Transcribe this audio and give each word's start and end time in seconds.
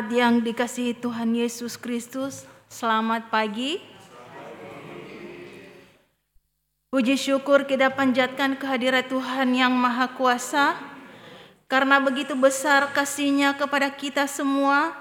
Jemaat 0.00 0.16
yang 0.16 0.40
dikasihi 0.40 0.96
Tuhan 0.96 1.36
Yesus 1.36 1.76
Kristus, 1.76 2.48
selamat 2.72 3.28
pagi. 3.28 3.84
Puji 6.88 7.20
syukur 7.20 7.68
kita 7.68 7.92
panjatkan 7.92 8.56
kehadirat 8.56 9.12
Tuhan 9.12 9.52
yang 9.52 9.76
Maha 9.76 10.08
Kuasa, 10.16 10.80
karena 11.68 12.00
begitu 12.00 12.32
besar 12.32 12.88
kasihnya 12.96 13.52
kepada 13.60 13.92
kita 13.92 14.24
semua, 14.24 14.96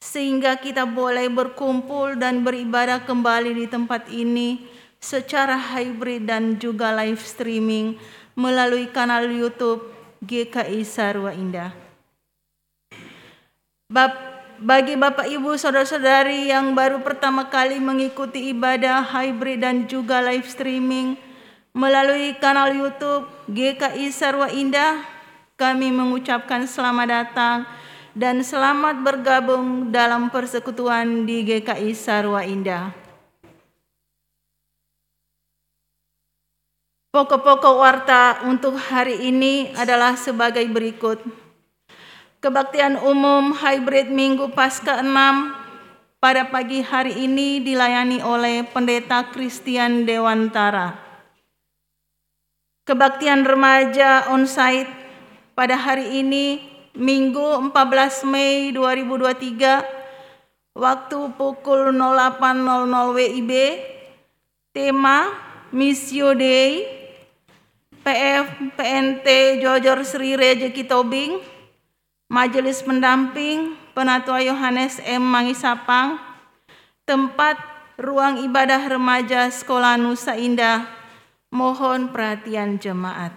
sehingga 0.00 0.56
kita 0.56 0.88
boleh 0.88 1.28
berkumpul 1.28 2.16
dan 2.16 2.40
beribadah 2.40 3.04
kembali 3.04 3.52
di 3.52 3.66
tempat 3.68 4.08
ini 4.08 4.64
secara 4.96 5.60
hybrid 5.60 6.24
dan 6.24 6.56
juga 6.56 6.96
live 6.96 7.20
streaming 7.20 8.00
melalui 8.32 8.88
kanal 8.88 9.28
YouTube 9.28 9.84
GKI 10.24 10.88
Sarwa 10.88 11.36
Indah. 11.36 11.87
Bagi 14.58 14.98
Bapak 14.98 15.30
Ibu 15.30 15.54
Saudara-saudari 15.54 16.50
yang 16.50 16.74
baru 16.74 16.98
pertama 16.98 17.46
kali 17.46 17.78
mengikuti 17.78 18.50
ibadah 18.50 19.06
hybrid 19.06 19.62
dan 19.62 19.86
juga 19.86 20.18
live 20.18 20.50
streaming 20.50 21.14
melalui 21.70 22.34
kanal 22.42 22.74
YouTube 22.74 23.30
GKI 23.46 24.10
Sarwa 24.10 24.50
Indah, 24.50 25.06
kami 25.54 25.94
mengucapkan 25.94 26.66
selamat 26.66 27.06
datang 27.06 27.56
dan 28.18 28.42
selamat 28.42 28.98
bergabung 28.98 29.94
dalam 29.94 30.26
persekutuan 30.26 31.22
di 31.22 31.46
GKI 31.46 31.94
Sarwa 31.94 32.42
Indah. 32.42 32.90
Pokok-pokok 37.14 37.74
warta 37.78 38.42
untuk 38.42 38.74
hari 38.74 39.22
ini 39.22 39.70
adalah 39.78 40.18
sebagai 40.18 40.66
berikut. 40.66 41.47
Kebaktian 42.38 43.02
umum 43.02 43.50
hybrid 43.50 44.14
Minggu 44.14 44.54
Pasca 44.54 45.02
6 45.02 45.10
pada 46.22 46.46
pagi 46.46 46.86
hari 46.86 47.26
ini 47.26 47.58
dilayani 47.58 48.22
oleh 48.22 48.62
Pendeta 48.62 49.26
Christian 49.34 50.06
Dewantara. 50.06 50.94
Kebaktian 52.86 53.42
remaja 53.42 54.30
onsite 54.30 54.86
pada 55.58 55.74
hari 55.74 56.22
ini 56.22 56.62
Minggu 56.94 57.58
14 57.74 58.22
Mei 58.30 58.70
2023 58.70 60.78
waktu 60.78 61.18
pukul 61.34 61.90
08.00 61.90 63.18
WIB 63.18 63.52
tema 64.70 65.34
Missio 65.74 66.38
Dei 66.38 66.86
PF 68.06 68.78
PNT 68.78 69.26
Jojor 69.58 70.06
Sri 70.06 70.38
Rejeki 70.38 70.86
Tobing 70.86 71.57
Majelis 72.28 72.84
Pendamping 72.84 73.72
Penatua 73.96 74.44
Yohanes 74.44 75.00
M. 75.00 75.24
Mangisapang 75.24 76.20
tempat 77.08 77.56
ruang 77.96 78.44
ibadah 78.44 78.84
remaja 78.84 79.48
Sekolah 79.48 79.96
Nusa 79.96 80.36
Indah 80.36 80.84
mohon 81.48 82.12
perhatian 82.12 82.76
jemaat 82.76 83.32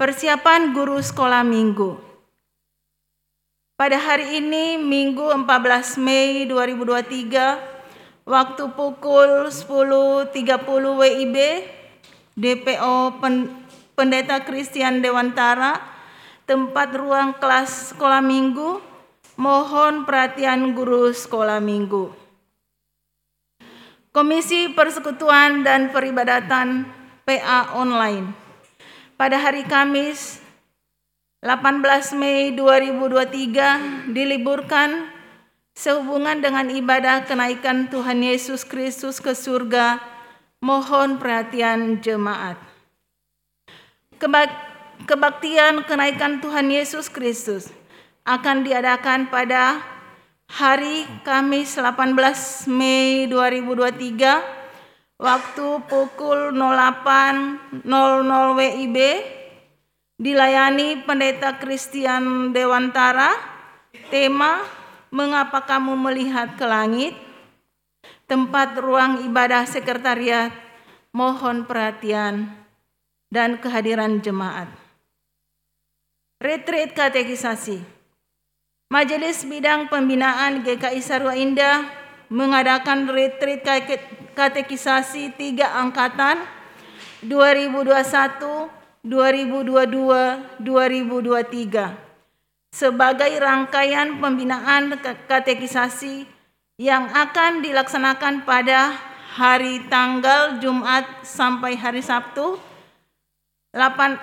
Persiapan 0.00 0.72
guru 0.72 1.04
sekolah 1.04 1.44
minggu. 1.44 2.00
Pada 3.76 4.00
hari 4.00 4.40
ini 4.40 4.80
Minggu 4.80 5.36
14 5.36 6.00
Mei 6.00 6.48
2023 6.48 8.24
waktu 8.24 8.64
pukul 8.72 9.52
10.30 9.52 10.32
WIB 10.96 11.36
DPO 12.40 13.20
Pendeta 13.92 14.40
Christian 14.48 15.04
Dewantara 15.04 15.91
tempat 16.48 16.94
ruang 16.94 17.38
kelas 17.38 17.94
sekolah 17.94 18.20
minggu 18.20 18.82
mohon 19.38 20.04
perhatian 20.04 20.74
guru 20.76 21.10
sekolah 21.14 21.62
minggu. 21.62 22.12
Komisi 24.12 24.68
Persekutuan 24.76 25.64
dan 25.64 25.88
Peribadatan 25.88 26.84
PA 27.24 27.72
online 27.80 28.36
pada 29.16 29.40
hari 29.40 29.64
Kamis 29.64 30.42
18 31.40 32.18
Mei 32.20 32.52
2023 32.52 34.12
diliburkan 34.12 35.08
sehubungan 35.72 36.44
dengan 36.44 36.68
ibadah 36.68 37.24
kenaikan 37.24 37.88
Tuhan 37.88 38.20
Yesus 38.20 38.62
Kristus 38.68 39.18
ke 39.18 39.32
surga. 39.32 39.98
Mohon 40.62 41.18
perhatian 41.18 41.98
jemaat. 41.98 42.54
Kebaktian 45.02 45.82
kenaikan 45.82 46.38
Tuhan 46.38 46.70
Yesus 46.70 47.10
Kristus 47.10 47.66
akan 48.22 48.62
diadakan 48.62 49.34
pada 49.34 49.82
hari 50.46 51.02
Kamis 51.26 51.74
18 51.74 52.70
Mei 52.70 53.26
2023 53.26 55.18
waktu 55.18 55.68
pukul 55.90 56.54
08.00 56.54 57.82
WIB 58.54 58.98
dilayani 60.22 61.02
Pendeta 61.02 61.58
Christian 61.58 62.54
Dewantara. 62.54 63.34
Tema 64.06 64.62
Mengapa 65.12 65.66
kamu 65.66 65.98
melihat 65.98 66.56
ke 66.56 66.64
langit? 66.64 67.12
Tempat 68.30 68.78
ruang 68.78 69.26
ibadah 69.26 69.66
sekretariat 69.66 70.54
mohon 71.10 71.68
perhatian 71.68 72.48
dan 73.28 73.60
kehadiran 73.60 74.24
jemaat 74.24 74.81
Retreat 76.42 76.98
katekisasi. 76.98 77.78
Majelis 78.90 79.46
Bidang 79.46 79.86
Pembinaan 79.86 80.66
GKI 80.66 80.98
Sarwa 80.98 81.38
Indah 81.38 81.86
mengadakan 82.26 83.06
retreat 83.06 83.62
katekisasi 84.34 85.38
tiga 85.38 85.70
angkatan 85.78 86.42
2021, 87.22 87.94
2022, 89.06 90.66
2023 90.66 92.74
sebagai 92.74 93.30
rangkaian 93.38 94.18
pembinaan 94.18 94.98
katekisasi 95.30 96.26
yang 96.82 97.06
akan 97.06 97.62
dilaksanakan 97.62 98.42
pada 98.42 98.98
hari 99.38 99.78
tanggal 99.86 100.58
Jumat 100.58 101.06
sampai 101.22 101.78
hari 101.78 102.02
Sabtu 102.02 102.58
19 103.70 104.18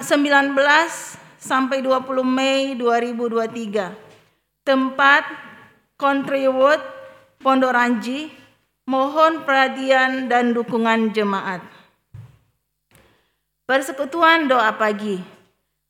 sampai 1.39 1.81
20 1.81 2.27
Mei 2.27 2.75
2023. 2.75 3.95
Tempat 4.67 5.23
Country 5.95 6.51
Wood, 6.51 6.83
Pondok 7.39 7.73
Ranji, 7.73 8.29
Mohon 8.89 9.45
perhatian 9.45 10.33
dan 10.33 10.49
dukungan 10.49 11.13
jemaat. 11.13 11.61
Persekutuan 13.69 14.49
doa 14.49 14.73
pagi 14.81 15.21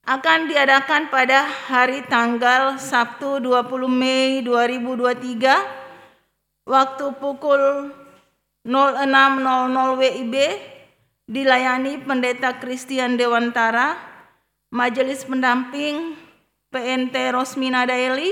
akan 0.03 0.51
diadakan 0.51 1.08
pada 1.08 1.48
hari 1.48 2.03
tanggal 2.12 2.75
Sabtu 2.75 3.39
20 3.39 3.88
Mei 3.88 4.44
2023 4.44 6.68
waktu 6.68 7.06
pukul 7.24 7.96
06.00 8.68 9.96
WIB 9.96 10.36
dilayani 11.29 12.03
Pendeta 12.03 12.60
Christian 12.60 13.15
Dewantara, 13.15 13.96
Majelis 14.70 15.26
Pendamping 15.26 16.14
PNT 16.70 17.34
Rosmina 17.34 17.90
Daily, 17.90 18.30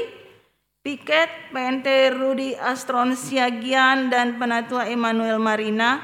Piket, 0.85 1.49
PNT 1.49 2.13
Rudi 2.13 2.53
Astron 2.53 3.17
Siagian 3.17 4.13
dan 4.13 4.37
Penatua 4.37 4.85
Emmanuel 4.85 5.41
Marina, 5.41 5.97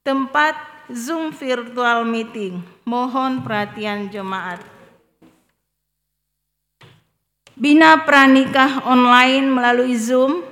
tempat 0.00 0.56
Zoom 0.88 1.36
virtual 1.36 2.08
meeting. 2.08 2.64
Mohon 2.88 3.44
perhatian 3.44 4.08
jemaat. 4.08 4.64
Bina 7.52 8.08
pranikah 8.08 8.88
online 8.88 9.52
melalui 9.52 10.00
Zoom 10.00 10.48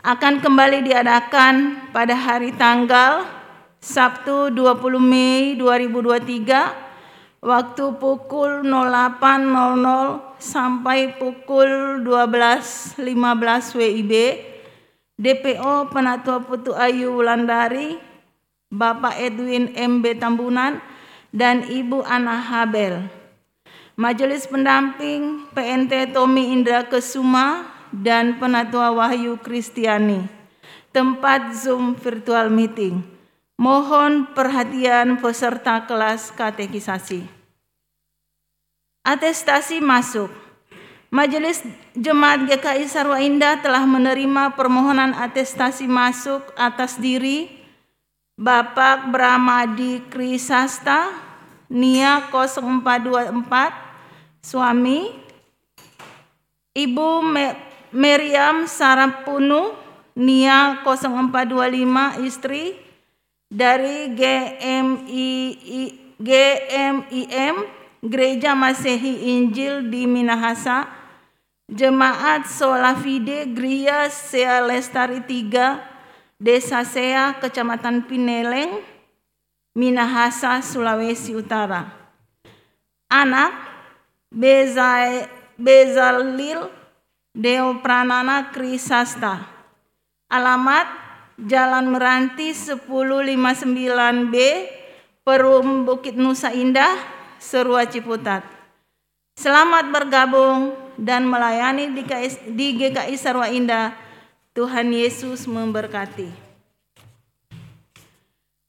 akan 0.00 0.40
kembali 0.40 0.88
diadakan 0.88 1.84
pada 1.92 2.16
hari 2.16 2.56
tanggal 2.56 3.28
Sabtu 3.84 4.48
20 4.48 4.80
Mei 5.04 5.52
2023 5.60 6.83
waktu 7.44 8.00
pukul 8.00 8.64
08.00 8.64 10.40
sampai 10.40 11.12
pukul 11.20 12.00
12.15 12.00 13.04
WIB 13.76 14.12
DPO 15.20 15.92
Penatua 15.92 16.40
Putu 16.42 16.72
Ayu 16.72 17.20
Wulandari 17.20 18.00
Bapak 18.72 19.20
Edwin 19.20 19.70
MB 19.76 20.18
Tambunan 20.18 20.80
dan 21.30 21.62
Ibu 21.68 22.02
Ana 22.02 22.40
Habel. 22.40 23.06
Majelis 23.94 24.50
Pendamping 24.50 25.46
PNT 25.54 26.10
Tommy 26.10 26.50
Indra 26.50 26.82
Kesuma 26.88 27.62
dan 27.94 28.42
Penatua 28.42 28.90
Wahyu 28.90 29.38
Kristiani. 29.38 30.26
Tempat 30.90 31.54
Zoom 31.54 31.94
virtual 31.94 32.50
meeting 32.50 33.13
Mohon 33.54 34.34
perhatian 34.34 35.22
peserta 35.22 35.86
kelas 35.86 36.34
katekisasi. 36.34 37.22
Atestasi 39.06 39.78
masuk. 39.78 40.26
Majelis 41.14 41.62
Jemaat 41.94 42.50
GKI 42.50 42.90
Sarwa 42.90 43.22
Indah 43.22 43.62
telah 43.62 43.86
menerima 43.86 44.58
permohonan 44.58 45.14
atestasi 45.14 45.86
masuk 45.86 46.42
atas 46.58 46.98
diri 46.98 47.46
Bapak 48.34 49.14
Bramadi 49.14 50.02
Krisasta 50.10 51.14
NIA 51.70 52.34
0424 52.34 54.42
suami 54.42 55.14
Ibu 56.74 57.22
Meriam 57.94 58.66
Sarapunu 58.66 59.78
NIA 60.18 60.82
0425 60.82 62.26
istri 62.26 62.83
dari 63.54 64.10
GMI 64.10 65.30
GMIM 66.18 67.56
Gereja 68.02 68.58
Masehi 68.58 69.38
Injil 69.38 69.86
di 69.86 70.10
Minahasa. 70.10 70.90
Jemaat 71.64 72.44
Solafide 72.44 73.48
Gria 73.54 74.12
Sea 74.12 74.60
Lestari 74.60 75.24
3 75.24 76.36
Desa 76.36 76.84
Sea 76.84 77.40
Kecamatan 77.40 78.04
Pineleng 78.04 78.84
Minahasa 79.72 80.60
Sulawesi 80.60 81.32
Utara. 81.32 81.88
Anak 83.08 83.54
Bezalil 85.56 86.68
Deo 87.32 87.80
Pranana 87.80 88.52
Krisasta. 88.52 89.48
Alamat 90.28 91.03
Jalan 91.34 91.90
Meranti 91.90 92.54
1059B, 92.54 94.34
Perum 95.26 95.82
Bukit 95.82 96.14
Nusa 96.14 96.54
Indah, 96.54 96.94
Serua 97.42 97.90
Ciputat. 97.90 98.46
Selamat 99.34 99.90
bergabung 99.90 100.78
dan 100.94 101.26
melayani 101.26 101.90
di, 101.90 102.06
KS, 102.06 102.38
di 102.54 102.78
GKI 102.78 103.18
Sarwa 103.18 103.50
Indah. 103.50 103.98
Tuhan 104.54 104.94
Yesus 104.94 105.50
memberkati. 105.50 106.30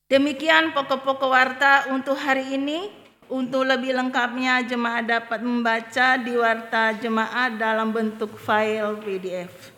Demikian 0.09 0.73
pokok-pokok 0.73 1.29
warta 1.29 1.85
untuk 1.93 2.17
hari 2.17 2.57
ini. 2.57 2.89
Untuk 3.29 3.65
lebih 3.65 3.93
lengkapnya, 3.93 4.65
jemaat 4.65 5.05
dapat 5.05 5.45
membaca 5.45 6.17
di 6.17 6.33
warta 6.33 6.97
jemaat 6.97 7.61
dalam 7.61 7.93
bentuk 7.93 8.33
file 8.41 8.97
PDF. 9.05 9.74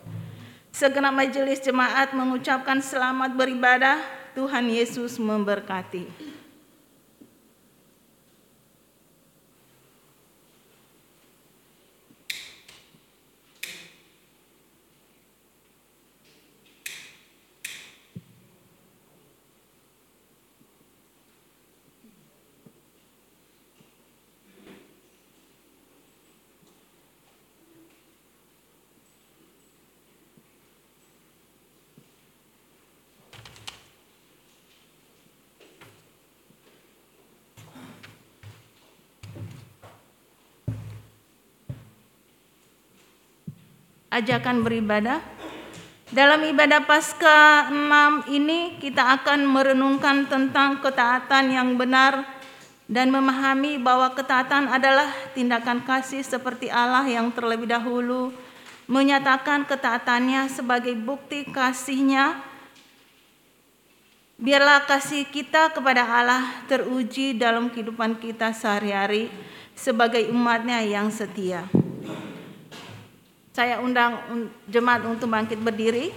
Segenap 0.78 1.10
majelis 1.10 1.58
jemaat 1.66 2.14
mengucapkan 2.14 2.78
selamat 2.78 3.34
beribadah. 3.34 3.98
Tuhan 4.38 4.70
Yesus 4.70 5.18
memberkati. 5.18 6.06
Ajakan 44.12 44.64
beribadah. 44.64 45.20
Dalam 46.08 46.40
ibadah 46.48 46.88
Paskah 46.88 47.68
6 47.68 48.32
ini 48.32 48.80
kita 48.80 49.20
akan 49.20 49.44
merenungkan 49.44 50.24
tentang 50.32 50.80
ketaatan 50.80 51.52
yang 51.52 51.76
benar 51.76 52.24
dan 52.88 53.12
memahami 53.12 53.76
bahwa 53.76 54.16
ketaatan 54.16 54.72
adalah 54.72 55.12
tindakan 55.36 55.84
kasih 55.84 56.24
seperti 56.24 56.72
Allah 56.72 57.04
yang 57.04 57.28
terlebih 57.36 57.68
dahulu 57.68 58.32
menyatakan 58.88 59.68
ketaatannya 59.68 60.48
sebagai 60.48 60.96
bukti 60.96 61.44
kasihnya. 61.44 62.40
Biarlah 64.40 64.88
kasih 64.88 65.28
kita 65.28 65.76
kepada 65.76 66.08
Allah 66.08 66.64
teruji 66.72 67.36
dalam 67.36 67.68
kehidupan 67.68 68.16
kita 68.16 68.56
sehari-hari 68.56 69.28
sebagai 69.76 70.24
umatnya 70.32 70.80
yang 70.88 71.12
setia. 71.12 71.68
Saya 73.58 73.82
undang 73.82 74.22
jemaat 74.70 75.02
untuk 75.10 75.34
bangkit 75.34 75.58
berdiri. 75.58 76.14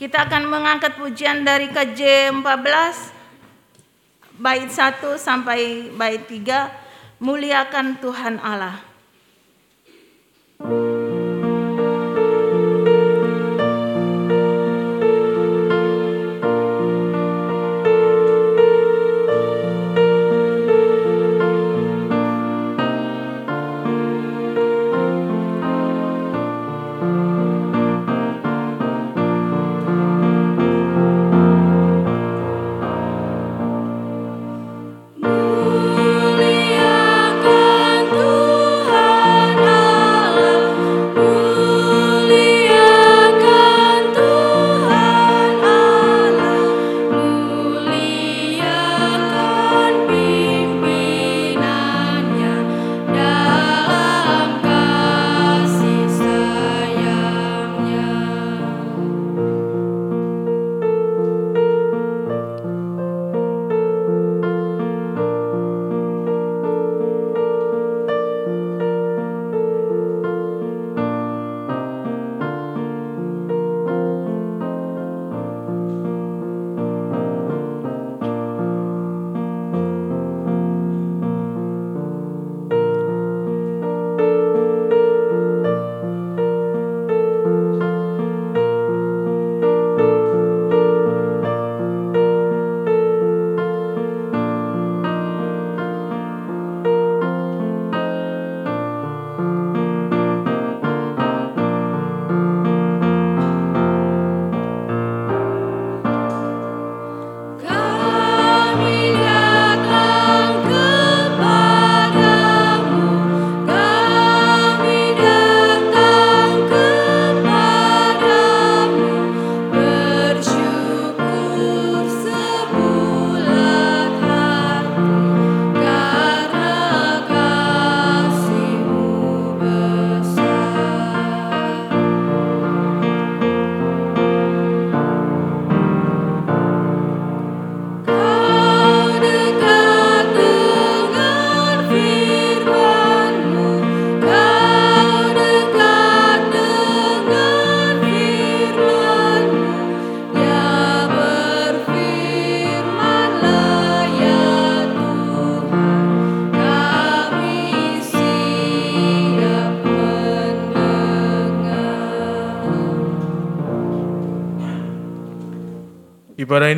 Kita 0.00 0.24
akan 0.24 0.48
mengangkat 0.48 0.96
pujian 0.96 1.44
dari 1.44 1.68
KJ 1.68 2.32
14 2.40 4.40
bait 4.40 4.72
1 4.72 5.20
sampai 5.20 5.92
bait 5.92 6.24
3 6.24 7.20
muliakan 7.20 8.00
Tuhan 8.00 8.40
Allah. 8.40 8.91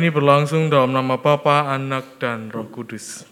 Ini 0.05 0.13
berlangsung 0.13 0.69
dalam 0.69 0.93
nama 0.93 1.17
Bapa, 1.17 1.73
Anak, 1.73 2.21
dan 2.21 2.53
Roh 2.53 2.69
Kudus. 2.69 3.25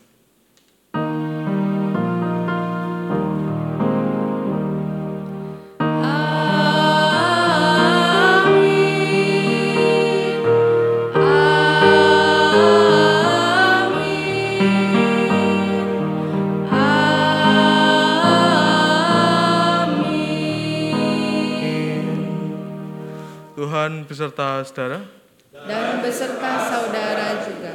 Tuhan 23.53 24.09
beserta 24.09 24.65
saudara 24.65 25.21
dan 25.53 26.03
beserta 26.03 26.51
saudara 26.67 27.27
juga. 27.45 27.73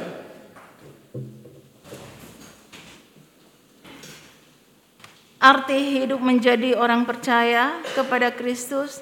Hidup 5.79 6.19
menjadi 6.19 6.75
orang 6.75 7.07
percaya 7.07 7.79
kepada 7.95 8.35
Kristus 8.35 8.99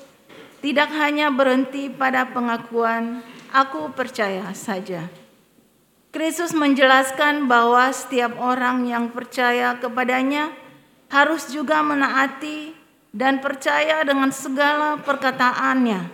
tidak 0.61 0.93
hanya 0.93 1.33
berhenti 1.33 1.89
pada 1.89 2.29
pengakuan 2.29 3.25
"aku 3.49 3.89
percaya" 3.97 4.45
saja. 4.53 5.09
Kristus 6.13 6.53
menjelaskan 6.53 7.49
bahwa 7.49 7.89
setiap 7.89 8.37
orang 8.37 8.85
yang 8.85 9.09
percaya 9.09 9.73
kepadanya 9.81 10.53
harus 11.09 11.49
juga 11.49 11.81
menaati 11.81 12.77
dan 13.09 13.41
percaya 13.41 14.05
dengan 14.05 14.29
segala 14.29 15.01
perkataannya 15.01 16.13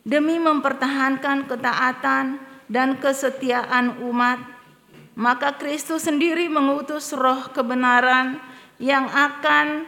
demi 0.00 0.40
mempertahankan 0.40 1.44
ketaatan 1.44 2.40
dan 2.72 2.96
kesetiaan 2.96 4.00
umat. 4.00 4.40
Maka 5.12 5.60
Kristus 5.60 6.08
sendiri 6.08 6.48
mengutus 6.48 7.12
roh 7.12 7.52
kebenaran 7.52 8.53
yang 8.78 9.06
akan 9.06 9.86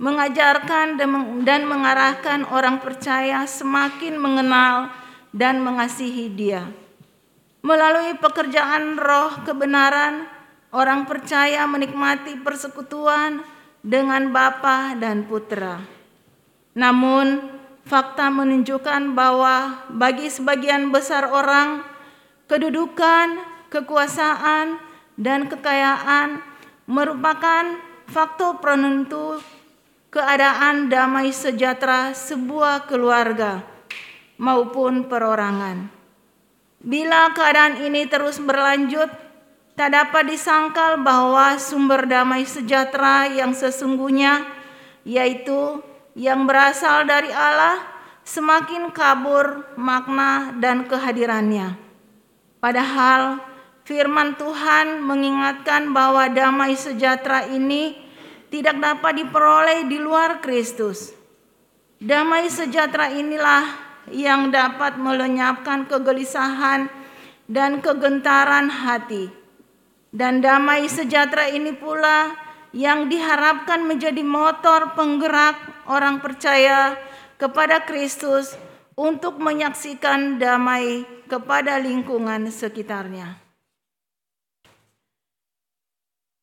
mengajarkan 0.00 0.96
dan 1.44 1.60
mengarahkan 1.68 2.48
orang 2.48 2.80
percaya 2.80 3.44
semakin 3.44 4.16
mengenal 4.16 4.88
dan 5.30 5.60
mengasihi 5.60 6.32
Dia. 6.32 6.64
Melalui 7.60 8.16
pekerjaan 8.16 8.96
roh 8.96 9.44
kebenaran, 9.44 10.24
orang 10.72 11.04
percaya 11.04 11.68
menikmati 11.68 12.40
persekutuan 12.40 13.44
dengan 13.84 14.32
Bapa 14.32 14.96
dan 14.96 15.28
Putra. 15.28 15.76
Namun, 16.72 17.44
fakta 17.84 18.32
menunjukkan 18.32 19.12
bahwa 19.12 19.84
bagi 19.92 20.32
sebagian 20.32 20.88
besar 20.88 21.28
orang, 21.28 21.84
kedudukan, 22.48 23.36
kekuasaan, 23.68 24.80
dan 25.20 25.44
kekayaan 25.52 26.40
merupakan 26.88 27.89
faktor 28.10 28.58
penentu 28.58 29.38
keadaan 30.10 30.90
damai 30.90 31.30
sejahtera 31.30 32.10
sebuah 32.10 32.90
keluarga 32.90 33.62
maupun 34.34 35.06
perorangan. 35.06 35.86
Bila 36.82 37.30
keadaan 37.30 37.78
ini 37.78 38.10
terus 38.10 38.42
berlanjut, 38.42 39.06
tak 39.78 39.94
dapat 39.94 40.34
disangkal 40.34 40.98
bahwa 40.98 41.54
sumber 41.62 42.10
damai 42.10 42.42
sejahtera 42.42 43.30
yang 43.30 43.54
sesungguhnya, 43.54 44.42
yaitu 45.06 45.78
yang 46.18 46.50
berasal 46.50 47.06
dari 47.06 47.30
Allah, 47.30 47.78
semakin 48.26 48.90
kabur 48.90 49.70
makna 49.78 50.50
dan 50.58 50.82
kehadirannya. 50.82 51.78
Padahal 52.58 53.38
firman 53.84 54.36
Tuhan 54.36 55.02
mengingatkan 55.02 55.90
bahwa 55.90 56.28
damai 56.30 56.76
sejahtera 56.76 57.48
ini 57.50 57.96
tidak 58.50 58.76
dapat 58.82 59.24
diperoleh 59.24 59.86
di 59.86 59.98
luar 60.02 60.42
Kristus. 60.42 61.14
Damai 62.00 62.48
sejahtera 62.50 63.12
inilah 63.12 63.64
yang 64.10 64.50
dapat 64.50 64.98
melenyapkan 64.98 65.86
kegelisahan 65.86 66.90
dan 67.46 67.82
kegentaran 67.84 68.70
hati. 68.70 69.30
Dan 70.10 70.42
damai 70.42 70.90
sejahtera 70.90 71.46
ini 71.50 71.70
pula 71.76 72.34
yang 72.74 73.10
diharapkan 73.10 73.82
menjadi 73.86 74.22
motor 74.22 74.94
penggerak 74.94 75.86
orang 75.86 76.22
percaya 76.22 76.98
kepada 77.38 77.82
Kristus 77.86 78.54
untuk 78.94 79.38
menyaksikan 79.38 80.36
damai 80.36 81.08
kepada 81.30 81.78
lingkungan 81.80 82.50
sekitarnya. 82.50 83.39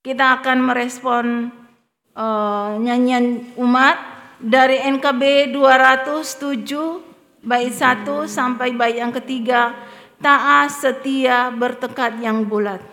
Kita 0.08 0.40
akan 0.40 0.72
merespon 0.72 1.52
uh, 2.16 2.80
nyanyian 2.80 3.44
umat 3.60 4.00
dari 4.40 4.80
NKB 4.80 5.52
207 5.52 7.08
Bait 7.48 7.72
satu 7.72 8.28
sampai 8.28 8.76
bait 8.76 9.00
yang 9.00 9.12
ketiga, 9.12 9.72
taat 10.20 10.68
setia 10.68 11.48
bertekad 11.52 12.20
yang 12.20 12.44
bulat. 12.44 12.84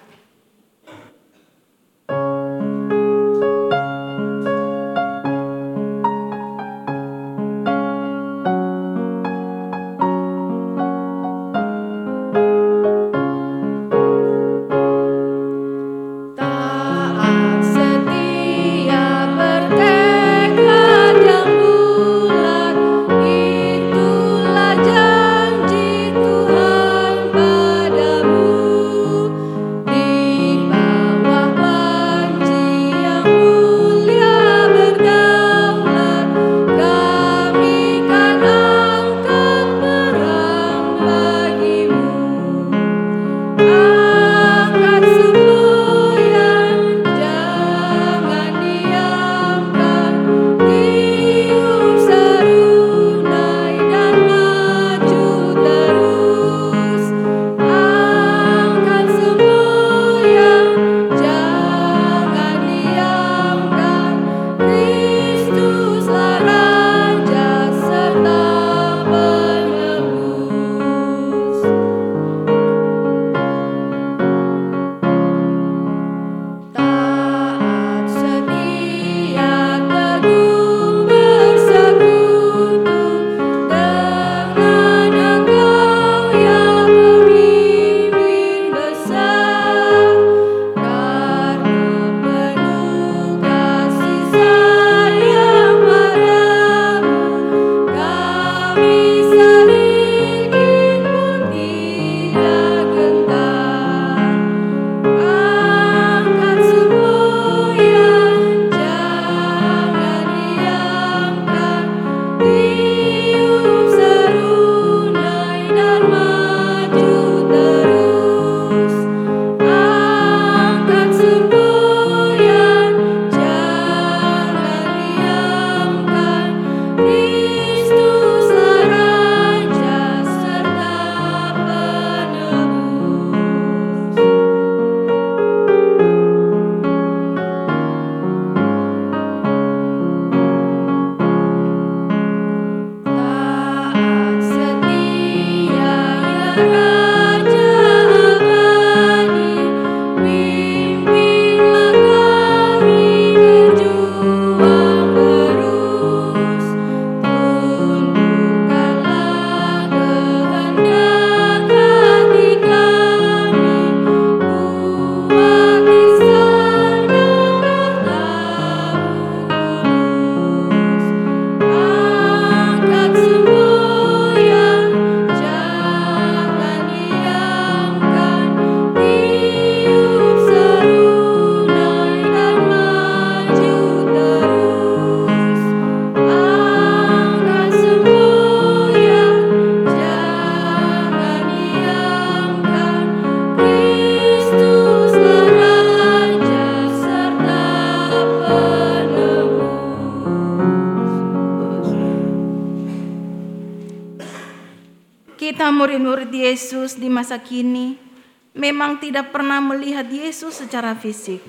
Yesus 210.44 210.61
secara 210.61 210.92
fisik. 210.92 211.40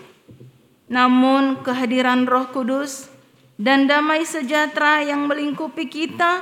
Namun 0.87 1.59
kehadiran 1.67 2.23
Roh 2.23 2.47
Kudus 2.55 3.11
dan 3.59 3.91
damai 3.91 4.23
sejahtera 4.23 5.03
yang 5.03 5.27
melingkupi 5.27 5.91
kita 5.91 6.39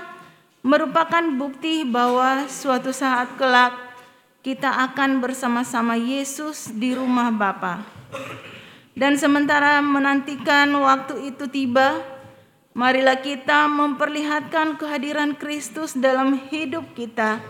merupakan 0.61 1.25
bukti 1.33 1.81
bahwa 1.81 2.45
suatu 2.45 2.93
saat 2.93 3.33
kelak 3.41 3.73
kita 4.45 4.69
akan 4.69 5.17
bersama-sama 5.17 5.97
Yesus 5.97 6.69
di 6.69 6.93
rumah 6.93 7.33
Bapa. 7.33 7.81
Dan 8.93 9.17
sementara 9.17 9.81
menantikan 9.81 10.69
waktu 10.77 11.33
itu 11.33 11.49
tiba, 11.49 12.05
marilah 12.77 13.17
kita 13.17 13.65
memperlihatkan 13.65 14.77
kehadiran 14.77 15.33
Kristus 15.41 15.97
dalam 15.97 16.37
hidup 16.53 16.85
kita 16.93 17.41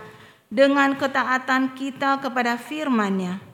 dengan 0.48 0.96
ketaatan 0.96 1.76
kita 1.76 2.24
kepada 2.24 2.56
firman-Nya. 2.56 3.52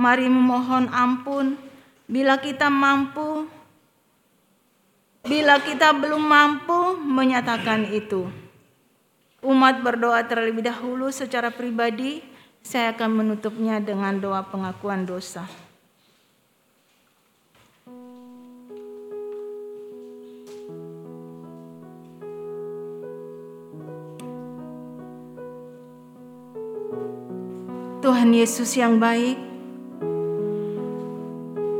Mari 0.00 0.32
memohon 0.32 0.88
ampun 0.88 1.60
bila 2.08 2.40
kita 2.40 2.72
mampu 2.72 3.44
bila 5.20 5.60
kita 5.60 5.92
belum 5.92 6.24
mampu 6.24 6.96
menyatakan 6.96 7.84
itu. 7.92 8.24
Umat 9.44 9.84
berdoa 9.84 10.24
terlebih 10.24 10.64
dahulu 10.64 11.12
secara 11.12 11.52
pribadi, 11.52 12.24
saya 12.64 12.96
akan 12.96 13.24
menutupnya 13.24 13.76
dengan 13.76 14.16
doa 14.16 14.40
pengakuan 14.48 15.04
dosa. 15.04 15.44
Tuhan 28.00 28.32
Yesus 28.32 28.80
yang 28.80 28.96
baik, 28.96 29.49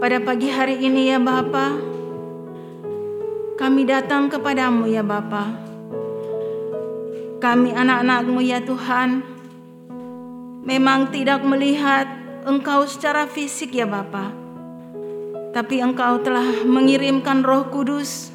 pada 0.00 0.16
pagi 0.16 0.48
hari 0.48 0.80
ini 0.80 1.12
ya 1.12 1.20
Bapa, 1.20 1.76
kami 3.60 3.84
datang 3.84 4.32
kepadamu 4.32 4.88
ya 4.88 5.04
Bapa. 5.04 5.52
Kami 7.36 7.76
anak-anakmu 7.76 8.40
ya 8.40 8.64
Tuhan, 8.64 9.20
memang 10.64 11.12
tidak 11.12 11.44
melihat 11.44 12.08
Engkau 12.48 12.88
secara 12.88 13.28
fisik 13.28 13.76
ya 13.76 13.84
Bapa. 13.84 14.32
Tapi 15.52 15.84
Engkau 15.84 16.24
telah 16.24 16.64
mengirimkan 16.64 17.44
Roh 17.44 17.68
Kudus 17.68 18.32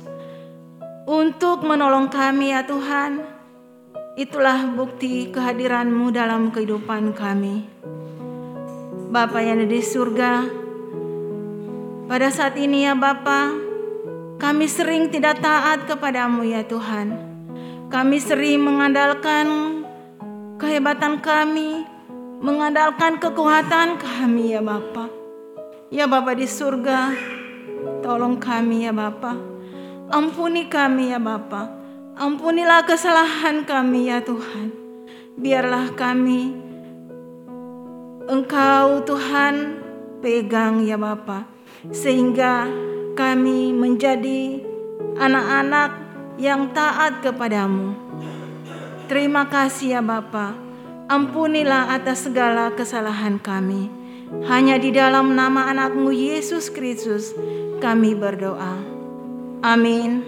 untuk 1.10 1.65
menolong 1.65 2.13
kami 2.13 2.54
ya 2.54 2.62
Tuhan. 2.62 3.25
Itulah 4.21 4.69
bukti 4.69 5.34
kehadiranmu 5.34 6.13
dalam 6.13 6.54
kehidupan 6.54 7.17
kami. 7.17 7.65
Bapa 9.10 9.41
yang 9.41 9.65
ada 9.65 9.65
di 9.65 9.82
surga, 9.82 10.64
pada 12.05 12.29
saat 12.29 12.53
ini 12.57 12.85
ya 12.85 12.93
Bapa, 12.93 13.49
kami 14.37 14.69
sering 14.69 15.09
tidak 15.09 15.41
taat 15.41 15.89
kepadamu 15.89 16.45
ya 16.45 16.61
Tuhan. 16.61 17.17
Kami 17.89 18.17
sering 18.21 18.61
mengandalkan 18.61 19.81
kehebatan 20.61 21.21
kami, 21.21 21.81
mengandalkan 22.45 23.17
kekuatan 23.17 23.97
kami 23.97 24.53
ya 24.53 24.61
Bapa. 24.61 25.09
Ya 25.89 26.05
Bapa 26.05 26.37
di 26.37 26.45
surga, 26.45 27.13
tolong 28.05 28.37
kami 28.37 28.85
ya 28.85 28.93
Bapa. 28.93 29.33
Ampuni 30.13 30.69
kami 30.69 31.09
ya 31.09 31.17
Bapa. 31.17 31.73
Ampunilah 32.15 32.85
kesalahan 32.85 33.65
kami 33.65 34.13
ya 34.13 34.21
Tuhan. 34.21 34.71
Biarlah 35.35 35.91
kami 35.97 36.53
Engkau 38.25 39.03
Tuhan 39.03 39.83
pegang 40.23 40.79
ya 40.81 40.95
Bapa 40.95 41.54
sehingga 41.91 42.69
kami 43.17 43.74
menjadi 43.74 44.62
anak-anak 45.19 45.91
yang 46.41 46.71
taat 46.76 47.24
kepadamu. 47.24 47.95
Terima 49.06 49.45
kasih 49.45 50.00
ya 50.00 50.02
Bapa. 50.02 50.58
Ampunilah 51.06 51.93
atas 51.93 52.26
segala 52.26 52.74
kesalahan 52.74 53.38
kami. 53.38 53.93
Hanya 54.50 54.82
di 54.82 54.89
dalam 54.89 55.38
nama 55.38 55.69
anakmu 55.69 56.10
Yesus 56.10 56.74
Kristus 56.74 57.38
kami 57.78 58.17
berdoa. 58.17 58.82
Amin. 59.62 60.26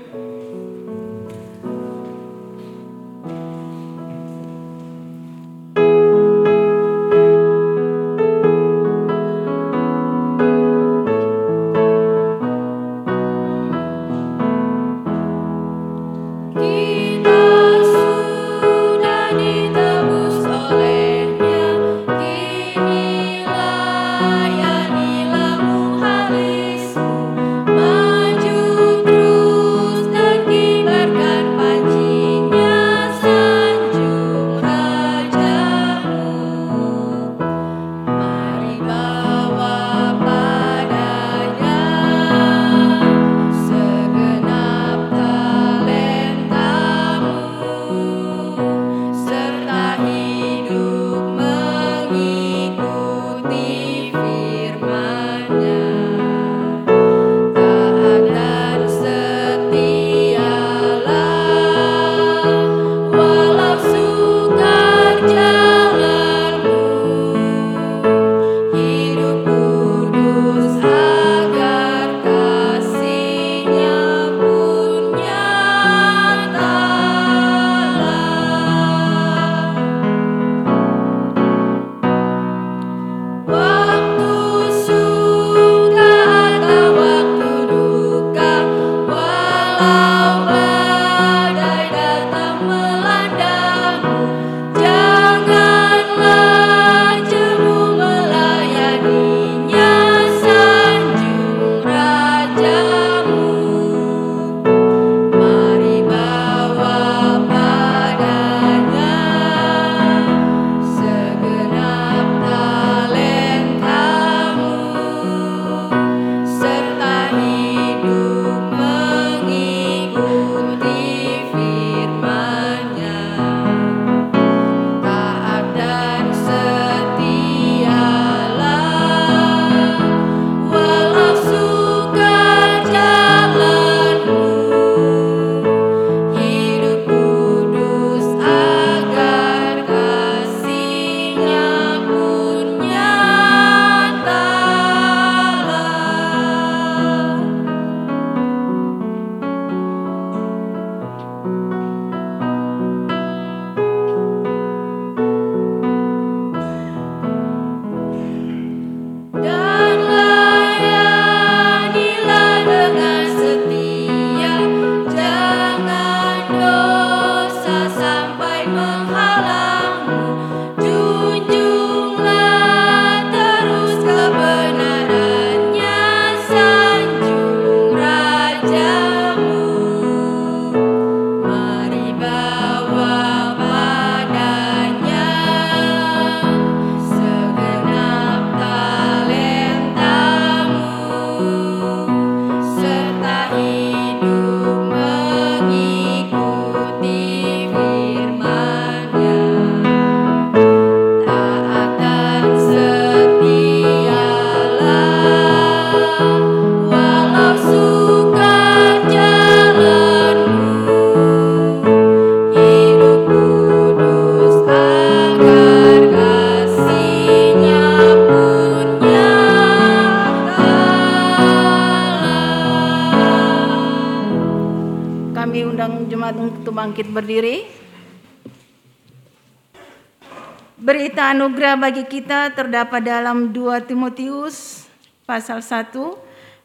Anugerah 231.37 231.77
bagi 231.77 232.01
kita 232.09 232.49
terdapat 232.57 233.05
dalam 233.05 233.53
2 233.53 233.85
Timotius 233.85 234.89
pasal 235.29 235.61
1 235.61 235.93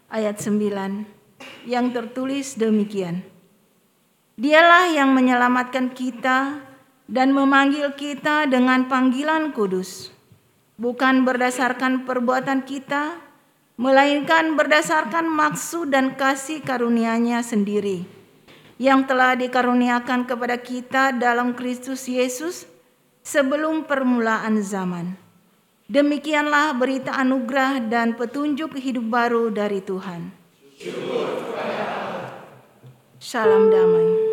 ayat 0.08 0.40
9 0.40 1.68
yang 1.68 1.92
tertulis 1.92 2.56
demikian. 2.56 3.20
Dialah 4.40 4.88
yang 4.88 5.12
menyelamatkan 5.12 5.92
kita 5.92 6.64
dan 7.04 7.36
memanggil 7.36 7.92
kita 8.00 8.48
dengan 8.48 8.88
panggilan 8.88 9.52
kudus, 9.52 10.08
bukan 10.80 11.28
berdasarkan 11.28 12.08
perbuatan 12.08 12.64
kita, 12.64 13.20
melainkan 13.76 14.56
berdasarkan 14.56 15.28
maksud 15.28 15.92
dan 15.92 16.16
kasih 16.16 16.64
karunia-Nya 16.64 17.44
sendiri 17.44 18.08
yang 18.80 19.04
telah 19.04 19.36
dikaruniakan 19.36 20.24
kepada 20.24 20.56
kita 20.56 21.12
dalam 21.12 21.52
Kristus 21.52 22.08
Yesus 22.08 22.71
sebelum 23.22 23.86
permulaan 23.86 24.60
zaman. 24.60 25.14
Demikianlah 25.86 26.74
berita 26.78 27.14
anugerah 27.14 27.82
dan 27.86 28.14
petunjuk 28.18 28.78
hidup 28.78 29.06
baru 29.06 29.50
dari 29.50 29.82
Tuhan. 29.82 30.34
Salam 33.22 33.70
damai. 33.70 34.31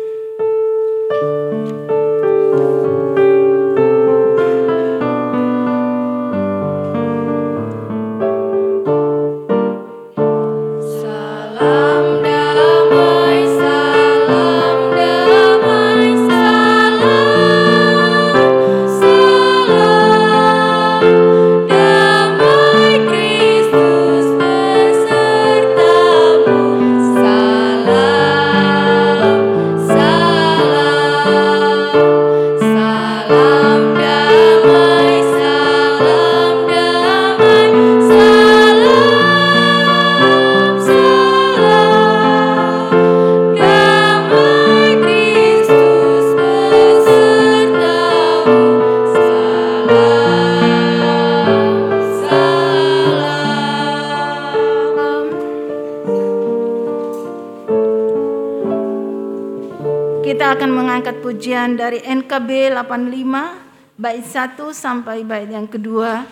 Pujian 61.40 61.72
dari 61.72 62.04
NKB 62.04 62.68
85 62.76 63.96
bait 63.96 64.20
1 64.28 64.60
sampai 64.76 65.24
bait 65.24 65.48
yang 65.48 65.64
kedua 65.64 66.28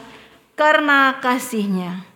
karena 0.52 1.16
kasihnya. 1.16 2.07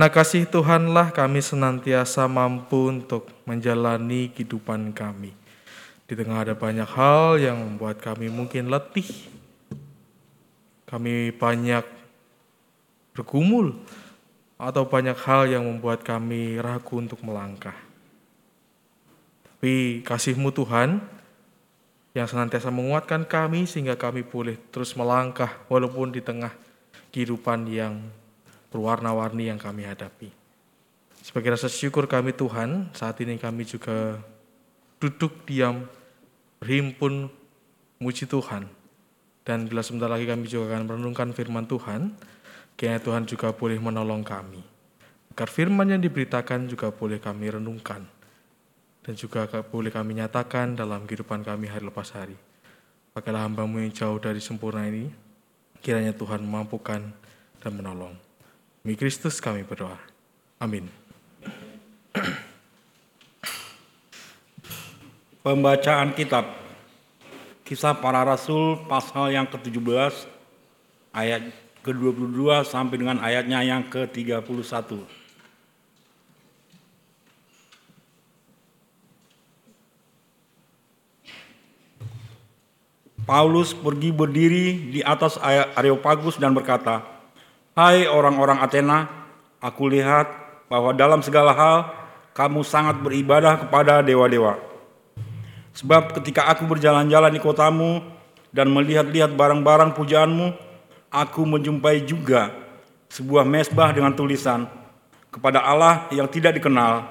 Karena 0.00 0.16
kasih 0.16 0.48
Tuhanlah 0.48 1.12
kami 1.12 1.44
senantiasa 1.44 2.24
mampu 2.24 2.88
untuk 2.88 3.28
menjalani 3.44 4.32
kehidupan 4.32 4.96
kami. 4.96 5.36
Di 6.08 6.16
tengah 6.16 6.40
ada 6.40 6.56
banyak 6.56 6.88
hal 6.88 7.36
yang 7.36 7.60
membuat 7.60 8.00
kami 8.00 8.32
mungkin 8.32 8.72
letih. 8.72 9.04
Kami 10.88 11.36
banyak 11.36 11.84
bergumul 13.12 13.76
atau 14.56 14.88
banyak 14.88 15.20
hal 15.20 15.52
yang 15.52 15.68
membuat 15.68 16.00
kami 16.00 16.56
ragu 16.56 16.96
untuk 16.96 17.20
melangkah. 17.20 17.76
Tapi 19.52 20.00
kasih-Mu 20.00 20.48
Tuhan 20.48 20.96
yang 22.16 22.24
senantiasa 22.24 22.72
menguatkan 22.72 23.28
kami 23.28 23.68
sehingga 23.68 24.00
kami 24.00 24.24
boleh 24.24 24.56
terus 24.72 24.96
melangkah 24.96 25.60
walaupun 25.68 26.08
di 26.08 26.24
tengah 26.24 26.56
kehidupan 27.12 27.68
yang 27.68 28.00
berwarna-warni 28.70 29.50
yang 29.50 29.58
kami 29.58 29.84
hadapi. 29.84 30.30
Sebagai 31.20 31.52
rasa 31.52 31.68
syukur 31.68 32.08
kami 32.08 32.32
Tuhan, 32.32 32.88
saat 32.96 33.20
ini 33.20 33.36
kami 33.36 33.68
juga 33.68 34.16
duduk 34.96 35.44
diam, 35.44 35.84
berhimpun, 36.62 37.28
muji 38.00 38.24
Tuhan. 38.24 38.64
Dan 39.44 39.68
bila 39.68 39.84
sebentar 39.84 40.08
lagi 40.08 40.24
kami 40.24 40.48
juga 40.48 40.72
akan 40.72 40.88
merenungkan 40.88 41.28
firman 41.36 41.68
Tuhan, 41.68 42.16
kiranya 42.78 43.02
Tuhan 43.04 43.28
juga 43.28 43.52
boleh 43.52 43.76
menolong 43.76 44.24
kami. 44.24 44.62
Agar 45.36 45.48
firman 45.52 45.88
yang 45.92 46.00
diberitakan 46.00 46.68
juga 46.68 46.88
boleh 46.88 47.20
kami 47.20 47.52
renungkan. 47.52 48.04
Dan 49.00 49.16
juga 49.16 49.48
boleh 49.48 49.88
kami 49.88 50.20
nyatakan 50.20 50.76
dalam 50.76 51.08
kehidupan 51.08 51.40
kami 51.44 51.68
hari 51.68 51.84
lepas 51.88 52.12
hari. 52.12 52.36
Pakailah 53.10 53.48
hambamu 53.48 53.80
yang 53.80 53.90
jauh 53.90 54.20
dari 54.20 54.38
sempurna 54.38 54.86
ini, 54.86 55.08
kiranya 55.80 56.12
Tuhan 56.12 56.44
memampukan 56.44 57.00
dan 57.60 57.72
menolong. 57.74 58.29
Demi 58.80 58.96
Kristus 58.96 59.40
kami 59.44 59.60
berdoa. 59.60 60.00
Amin. 60.56 60.88
Pembacaan 65.44 66.12
kitab 66.12 66.60
Kisah 67.64 67.94
para 67.96 68.26
Rasul 68.26 68.82
pasal 68.90 69.30
yang 69.30 69.46
ke-17 69.46 70.26
ayat 71.14 71.54
ke-22 71.86 72.66
sampai 72.66 72.96
dengan 72.98 73.22
ayatnya 73.22 73.62
yang 73.62 73.86
ke-31. 73.86 75.00
Paulus 83.22 83.70
pergi 83.70 84.10
berdiri 84.10 84.90
di 84.90 85.00
atas 85.06 85.38
Areopagus 85.78 86.34
dan 86.42 86.50
berkata, 86.50 87.06
Hai 87.80 88.04
orang-orang 88.04 88.60
Athena, 88.60 89.08
aku 89.56 89.88
lihat 89.88 90.28
bahwa 90.68 90.92
dalam 90.92 91.24
segala 91.24 91.56
hal 91.56 91.88
kamu 92.36 92.60
sangat 92.60 93.00
beribadah 93.00 93.56
kepada 93.56 94.04
dewa-dewa. 94.04 94.60
Sebab 95.72 96.12
ketika 96.20 96.44
aku 96.52 96.68
berjalan-jalan 96.68 97.32
di 97.32 97.40
kotamu 97.40 98.04
dan 98.52 98.68
melihat-lihat 98.68 99.32
barang-barang 99.32 99.96
pujaanmu, 99.96 100.52
aku 101.08 101.40
menjumpai 101.48 102.04
juga 102.04 102.52
sebuah 103.08 103.48
mesbah 103.48 103.96
dengan 103.96 104.12
tulisan 104.12 104.68
kepada 105.32 105.64
Allah 105.64 106.04
yang 106.12 106.28
tidak 106.28 106.60
dikenal. 106.60 107.08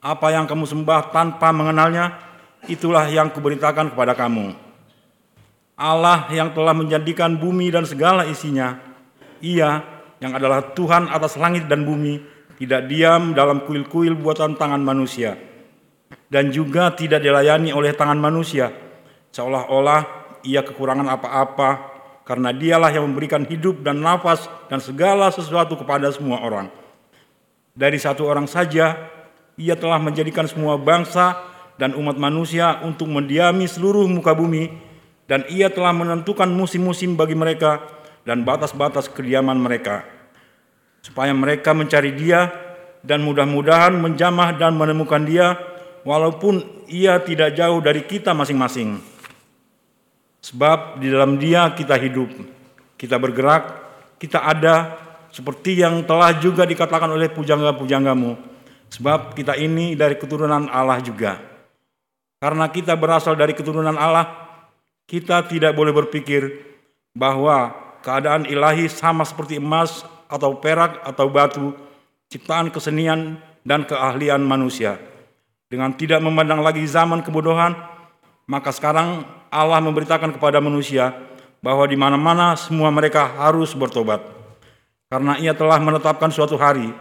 Apa 0.00 0.32
yang 0.32 0.48
kamu 0.48 0.72
sembah 0.72 1.12
tanpa 1.12 1.52
mengenalnya, 1.52 2.16
itulah 2.64 3.04
yang 3.12 3.28
kuberitakan 3.28 3.92
kepada 3.92 4.16
kamu. 4.16 4.56
Allah 5.76 6.32
yang 6.32 6.48
telah 6.56 6.72
menjadikan 6.72 7.36
bumi 7.36 7.68
dan 7.68 7.84
segala 7.84 8.24
isinya, 8.24 8.91
ia 9.42 9.82
yang 10.22 10.38
adalah 10.38 10.72
Tuhan 10.72 11.10
atas 11.10 11.34
langit 11.34 11.66
dan 11.66 11.82
bumi, 11.82 12.22
tidak 12.62 12.86
diam 12.86 13.34
dalam 13.34 13.66
kuil-kuil 13.66 14.14
buatan 14.14 14.54
tangan 14.54 14.78
manusia, 14.78 15.34
dan 16.30 16.54
juga 16.54 16.94
tidak 16.94 17.18
dilayani 17.18 17.74
oleh 17.74 17.90
tangan 17.90 18.22
manusia, 18.22 18.70
seolah-olah 19.34 20.22
ia 20.46 20.62
kekurangan 20.62 21.10
apa-apa, 21.10 21.70
karena 22.22 22.54
dialah 22.54 22.94
yang 22.94 23.10
memberikan 23.10 23.42
hidup 23.42 23.82
dan 23.82 23.98
nafas 23.98 24.46
dan 24.70 24.78
segala 24.78 25.34
sesuatu 25.34 25.74
kepada 25.74 26.06
semua 26.14 26.38
orang. 26.38 26.70
Dari 27.74 27.98
satu 27.98 28.30
orang 28.30 28.46
saja, 28.46 28.94
ia 29.58 29.74
telah 29.74 29.98
menjadikan 29.98 30.46
semua 30.46 30.78
bangsa 30.78 31.40
dan 31.80 31.98
umat 31.98 32.14
manusia 32.14 32.78
untuk 32.86 33.10
mendiami 33.10 33.66
seluruh 33.66 34.06
muka 34.06 34.38
bumi, 34.38 34.70
dan 35.26 35.42
ia 35.50 35.66
telah 35.66 35.90
menentukan 35.90 36.46
musim-musim 36.46 37.18
bagi 37.18 37.34
mereka 37.34 37.82
dan 38.22 38.46
batas-batas 38.46 39.10
kediaman 39.10 39.58
mereka, 39.58 40.06
supaya 41.02 41.34
mereka 41.34 41.74
mencari 41.74 42.14
Dia 42.14 42.50
dan 43.02 43.22
mudah-mudahan 43.26 43.98
menjamah 43.98 44.54
dan 44.58 44.78
menemukan 44.78 45.22
Dia, 45.26 45.58
walaupun 46.06 46.86
Ia 46.86 47.18
tidak 47.22 47.58
jauh 47.58 47.82
dari 47.82 48.06
kita 48.06 48.30
masing-masing. 48.34 49.02
Sebab 50.42 50.98
di 51.02 51.10
dalam 51.10 51.38
Dia 51.38 51.70
kita 51.74 51.98
hidup, 51.98 52.30
kita 52.98 53.18
bergerak, 53.18 53.62
kita 54.22 54.42
ada, 54.42 54.98
seperti 55.34 55.82
yang 55.82 56.04
telah 56.06 56.38
juga 56.38 56.62
dikatakan 56.62 57.10
oleh 57.10 57.26
pujangga-pujanggamu. 57.32 58.54
Sebab 58.92 59.32
kita 59.32 59.56
ini 59.56 59.96
dari 59.96 60.20
keturunan 60.20 60.68
Allah 60.68 61.00
juga. 61.00 61.40
Karena 62.36 62.68
kita 62.68 62.92
berasal 62.92 63.34
dari 63.34 63.56
keturunan 63.56 63.96
Allah, 63.96 64.28
kita 65.08 65.48
tidak 65.48 65.72
boleh 65.72 65.96
berpikir 65.96 66.42
bahwa 67.16 67.81
keadaan 68.02 68.44
ilahi 68.44 68.90
sama 68.90 69.22
seperti 69.22 69.56
emas 69.62 70.02
atau 70.26 70.58
perak 70.58 71.00
atau 71.06 71.30
batu, 71.30 71.72
ciptaan 72.28 72.68
kesenian 72.68 73.38
dan 73.62 73.86
keahlian 73.86 74.42
manusia. 74.42 74.98
Dengan 75.70 75.94
tidak 75.96 76.20
memandang 76.20 76.60
lagi 76.60 76.84
zaman 76.84 77.24
kebodohan, 77.24 77.72
maka 78.44 78.74
sekarang 78.74 79.24
Allah 79.48 79.80
memberitakan 79.80 80.36
kepada 80.36 80.60
manusia 80.60 81.16
bahwa 81.64 81.86
di 81.86 81.96
mana-mana 81.96 82.58
semua 82.58 82.92
mereka 82.92 83.24
harus 83.38 83.72
bertobat. 83.72 84.20
Karena 85.08 85.38
ia 85.38 85.54
telah 85.56 85.78
menetapkan 85.80 86.28
suatu 86.28 86.58
hari, 86.58 86.92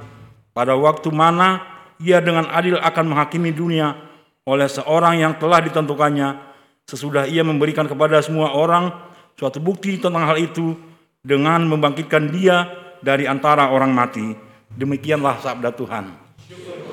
pada 0.56 0.76
waktu 0.78 1.10
mana 1.12 1.64
ia 2.00 2.20
dengan 2.20 2.48
adil 2.52 2.78
akan 2.80 3.16
menghakimi 3.16 3.52
dunia 3.52 3.96
oleh 4.44 4.68
seorang 4.68 5.20
yang 5.20 5.34
telah 5.40 5.64
ditentukannya, 5.64 6.40
sesudah 6.88 7.28
ia 7.28 7.42
memberikan 7.42 7.88
kepada 7.88 8.20
semua 8.20 8.52
orang 8.52 8.92
suatu 9.40 9.64
bukti 9.64 9.96
tentang 9.96 10.28
hal 10.28 10.38
itu 10.38 10.76
dengan 11.22 11.70
membangkitkan 11.70 12.34
dia 12.34 12.66
dari 13.02 13.30
antara 13.30 13.70
orang 13.70 13.94
mati. 13.94 14.34
Demikianlah 14.74 15.38
sabda 15.38 15.70
Tuhan. 15.74 16.06
Pembacaan 16.50 16.91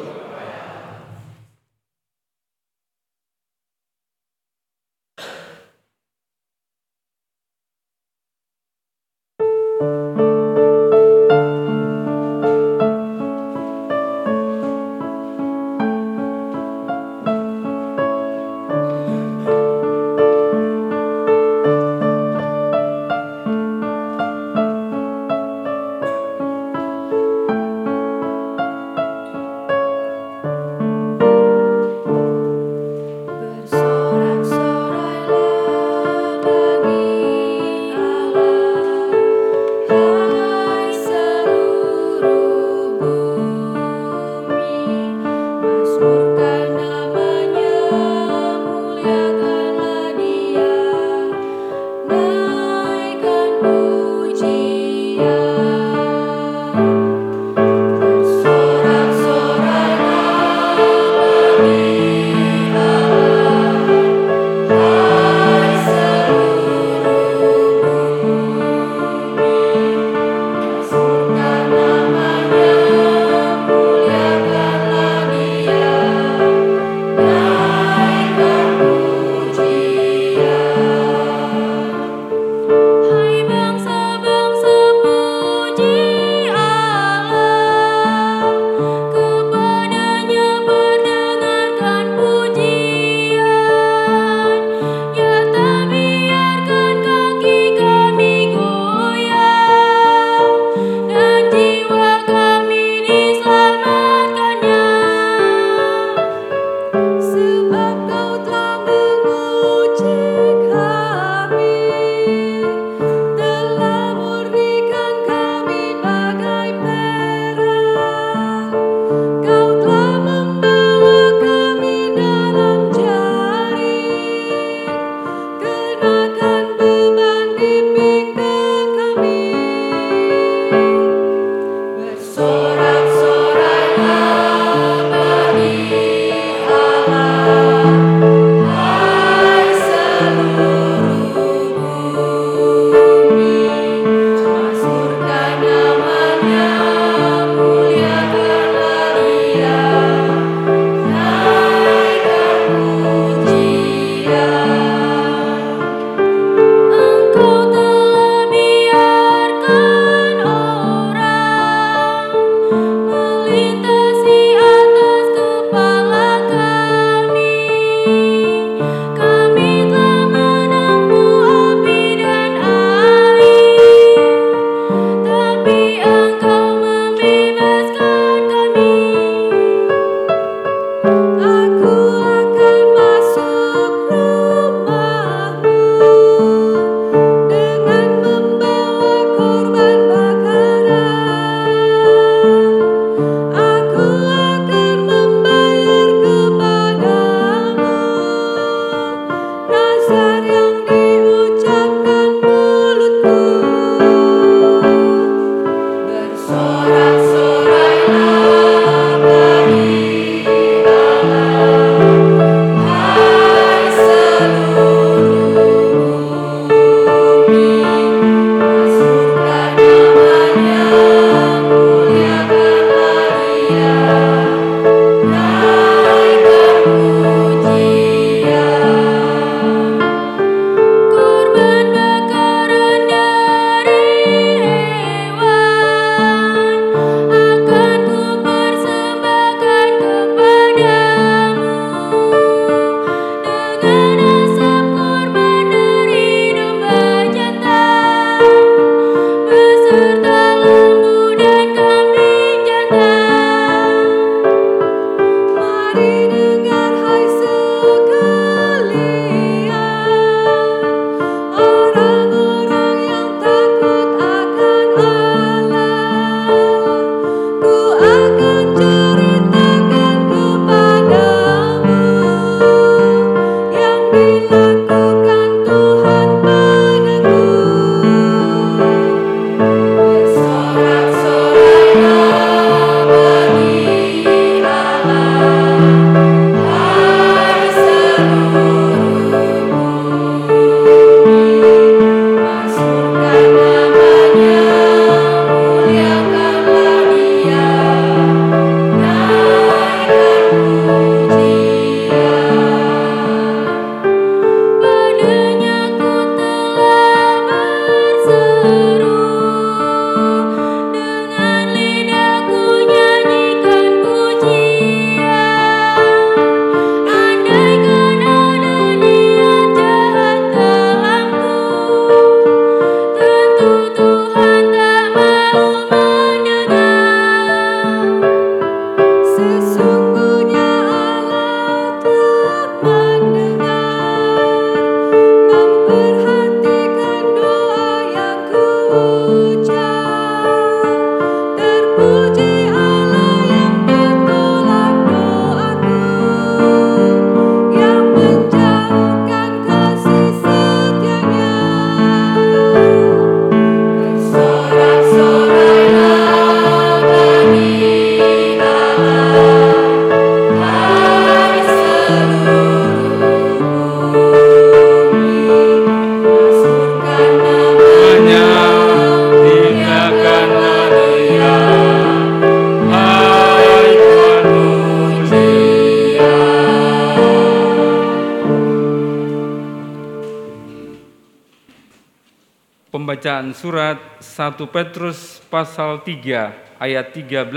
surat 383.59 383.99
1 384.23 384.55
Petrus 384.71 385.43
pasal 385.51 386.07
3 386.07 386.79
ayat 386.79 387.11
13 387.11 387.51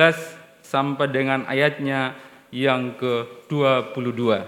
sampai 0.66 1.06
dengan 1.06 1.45
ayatnya 1.45 2.18
yang 2.49 2.97
ke-22. 2.97 4.41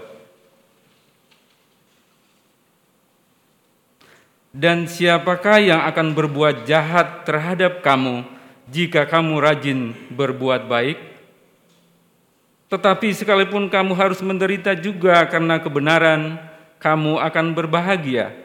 Dan 4.50 4.90
siapakah 4.90 5.62
yang 5.62 5.86
akan 5.86 6.14
berbuat 6.18 6.66
jahat 6.66 7.22
terhadap 7.22 7.86
kamu 7.86 8.26
jika 8.66 9.06
kamu 9.06 9.38
rajin 9.38 9.94
berbuat 10.10 10.66
baik? 10.66 10.98
Tetapi 12.66 13.14
sekalipun 13.14 13.70
kamu 13.70 13.94
harus 13.94 14.18
menderita 14.18 14.74
juga 14.74 15.22
karena 15.30 15.62
kebenaran, 15.62 16.34
kamu 16.82 17.22
akan 17.22 17.46
berbahagia. 17.54 18.43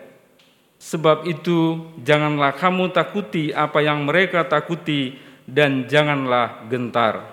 Sebab 0.89 1.29
itu, 1.29 1.85
janganlah 2.01 2.57
kamu 2.57 2.89
takuti 2.89 3.53
apa 3.53 3.77
yang 3.77 4.09
mereka 4.09 4.41
takuti, 4.41 5.21
dan 5.45 5.85
janganlah 5.85 6.65
gentar. 6.65 7.29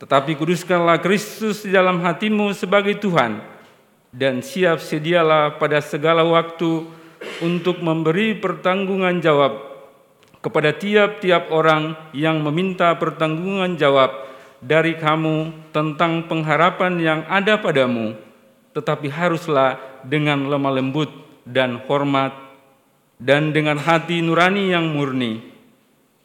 Tetapi 0.00 0.32
kuduskanlah 0.40 1.04
Kristus 1.04 1.68
di 1.68 1.76
dalam 1.76 2.00
hatimu 2.00 2.56
sebagai 2.56 2.96
Tuhan, 2.96 3.44
dan 4.08 4.40
siap 4.40 4.80
sedialah 4.80 5.60
pada 5.60 5.84
segala 5.84 6.24
waktu 6.24 6.88
untuk 7.44 7.84
memberi 7.84 8.32
pertanggungan 8.40 9.20
jawab 9.20 9.68
kepada 10.40 10.72
tiap-tiap 10.72 11.52
orang 11.52 11.92
yang 12.16 12.40
meminta 12.40 12.88
pertanggungan 12.96 13.76
jawab 13.76 14.16
dari 14.64 14.96
kamu 14.96 15.68
tentang 15.76 16.24
pengharapan 16.24 16.96
yang 16.96 17.20
ada 17.28 17.60
padamu, 17.60 18.16
tetapi 18.72 19.12
haruslah 19.12 19.76
dengan 20.08 20.48
lemah 20.48 20.72
lembut 20.72 21.27
dan 21.48 21.80
hormat 21.88 22.36
dan 23.16 23.50
dengan 23.50 23.80
hati 23.80 24.20
nurani 24.20 24.70
yang 24.70 24.94
murni, 24.94 25.42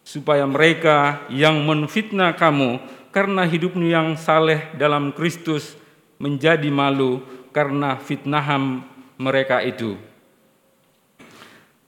supaya 0.04 0.46
mereka 0.46 1.26
yang 1.32 1.64
menfitnah 1.64 2.36
kamu 2.36 2.78
karena 3.10 3.48
hidupmu 3.48 3.88
yang 3.88 4.14
saleh 4.20 4.70
dalam 4.78 5.16
Kristus 5.16 5.74
menjadi 6.22 6.70
malu 6.70 7.24
karena 7.50 7.98
fitnahan 7.98 8.86
mereka 9.18 9.64
itu. 9.66 9.98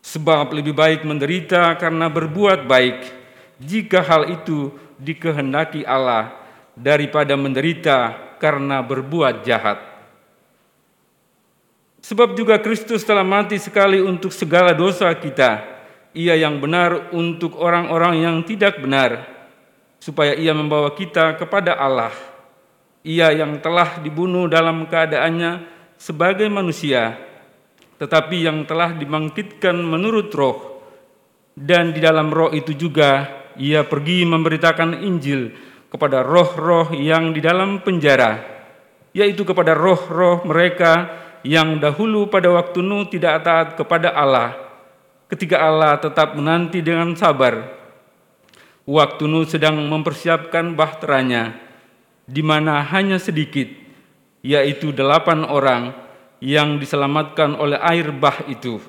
Sebab 0.06 0.54
lebih 0.54 0.74
baik 0.74 1.02
menderita 1.02 1.74
karena 1.82 2.10
berbuat 2.10 2.70
baik, 2.70 2.98
jika 3.58 4.06
hal 4.06 4.30
itu 4.30 4.70
dikehendaki 5.02 5.82
Allah, 5.82 6.46
daripada 6.78 7.34
menderita 7.34 8.14
karena 8.38 8.84
berbuat 8.86 9.42
jahat. 9.48 9.95
Sebab 12.06 12.38
juga 12.38 12.62
Kristus 12.62 13.02
telah 13.02 13.26
mati 13.26 13.58
sekali 13.58 13.98
untuk 13.98 14.30
segala 14.30 14.78
dosa 14.78 15.10
kita, 15.18 15.66
ia 16.14 16.38
yang 16.38 16.62
benar 16.62 17.10
untuk 17.18 17.58
orang-orang 17.58 18.22
yang 18.22 18.38
tidak 18.46 18.78
benar, 18.78 19.26
supaya 19.98 20.38
ia 20.38 20.54
membawa 20.54 20.94
kita 20.94 21.34
kepada 21.34 21.74
Allah. 21.74 22.14
Ia 23.02 23.34
yang 23.34 23.58
telah 23.58 23.98
dibunuh 24.06 24.46
dalam 24.46 24.86
keadaannya 24.86 25.66
sebagai 25.98 26.46
manusia, 26.46 27.18
tetapi 27.98 28.38
yang 28.46 28.70
telah 28.70 28.94
dibangkitkan 28.94 29.74
menurut 29.74 30.30
roh, 30.38 30.58
dan 31.58 31.90
di 31.90 32.06
dalam 32.06 32.30
roh 32.30 32.54
itu 32.54 32.78
juga 32.78 33.34
ia 33.58 33.82
pergi 33.82 34.30
memberitakan 34.30 35.02
Injil 35.02 35.50
kepada 35.90 36.22
roh-roh 36.22 36.94
yang 36.94 37.34
di 37.34 37.42
dalam 37.42 37.82
penjara, 37.82 38.46
yaitu 39.10 39.42
kepada 39.42 39.74
roh-roh 39.74 40.46
mereka 40.46 41.25
yang 41.46 41.78
dahulu 41.78 42.26
pada 42.26 42.50
waktu 42.50 42.82
Nuh 42.82 43.06
tidak 43.06 43.46
taat 43.46 43.78
kepada 43.78 44.10
Allah, 44.18 44.58
ketika 45.30 45.62
Allah 45.62 46.02
tetap 46.02 46.34
menanti 46.34 46.82
dengan 46.82 47.14
sabar. 47.14 47.70
Waktu 48.90 49.30
Nuh 49.30 49.46
sedang 49.46 49.78
mempersiapkan 49.78 50.74
bahteranya, 50.74 51.54
di 52.26 52.42
mana 52.42 52.82
hanya 52.82 53.22
sedikit, 53.22 53.70
yaitu 54.42 54.90
delapan 54.90 55.46
orang 55.46 55.94
yang 56.42 56.82
diselamatkan 56.82 57.54
oleh 57.62 57.78
air 57.78 58.10
bah 58.10 58.42
itu. 58.50 58.82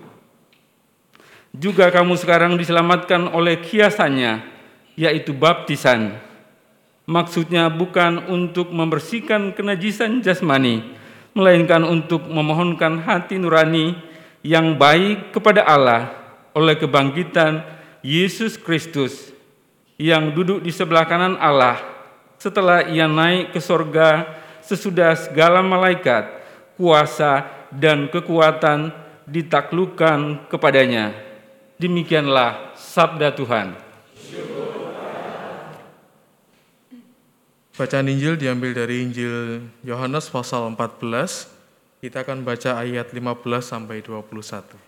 Juga 1.52 1.92
kamu 1.92 2.16
sekarang 2.16 2.56
diselamatkan 2.56 3.32
oleh 3.32 3.60
kiasannya, 3.60 4.44
yaitu 4.96 5.36
baptisan. 5.36 6.20
Maksudnya 7.04 7.68
bukan 7.68 8.28
untuk 8.32 8.72
membersihkan 8.72 9.56
kenajisan 9.56 10.20
jasmani, 10.20 10.84
melainkan 11.36 11.84
untuk 11.84 12.24
memohonkan 12.24 13.04
hati 13.04 13.36
nurani 13.36 13.92
yang 14.40 14.80
baik 14.80 15.36
kepada 15.36 15.68
Allah 15.68 16.16
oleh 16.56 16.80
kebangkitan 16.80 17.60
Yesus 18.00 18.56
Kristus 18.56 19.36
yang 20.00 20.32
duduk 20.32 20.64
di 20.64 20.72
sebelah 20.72 21.04
kanan 21.04 21.36
Allah 21.36 21.76
setelah 22.40 22.88
ia 22.88 23.04
naik 23.04 23.52
ke 23.52 23.60
sorga 23.60 24.24
sesudah 24.64 25.12
segala 25.12 25.60
malaikat, 25.60 26.24
kuasa, 26.80 27.44
dan 27.68 28.08
kekuatan 28.08 28.92
ditaklukkan 29.28 30.48
kepadanya. 30.48 31.12
Demikianlah 31.76 32.72
sabda 32.74 33.36
Tuhan. 33.36 33.85
Bacaan 37.76 38.08
Injil 38.08 38.40
diambil 38.40 38.72
dari 38.72 39.04
Injil 39.04 39.60
Yohanes 39.84 40.32
pasal 40.32 40.64
14. 40.72 41.52
Kita 42.00 42.24
akan 42.24 42.40
baca 42.40 42.80
ayat 42.80 43.12
15 43.12 43.36
sampai 43.60 44.00
21. 44.00 44.80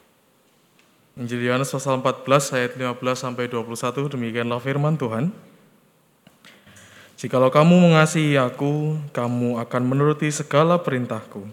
Injil 1.21 1.53
Yohanes 1.53 1.69
pasal 1.69 2.01
14 2.01 2.57
ayat 2.57 2.73
15 2.81 2.97
sampai 3.13 3.45
21 3.45 4.09
demikianlah 4.09 4.57
firman 4.65 4.97
Tuhan. 4.97 5.29
Jikalau 7.21 7.53
kamu 7.53 7.93
mengasihi 7.93 8.41
aku, 8.41 8.97
kamu 9.13 9.61
akan 9.69 9.83
menuruti 9.85 10.33
segala 10.33 10.81
perintahku. 10.81 11.45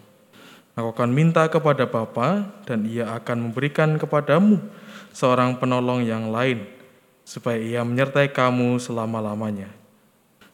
Aku 0.79 0.87
akan 0.95 1.11
minta 1.11 1.51
kepada 1.51 1.83
Bapa 1.83 2.47
dan 2.63 2.87
ia 2.87 3.11
akan 3.11 3.51
memberikan 3.51 3.99
kepadamu 3.99 4.63
seorang 5.11 5.59
penolong 5.59 5.99
yang 5.99 6.31
lain, 6.31 6.63
supaya 7.27 7.59
ia 7.59 7.83
menyertai 7.83 8.31
kamu 8.31 8.79
selama-lamanya, 8.79 9.67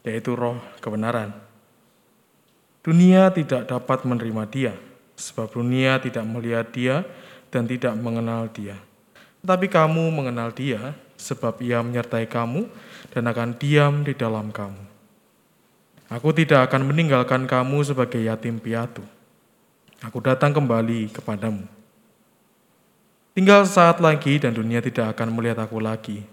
yaitu 0.05 0.33
roh 0.33 0.57
kebenaran. 0.81 1.33
Dunia 2.81 3.29
tidak 3.29 3.69
dapat 3.69 4.01
menerima 4.05 4.43
dia, 4.49 4.73
sebab 5.13 5.53
dunia 5.53 6.01
tidak 6.01 6.25
melihat 6.25 6.67
dia 6.73 6.95
dan 7.53 7.69
tidak 7.69 7.93
mengenal 7.93 8.49
dia. 8.49 8.77
Tetapi 9.45 9.69
kamu 9.69 10.09
mengenal 10.09 10.49
dia, 10.49 10.97
sebab 11.13 11.61
ia 11.61 11.85
menyertai 11.85 12.25
kamu 12.25 12.65
dan 13.13 13.23
akan 13.29 13.53
diam 13.57 14.01
di 14.01 14.17
dalam 14.17 14.49
kamu. 14.49 14.81
Aku 16.11 16.33
tidak 16.33 16.67
akan 16.67 16.89
meninggalkan 16.89 17.45
kamu 17.45 17.85
sebagai 17.85 18.19
yatim 18.19 18.57
piatu. 18.57 19.05
Aku 20.01 20.17
datang 20.19 20.51
kembali 20.51 21.13
kepadamu. 21.13 21.63
Tinggal 23.31 23.63
saat 23.63 24.03
lagi 24.03 24.41
dan 24.41 24.51
dunia 24.51 24.83
tidak 24.83 25.15
akan 25.15 25.31
melihat 25.31 25.63
aku 25.63 25.79
lagi. 25.79 26.25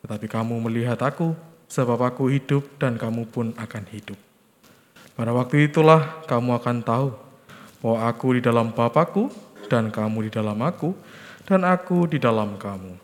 Tetapi 0.00 0.24
kamu 0.24 0.56
melihat 0.64 0.96
aku, 1.04 1.36
sebab 1.70 2.02
aku 2.02 2.34
hidup 2.34 2.66
dan 2.82 2.98
kamu 2.98 3.30
pun 3.30 3.54
akan 3.54 3.84
hidup. 3.94 4.18
Pada 5.14 5.30
waktu 5.30 5.70
itulah 5.70 6.26
kamu 6.26 6.58
akan 6.58 6.76
tahu 6.82 7.14
bahwa 7.78 7.98
aku 8.10 8.26
di 8.34 8.40
dalam 8.42 8.74
Bapakku 8.74 9.30
dan 9.70 9.94
kamu 9.94 10.26
di 10.26 10.30
dalam 10.34 10.58
aku 10.58 10.90
dan 11.46 11.62
aku 11.62 12.10
di 12.10 12.18
dalam 12.18 12.58
kamu. 12.58 12.98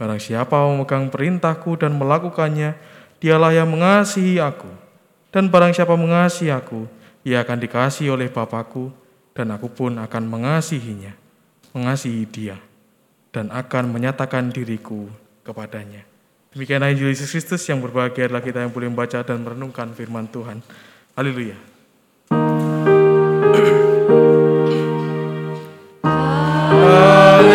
Barang 0.00 0.22
siapa 0.22 0.54
memegang 0.54 1.10
perintahku 1.10 1.74
dan 1.74 1.98
melakukannya, 1.98 2.78
dialah 3.18 3.50
yang 3.50 3.68
mengasihi 3.68 4.38
aku. 4.38 4.70
Dan 5.28 5.52
barang 5.52 5.74
siapa 5.74 5.98
mengasihi 5.98 6.54
aku, 6.54 6.86
ia 7.26 7.42
akan 7.42 7.58
dikasihi 7.58 8.08
oleh 8.08 8.30
Bapakku, 8.30 8.94
dan 9.34 9.50
aku 9.52 9.68
pun 9.68 9.98
akan 9.98 10.24
mengasihinya, 10.30 11.12
mengasihi 11.74 12.24
dia, 12.30 12.56
dan 13.34 13.50
akan 13.50 13.90
menyatakan 13.90 14.54
diriku 14.54 15.10
kepadanya. 15.42 16.07
Demikianlah 16.58 16.90
Injil 16.90 17.14
Yesus 17.14 17.30
Kristus 17.30 17.62
yang 17.70 17.78
berbahagia 17.78 18.26
adalah 18.26 18.42
kita 18.42 18.58
yang 18.58 18.74
boleh 18.74 18.90
membaca 18.90 19.22
dan 19.22 19.46
merenungkan 19.46 19.94
firman 19.94 20.26
Tuhan. 20.26 20.58
Haleluya. 21.14 21.54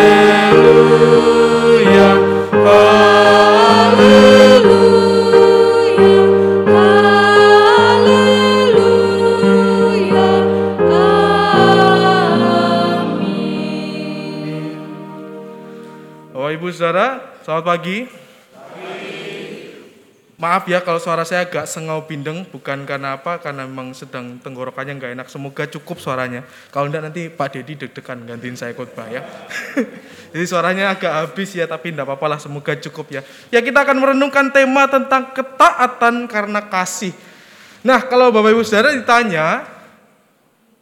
Bapak 16.32 16.50
Ibu 16.56 16.72
Saudara, 16.72 17.36
selamat 17.44 17.64
pagi. 17.68 18.23
Maaf 20.34 20.66
ya 20.66 20.82
kalau 20.82 20.98
suara 20.98 21.22
saya 21.22 21.46
agak 21.46 21.62
sengau 21.70 22.02
bindeng, 22.10 22.42
bukan 22.50 22.82
karena 22.82 23.14
apa, 23.14 23.38
karena 23.38 23.70
memang 23.70 23.94
sedang 23.94 24.34
tenggorokannya 24.42 24.98
nggak 24.98 25.12
enak. 25.14 25.28
Semoga 25.30 25.62
cukup 25.70 26.02
suaranya. 26.02 26.42
Kalau 26.74 26.90
enggak 26.90 27.06
nanti 27.06 27.30
Pak 27.30 27.54
Dedi 27.54 27.86
deg-degan 27.86 28.26
gantiin 28.26 28.58
saya 28.58 28.74
khotbah 28.74 29.06
ya. 29.06 29.22
Jadi 30.34 30.44
suaranya 30.50 30.90
agak 30.90 31.12
habis 31.14 31.54
ya, 31.54 31.70
tapi 31.70 31.94
enggak 31.94 32.10
apa-apa 32.10 32.34
lah, 32.34 32.38
semoga 32.42 32.74
cukup 32.74 33.14
ya. 33.14 33.22
Ya 33.54 33.62
kita 33.62 33.86
akan 33.86 33.94
merenungkan 34.02 34.50
tema 34.50 34.90
tentang 34.90 35.30
ketaatan 35.30 36.26
karena 36.26 36.66
kasih. 36.66 37.14
Nah 37.86 38.02
kalau 38.02 38.34
Bapak 38.34 38.58
Ibu 38.58 38.66
Saudara 38.66 38.90
ditanya, 38.90 39.70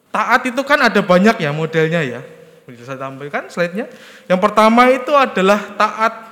taat 0.09 0.49
itu 0.49 0.65
kan 0.65 0.81
ada 0.81 1.05
banyak 1.05 1.37
ya 1.45 1.53
modelnya 1.53 2.01
ya. 2.01 2.25
Bisa 2.65 2.89
saya 2.89 2.97
tampilkan 2.97 3.53
slide-nya. 3.53 3.85
Yang 4.33 4.41
pertama 4.41 4.89
itu 4.89 5.13
adalah 5.13 5.77
taat 5.77 6.25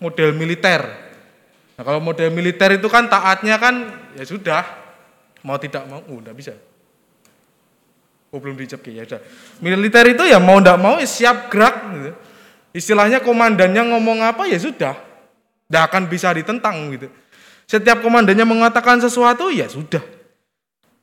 model 0.00 0.32
militer. 0.32 1.03
Nah 1.74 1.82
kalau 1.82 1.98
model 1.98 2.30
militer 2.30 2.78
itu 2.78 2.86
kan 2.86 3.10
taatnya 3.10 3.58
kan 3.58 3.74
ya 4.14 4.22
sudah 4.22 4.62
mau 5.42 5.58
tidak 5.58 5.84
mau 5.90 6.00
oh, 6.06 6.18
enggak 6.22 6.36
bisa. 6.38 6.52
Oh 8.30 8.38
belum 8.38 8.58
dicap 8.58 8.82
ya 8.86 9.02
sudah. 9.02 9.22
Militer 9.58 10.04
itu 10.10 10.22
ya 10.26 10.38
mau 10.38 10.58
enggak 10.58 10.78
mau 10.78 10.98
ya 11.02 11.06
siap 11.06 11.50
gerak 11.50 11.76
gitu. 11.94 12.10
Istilahnya 12.74 13.22
komandannya 13.22 13.82
ngomong 13.94 14.22
apa 14.22 14.46
ya 14.46 14.58
sudah. 14.58 14.94
Enggak 15.70 15.84
akan 15.90 16.02
bisa 16.10 16.30
ditentang 16.34 16.76
gitu. 16.94 17.06
Setiap 17.66 18.04
komandannya 18.04 18.46
mengatakan 18.46 19.02
sesuatu 19.02 19.50
ya 19.50 19.66
sudah. 19.66 20.02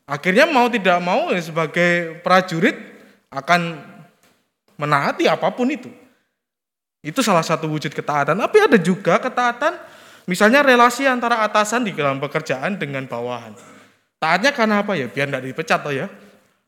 Akhirnya 0.08 0.48
mau 0.48 0.68
tidak 0.68 1.00
mau 1.00 1.32
ya 1.32 1.40
sebagai 1.40 2.20
prajurit 2.20 2.76
akan 3.32 3.80
menaati 4.76 5.28
apa 5.28 5.48
pun 5.56 5.72
itu. 5.72 5.88
Itu 7.02 7.26
salah 7.26 7.42
satu 7.42 7.66
wujud 7.70 7.96
ketaatan. 7.96 8.38
Tapi 8.38 8.58
ada 8.62 8.78
juga 8.78 9.18
ketaatan 9.18 9.91
Misalnya 10.30 10.62
relasi 10.62 11.10
antara 11.10 11.42
atasan 11.42 11.86
di 11.86 11.96
dalam 11.98 12.22
pekerjaan 12.22 12.78
dengan 12.78 13.06
bawahan. 13.10 13.58
Taatnya 14.22 14.54
karena 14.54 14.86
apa 14.86 14.94
ya? 14.94 15.10
Biar 15.10 15.30
tidak 15.34 15.44
dipecat 15.50 15.80
toh 15.82 15.94
ya. 15.94 16.06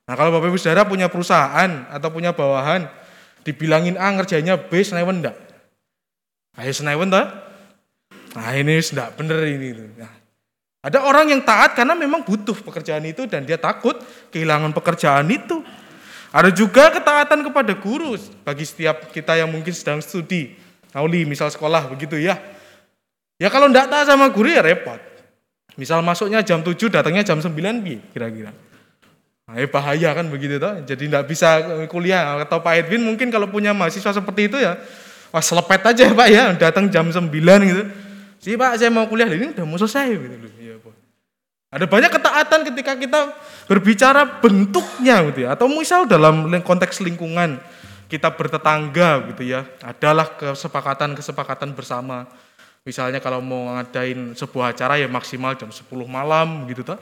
Nah 0.09 0.13
kalau 0.17 0.33
Bapak 0.33 0.49
Ibu 0.49 0.57
Saudara 0.57 0.83
punya 0.83 1.07
perusahaan 1.07 1.85
atau 1.87 2.09
punya 2.09 2.33
bawahan, 2.33 2.89
dibilangin 3.45 3.95
A 3.95 4.09
ngerjainnya 4.11 4.57
B, 4.57 4.81
senewen 4.81 5.21
enggak? 5.21 5.37
Ayo 6.57 6.73
senewen 6.73 7.13
toh? 7.13 7.23
Nah 8.33 8.49
ini 8.57 8.81
sudah 8.81 9.13
bener 9.13 9.37
ini. 9.45 9.69
Nah, 9.95 10.11
ada 10.83 11.05
orang 11.07 11.31
yang 11.31 11.41
taat 11.45 11.77
karena 11.77 11.95
memang 11.95 12.27
butuh 12.27 12.57
pekerjaan 12.59 13.05
itu 13.07 13.23
dan 13.29 13.47
dia 13.47 13.55
takut 13.55 13.95
kehilangan 14.33 14.75
pekerjaan 14.75 15.29
itu. 15.31 15.63
Ada 16.33 16.49
juga 16.49 16.89
ketaatan 16.89 17.45
kepada 17.45 17.77
guru 17.77 18.17
bagi 18.41 18.65
setiap 18.65 19.13
kita 19.13 19.37
yang 19.37 19.47
mungkin 19.53 19.71
sedang 19.71 20.01
studi. 20.01 20.57
Auli 20.91 21.23
misal 21.23 21.53
sekolah 21.53 21.87
begitu 21.87 22.17
ya. 22.17 22.35
Ya 23.43 23.51
kalau 23.51 23.67
enggak 23.67 23.91
taat 23.91 24.07
sama 24.07 24.31
guru 24.31 24.47
ya 24.47 24.63
repot. 24.63 24.95
Misal 25.75 25.99
masuknya 25.99 26.39
jam 26.39 26.63
7, 26.63 26.79
datangnya 26.87 27.27
jam 27.27 27.43
9 27.43 27.51
kira-kira. 28.15 28.55
Nah, 29.43 29.59
ya 29.59 29.67
bahaya 29.67 30.15
kan 30.15 30.31
begitu 30.31 30.55
toh. 30.55 30.79
Jadi 30.87 31.11
enggak 31.11 31.27
bisa 31.27 31.59
kuliah 31.91 32.39
atau 32.39 32.63
Pak 32.63 32.87
Edwin 32.87 33.03
mungkin 33.03 33.27
kalau 33.27 33.51
punya 33.51 33.75
mahasiswa 33.75 34.15
seperti 34.15 34.47
itu 34.47 34.55
ya 34.63 34.79
wah 35.33 35.43
selepet 35.43 35.81
aja 35.81 36.13
Pak 36.13 36.27
ya, 36.31 36.55
datang 36.55 36.87
jam 36.87 37.11
9 37.11 37.27
gitu. 37.67 37.83
Si 38.39 38.55
Pak 38.55 38.79
saya 38.79 38.87
mau 38.87 39.03
kuliah 39.11 39.27
ini 39.27 39.51
udah 39.51 39.65
mau 39.67 39.75
selesai 39.75 40.07
gitu 40.15 40.23
loh. 40.23 40.53
Ya. 40.63 40.75
Ada 41.73 41.89
banyak 41.89 42.11
ketaatan 42.15 42.59
ketika 42.69 42.93
kita 42.95 43.19
berbicara 43.67 44.39
bentuknya 44.39 45.19
gitu 45.33 45.39
ya 45.43 45.57
atau 45.57 45.67
misal 45.67 46.07
dalam 46.07 46.47
konteks 46.63 47.03
lingkungan 47.03 47.59
kita 48.07 48.31
bertetangga 48.31 49.25
gitu 49.35 49.43
ya. 49.43 49.67
Adalah 49.83 50.31
kesepakatan-kesepakatan 50.39 51.75
bersama 51.75 52.29
Misalnya 52.83 53.23
kalau 53.23 53.39
mau 53.39 53.71
ngadain 53.79 54.35
sebuah 54.35 54.75
acara 54.75 54.99
ya 54.99 55.07
maksimal 55.07 55.55
jam 55.55 55.71
10 55.71 55.87
malam 56.03 56.67
gitu 56.67 56.83
toh. 56.83 56.99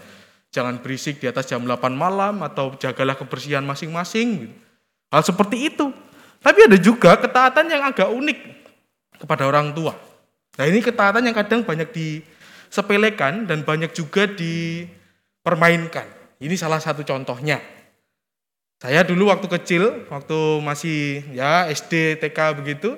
Jangan 0.53 0.77
berisik 0.83 1.17
di 1.17 1.25
atas 1.25 1.49
jam 1.49 1.63
8 1.65 1.89
malam 1.89 2.43
atau 2.45 2.77
jagalah 2.77 3.17
kebersihan 3.17 3.65
masing-masing 3.65 4.45
gitu. 4.45 4.55
Hal 5.09 5.25
seperti 5.25 5.73
itu. 5.73 5.89
Tapi 6.41 6.59
ada 6.69 6.77
juga 6.77 7.17
ketaatan 7.17 7.65
yang 7.69 7.81
agak 7.85 8.09
unik 8.09 8.39
kepada 9.25 9.45
orang 9.49 9.73
tua. 9.73 9.93
Nah 10.57 10.65
ini 10.65 10.81
ketaatan 10.81 11.25
yang 11.25 11.35
kadang 11.37 11.61
banyak 11.61 11.89
disepelekan 11.93 13.45
dan 13.45 13.61
banyak 13.61 13.93
juga 13.93 14.25
dipermainkan. 14.25 16.05
Ini 16.41 16.55
salah 16.57 16.81
satu 16.81 17.05
contohnya. 17.05 17.61
Saya 18.81 19.05
dulu 19.05 19.29
waktu 19.29 19.45
kecil, 19.45 20.09
waktu 20.09 20.37
masih 20.65 21.21
ya 21.37 21.69
SD, 21.69 22.17
TK 22.17 22.57
begitu, 22.57 22.97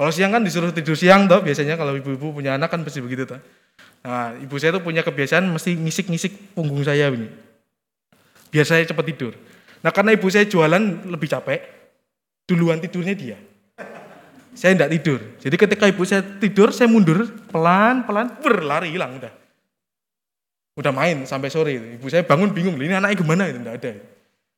kalau 0.00 0.08
siang 0.08 0.32
kan 0.32 0.40
disuruh 0.40 0.72
tidur 0.72 0.96
siang 0.96 1.28
toh 1.28 1.44
biasanya 1.44 1.76
kalau 1.76 1.92
ibu-ibu 1.92 2.32
punya 2.32 2.56
anak 2.56 2.72
kan 2.72 2.80
pasti 2.80 3.04
begitu 3.04 3.28
toh. 3.28 3.36
Nah, 4.00 4.32
ibu 4.40 4.56
saya 4.56 4.80
tuh 4.80 4.80
punya 4.80 5.04
kebiasaan 5.04 5.44
mesti 5.44 5.76
ngisik-ngisik 5.76 6.56
punggung 6.56 6.80
saya 6.80 7.12
ini. 7.12 7.28
Biar 8.48 8.64
saya 8.64 8.80
cepat 8.88 9.04
tidur. 9.12 9.36
Nah, 9.84 9.92
karena 9.92 10.16
ibu 10.16 10.24
saya 10.32 10.48
jualan 10.48 11.04
lebih 11.04 11.28
capek, 11.28 11.60
duluan 12.48 12.80
tidurnya 12.80 13.12
dia. 13.12 13.36
Saya 14.56 14.72
tidak 14.72 14.90
tidur. 14.96 15.20
Jadi 15.36 15.56
ketika 15.60 15.84
ibu 15.84 16.00
saya 16.08 16.24
tidur, 16.24 16.72
saya 16.72 16.88
mundur 16.88 17.28
pelan-pelan 17.52 18.40
berlari 18.40 18.96
hilang 18.96 19.20
udah. 19.20 19.32
Udah 20.80 20.92
main 20.96 21.28
sampai 21.28 21.52
sore. 21.52 21.76
Ibu 22.00 22.08
saya 22.08 22.24
bangun 22.24 22.56
bingung, 22.56 22.80
ini 22.80 22.96
anaknya 22.96 23.20
gimana 23.20 23.52
itu? 23.52 23.60
Tidak 23.60 23.76
ada. 23.76 23.92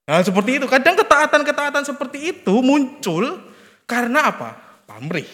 Nah, 0.06 0.22
seperti 0.22 0.62
itu. 0.62 0.70
Kadang 0.70 0.94
ketaatan-ketaatan 1.02 1.82
seperti 1.82 2.30
itu 2.30 2.54
muncul 2.62 3.42
karena 3.90 4.30
apa? 4.30 4.71
Pamrih. 4.86 5.28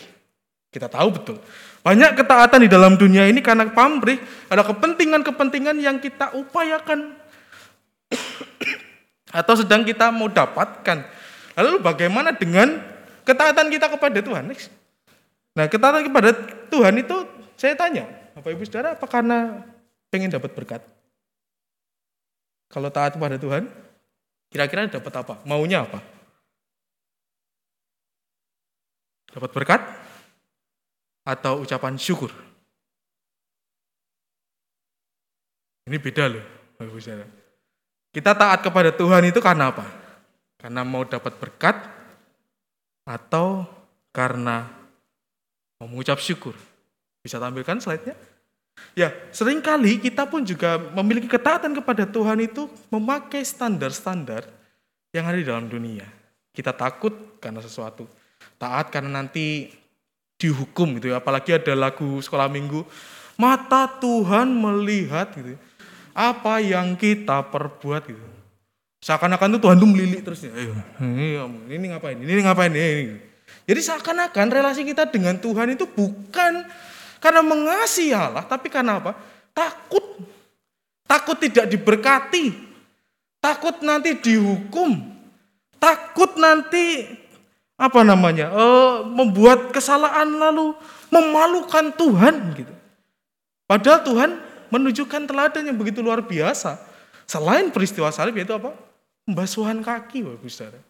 Kita 0.69 0.87
tahu 0.87 1.09
betul. 1.17 1.37
Banyak 1.81 2.21
ketaatan 2.21 2.61
di 2.67 2.71
dalam 2.71 3.01
dunia 3.01 3.25
ini 3.25 3.41
karena 3.41 3.65
pamrih, 3.73 4.21
ada 4.53 4.61
kepentingan-kepentingan 4.67 5.81
yang 5.81 5.97
kita 5.97 6.37
upayakan 6.37 7.17
atau 9.41 9.55
sedang 9.57 9.89
kita 9.89 10.13
mau 10.13 10.29
dapatkan. 10.29 11.09
Lalu 11.57 11.81
bagaimana 11.81 12.37
dengan 12.37 12.77
ketaatan 13.25 13.73
kita 13.73 13.89
kepada 13.89 14.21
Tuhan? 14.21 14.53
Nah, 15.57 15.67
ketaatan 15.67 16.03
kepada 16.05 16.31
Tuhan 16.69 16.95
itu 17.01 17.17
saya 17.57 17.75
tanya, 17.75 18.05
Bapak 18.37 18.53
Ibu 18.53 18.63
Saudara, 18.69 18.95
apa 18.95 19.07
karena 19.09 19.65
pengen 20.13 20.31
dapat 20.31 20.53
berkat? 20.53 20.85
Kalau 22.69 22.93
taat 22.93 23.17
kepada 23.17 23.41
Tuhan, 23.41 23.65
kira-kira 24.53 24.87
dapat 24.93 25.13
apa? 25.25 25.41
Maunya 25.49 25.89
apa? 25.89 26.18
Dapat 29.29 29.51
berkat 29.53 29.83
atau 31.29 31.61
ucapan 31.61 32.01
syukur. 32.01 32.33
Ini 35.89 35.97
beda 36.01 36.25
loh, 36.29 36.45
Bapak 36.77 36.89
Ibu. 36.89 36.99
Kita 38.13 38.33
taat 38.37 38.61
kepada 38.65 38.93
Tuhan 38.93 39.29
itu 39.29 39.41
karena 39.41 39.73
apa? 39.73 39.85
Karena 40.61 40.85
mau 40.85 41.05
dapat 41.05 41.37
berkat 41.37 41.77
atau 43.09 43.65
karena 44.13 44.69
mau 45.81 45.89
mengucap 45.89 46.21
syukur. 46.21 46.57
Bisa 47.25 47.41
tampilkan 47.41 47.81
slide-nya? 47.81 48.17
Ya, 48.95 49.15
sering 49.35 49.61
kali 49.61 49.99
kita 49.99 50.27
pun 50.27 50.43
juga 50.43 50.79
memiliki 50.79 51.29
ketaatan 51.29 51.77
kepada 51.77 52.05
Tuhan 52.09 52.39
itu 52.43 52.67
memakai 52.91 53.43
standar-standar 53.43 54.47
yang 55.13 55.25
ada 55.29 55.39
di 55.39 55.47
dalam 55.47 55.67
dunia. 55.67 56.07
Kita 56.53 56.75
takut 56.75 57.39
karena 57.39 57.63
sesuatu 57.63 58.07
taat 58.59 58.91
karena 58.93 59.23
nanti 59.23 59.71
dihukum 60.39 60.99
gitu 60.99 61.15
ya. 61.15 61.23
Apalagi 61.23 61.55
ada 61.55 61.73
lagu 61.75 62.19
sekolah 62.19 62.51
minggu, 62.51 62.85
mata 63.39 63.87
Tuhan 63.99 64.51
melihat 64.51 65.31
gitu. 65.35 65.55
Apa 66.15 66.59
yang 66.59 66.99
kita 66.99 67.47
perbuat 67.47 68.03
gitu. 68.11 68.27
Seakan-akan 68.99 69.55
tuh 69.59 69.63
Tuhan 69.63 69.79
tuh 69.79 69.87
melilik 69.87 70.27
terus 70.27 70.43
ya. 70.43 70.51
Ayo, 70.51 70.75
ini 71.71 71.87
ngapain? 71.95 72.19
Ini 72.19 72.43
ngapain? 72.43 72.75
Ini. 72.75 73.15
Jadi 73.69 73.81
seakan-akan 73.81 74.47
relasi 74.51 74.83
kita 74.83 75.07
dengan 75.07 75.39
Tuhan 75.39 75.79
itu 75.79 75.87
bukan 75.87 76.67
karena 77.23 77.43
mengasihi 77.43 78.11
Allah, 78.11 78.43
tapi 78.43 78.67
karena 78.67 78.99
apa? 78.99 79.15
Takut. 79.55 80.03
Takut 81.07 81.39
tidak 81.39 81.71
diberkati. 81.71 82.53
Takut 83.39 83.79
nanti 83.87 84.19
dihukum. 84.19 84.99
Takut 85.79 86.35
nanti 86.35 87.07
apa 87.79 88.03
namanya 88.03 88.51
uh, 88.51 89.07
membuat 89.07 89.71
kesalahan 89.71 90.27
lalu 90.27 90.75
memalukan 91.15 91.95
Tuhan 91.95 92.35
gitu. 92.59 92.75
Padahal 93.71 94.03
Tuhan 94.03 94.31
menunjukkan 94.75 95.31
teladan 95.31 95.63
yang 95.71 95.79
begitu 95.79 96.03
luar 96.03 96.27
biasa. 96.27 96.77
Selain 97.29 97.71
peristiwa 97.71 98.11
salib 98.11 98.35
yaitu 98.35 98.57
apa? 98.57 98.75
Pembasuhan 99.29 99.79
kaki, 99.85 100.25
Bapak 100.25 100.49
Saudara. 100.49 100.81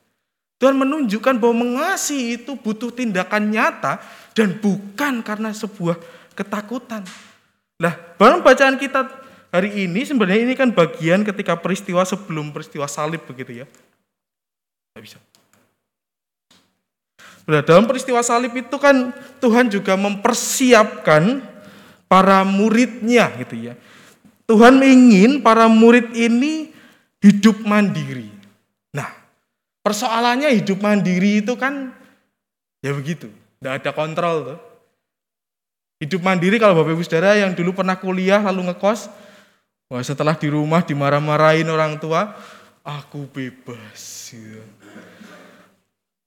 Tuhan 0.59 0.75
menunjukkan 0.75 1.39
bahwa 1.39 1.55
mengasihi 1.63 2.43
itu 2.43 2.59
butuh 2.59 2.91
tindakan 2.91 3.51
nyata 3.51 4.03
dan 4.35 4.59
bukan 4.59 5.23
karena 5.23 5.55
sebuah 5.55 5.99
ketakutan. 6.35 7.07
Nah, 7.79 7.95
dalam 8.19 8.43
bacaan 8.43 8.75
kita 8.75 9.07
hari 9.55 9.87
ini 9.87 10.03
sebenarnya 10.03 10.43
ini 10.51 10.55
kan 10.59 10.75
bagian 10.75 11.23
ketika 11.23 11.55
peristiwa 11.55 12.03
sebelum 12.03 12.51
peristiwa 12.51 12.91
salib 12.91 13.23
begitu 13.27 13.63
ya. 13.63 13.67
Tidak 14.95 15.03
bisa. 15.03 15.19
Nah, 17.49 17.65
dalam 17.65 17.89
peristiwa 17.89 18.21
salib 18.21 18.53
itu 18.53 18.77
kan 18.77 19.09
Tuhan 19.41 19.73
juga 19.73 19.97
mempersiapkan 19.97 21.41
para 22.05 22.45
muridnya 22.45 23.33
gitu 23.41 23.73
ya. 23.73 23.75
Tuhan 24.45 24.85
ingin 24.85 25.41
para 25.41 25.65
murid 25.65 26.13
ini 26.13 26.77
hidup 27.25 27.65
mandiri. 27.65 28.29
Nah, 28.93 29.09
persoalannya 29.81 30.53
hidup 30.61 30.85
mandiri 30.85 31.41
itu 31.41 31.57
kan 31.57 31.97
ya 32.85 32.93
begitu, 32.93 33.33
tidak 33.61 33.73
ada 33.81 33.91
kontrol 33.97 34.37
tuh. 34.45 34.59
Hidup 36.05 36.21
mandiri 36.21 36.61
kalau 36.61 36.79
Bapak 36.79 36.95
Ibu 36.95 37.03
Saudara 37.03 37.35
yang 37.35 37.57
dulu 37.57 37.75
pernah 37.75 37.97
kuliah 37.97 38.45
lalu 38.45 38.71
ngekos, 38.71 39.09
wah 39.89 40.05
setelah 40.05 40.37
di 40.37 40.53
rumah 40.53 40.85
dimarah-marahin 40.85 41.67
orang 41.67 41.97
tua, 41.97 42.39
aku 42.85 43.27
bebas. 43.27 44.31
gitu. 44.37 44.78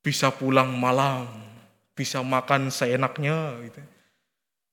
Bisa 0.01 0.33
pulang 0.33 0.73
malam, 0.73 1.29
bisa 1.93 2.25
makan 2.25 2.73
seenaknya 2.73 3.53
gitu. 3.65 3.81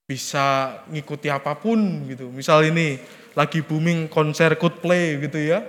Bisa 0.08 0.72
ngikuti 0.88 1.28
apa 1.28 1.52
pun 1.52 2.08
gitu. 2.08 2.32
Misal 2.32 2.72
ini 2.72 2.96
lagi 3.36 3.60
booming 3.60 4.08
konser 4.08 4.56
Coldplay 4.56 5.20
gitu 5.20 5.36
ya. 5.36 5.60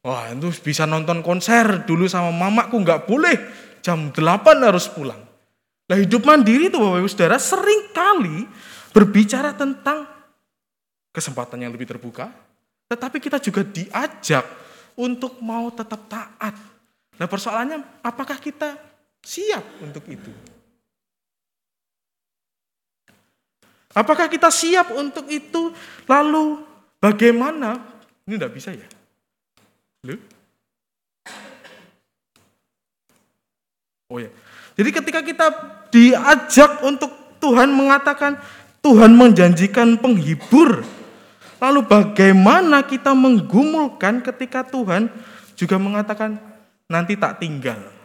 Wah 0.00 0.32
itu 0.32 0.48
bisa 0.62 0.86
nonton 0.86 1.20
konser 1.20 1.84
dulu 1.84 2.08
sama 2.08 2.32
mamaku 2.32 2.78
nggak 2.80 3.04
boleh 3.04 3.36
jam 3.84 4.14
8 4.14 4.16
harus 4.62 4.86
pulang. 4.88 5.18
Nah 5.86 5.96
hidup 5.98 6.22
mandiri 6.26 6.70
itu 6.70 6.78
Bapak 6.78 6.98
Ibu 7.02 7.10
Saudara 7.10 7.38
sering 7.42 7.90
kali 7.90 8.46
berbicara 8.94 9.54
tentang 9.54 10.06
kesempatan 11.10 11.62
yang 11.62 11.74
lebih 11.74 11.90
terbuka, 11.90 12.30
tetapi 12.86 13.18
kita 13.18 13.42
juga 13.42 13.66
diajak 13.66 14.46
untuk 14.94 15.42
mau 15.42 15.70
tetap 15.74 16.06
taat. 16.06 16.54
Nah 17.18 17.26
persoalannya 17.26 17.82
apakah 18.02 18.38
kita 18.38 18.78
siap 19.26 19.66
untuk 19.82 20.06
itu? 20.06 20.30
Apakah 23.90 24.30
kita 24.30 24.52
siap 24.54 24.94
untuk 24.94 25.26
itu? 25.26 25.74
Lalu 26.06 26.62
bagaimana? 27.02 27.82
Ini 28.22 28.38
enggak 28.38 28.54
bisa 28.54 28.70
ya? 28.70 28.86
Loh? 30.06 30.20
Oh 34.12 34.22
ya. 34.22 34.30
Jadi 34.76 34.90
ketika 34.92 35.20
kita 35.24 35.46
diajak 35.90 36.84
untuk 36.84 37.10
Tuhan 37.40 37.72
mengatakan 37.72 38.38
Tuhan 38.84 39.16
menjanjikan 39.16 39.98
penghibur. 39.98 40.84
Lalu 41.56 41.88
bagaimana 41.88 42.84
kita 42.84 43.16
menggumulkan 43.16 44.20
ketika 44.20 44.60
Tuhan 44.60 45.08
juga 45.56 45.80
mengatakan 45.80 46.36
nanti 46.84 47.16
tak 47.16 47.40
tinggal. 47.40 47.95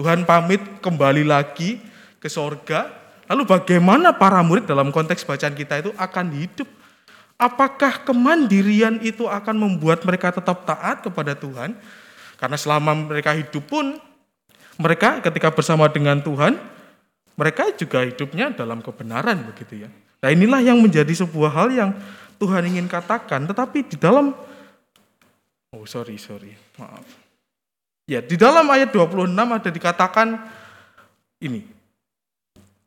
Tuhan 0.00 0.24
pamit 0.24 0.64
kembali 0.80 1.28
lagi 1.28 1.76
ke 2.16 2.32
sorga. 2.32 2.88
Lalu 3.28 3.44
bagaimana 3.44 4.16
para 4.16 4.40
murid 4.40 4.64
dalam 4.64 4.88
konteks 4.88 5.28
bacaan 5.28 5.52
kita 5.52 5.84
itu 5.84 5.92
akan 5.92 6.32
hidup? 6.40 6.64
Apakah 7.36 8.00
kemandirian 8.08 8.96
itu 9.04 9.28
akan 9.28 9.60
membuat 9.60 10.00
mereka 10.08 10.32
tetap 10.32 10.64
taat 10.64 11.04
kepada 11.04 11.36
Tuhan? 11.36 11.76
Karena 12.40 12.56
selama 12.56 12.96
mereka 12.96 13.36
hidup 13.36 13.60
pun, 13.68 14.00
mereka 14.80 15.20
ketika 15.20 15.52
bersama 15.52 15.84
dengan 15.92 16.16
Tuhan, 16.24 16.56
mereka 17.36 17.68
juga 17.76 18.00
hidupnya 18.00 18.56
dalam 18.56 18.80
kebenaran 18.80 19.52
begitu 19.52 19.84
ya. 19.84 19.92
Nah 20.24 20.32
inilah 20.32 20.64
yang 20.64 20.80
menjadi 20.80 21.12
sebuah 21.12 21.52
hal 21.52 21.68
yang 21.76 21.90
Tuhan 22.40 22.64
ingin 22.72 22.88
katakan, 22.88 23.44
tetapi 23.44 23.84
di 23.84 24.00
dalam, 24.00 24.32
oh 25.76 25.84
sorry, 25.84 26.16
sorry, 26.16 26.56
maaf. 26.80 27.19
Ya, 28.10 28.18
di 28.18 28.34
dalam 28.34 28.66
ayat 28.66 28.90
26 28.90 29.30
ada 29.38 29.70
dikatakan 29.70 30.34
ini. 31.38 31.62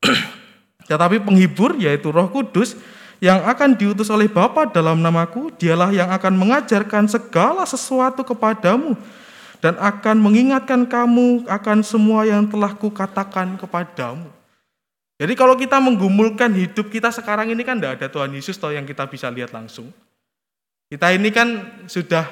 Tetapi 0.91 1.23
penghibur 1.23 1.79
yaitu 1.79 2.11
Roh 2.11 2.27
Kudus 2.27 2.75
yang 3.23 3.39
akan 3.47 3.79
diutus 3.79 4.11
oleh 4.11 4.27
Bapa 4.27 4.67
dalam 4.67 4.99
namaku, 4.99 5.47
dialah 5.55 5.95
yang 5.95 6.11
akan 6.11 6.35
mengajarkan 6.35 7.07
segala 7.07 7.63
sesuatu 7.63 8.27
kepadamu 8.27 8.99
dan 9.63 9.79
akan 9.79 10.19
mengingatkan 10.19 10.83
kamu 10.83 11.47
akan 11.47 11.87
semua 11.87 12.27
yang 12.27 12.43
telah 12.43 12.75
kukatakan 12.75 13.55
kepadamu. 13.55 14.27
Jadi 15.15 15.39
kalau 15.39 15.55
kita 15.55 15.79
menggumulkan 15.79 16.51
hidup 16.51 16.91
kita 16.91 17.15
sekarang 17.15 17.47
ini 17.47 17.63
kan 17.63 17.79
tidak 17.79 17.95
ada 17.95 18.11
Tuhan 18.11 18.35
Yesus 18.35 18.59
toh 18.59 18.75
yang 18.75 18.83
kita 18.83 19.07
bisa 19.07 19.31
lihat 19.31 19.55
langsung. 19.55 19.87
Kita 20.91 21.15
ini 21.15 21.31
kan 21.31 21.79
sudah 21.87 22.27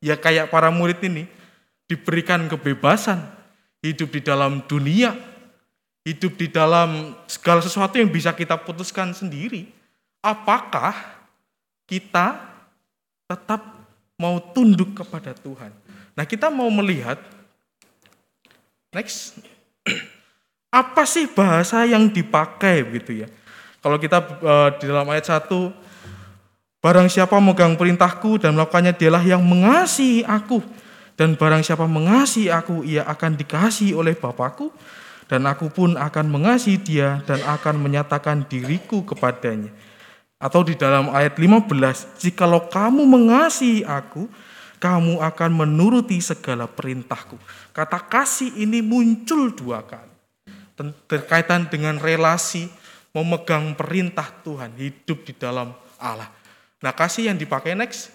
ya 0.00 0.16
kayak 0.16 0.48
para 0.48 0.72
murid 0.72 1.04
ini 1.04 1.28
diberikan 1.90 2.46
kebebasan 2.46 3.18
hidup 3.82 4.14
di 4.14 4.22
dalam 4.22 4.62
dunia, 4.70 5.10
hidup 6.06 6.38
di 6.38 6.46
dalam 6.46 7.18
segala 7.26 7.58
sesuatu 7.58 7.98
yang 7.98 8.06
bisa 8.06 8.30
kita 8.30 8.54
putuskan 8.54 9.10
sendiri. 9.10 9.66
Apakah 10.22 10.94
kita 11.90 12.38
tetap 13.26 13.58
mau 14.14 14.38
tunduk 14.38 14.94
kepada 14.94 15.34
Tuhan? 15.34 15.74
Nah, 16.14 16.22
kita 16.22 16.46
mau 16.46 16.70
melihat 16.70 17.18
next 18.94 19.42
apa 20.70 21.02
sih 21.02 21.26
bahasa 21.26 21.82
yang 21.90 22.06
dipakai 22.06 22.86
gitu 23.02 23.26
ya. 23.26 23.28
Kalau 23.82 23.98
kita 23.98 24.22
uh, 24.22 24.68
di 24.78 24.86
dalam 24.86 25.08
ayat 25.10 25.26
1 25.26 25.48
barang 26.84 27.08
siapa 27.10 27.34
megang 27.42 27.74
perintahku 27.74 28.38
dan 28.38 28.54
melakukannya 28.54 28.92
dialah 28.92 29.24
yang 29.24 29.40
mengasihi 29.40 30.22
aku 30.24 30.60
dan 31.20 31.36
barang 31.36 31.60
siapa 31.60 31.84
mengasihi 31.84 32.48
aku 32.48 32.80
ia 32.80 33.04
akan 33.04 33.36
dikasihi 33.36 33.92
oleh 33.92 34.16
Bapakku 34.16 34.72
dan 35.28 35.44
aku 35.44 35.68
pun 35.68 36.00
akan 36.00 36.32
mengasihi 36.32 36.80
dia 36.80 37.20
dan 37.28 37.44
akan 37.44 37.76
menyatakan 37.76 38.48
diriku 38.48 39.04
kepadanya. 39.04 39.68
Atau 40.40 40.64
di 40.64 40.72
dalam 40.72 41.12
ayat 41.12 41.36
15, 41.36 41.68
jikalau 42.16 42.72
kamu 42.72 43.04
mengasihi 43.04 43.84
aku, 43.84 44.24
kamu 44.80 45.20
akan 45.20 45.50
menuruti 45.52 46.16
segala 46.24 46.64
perintahku. 46.64 47.36
Kata 47.76 48.00
kasih 48.00 48.56
ini 48.56 48.80
muncul 48.80 49.52
dua 49.52 49.84
kali 49.84 50.08
terkaitan 51.04 51.68
dengan 51.68 52.00
relasi 52.00 52.64
memegang 53.12 53.76
perintah 53.76 54.32
Tuhan, 54.40 54.72
hidup 54.80 55.28
di 55.28 55.36
dalam 55.36 55.76
Allah. 56.00 56.32
Nah, 56.80 56.96
kasih 56.96 57.28
yang 57.28 57.36
dipakai 57.36 57.76
next 57.76 58.08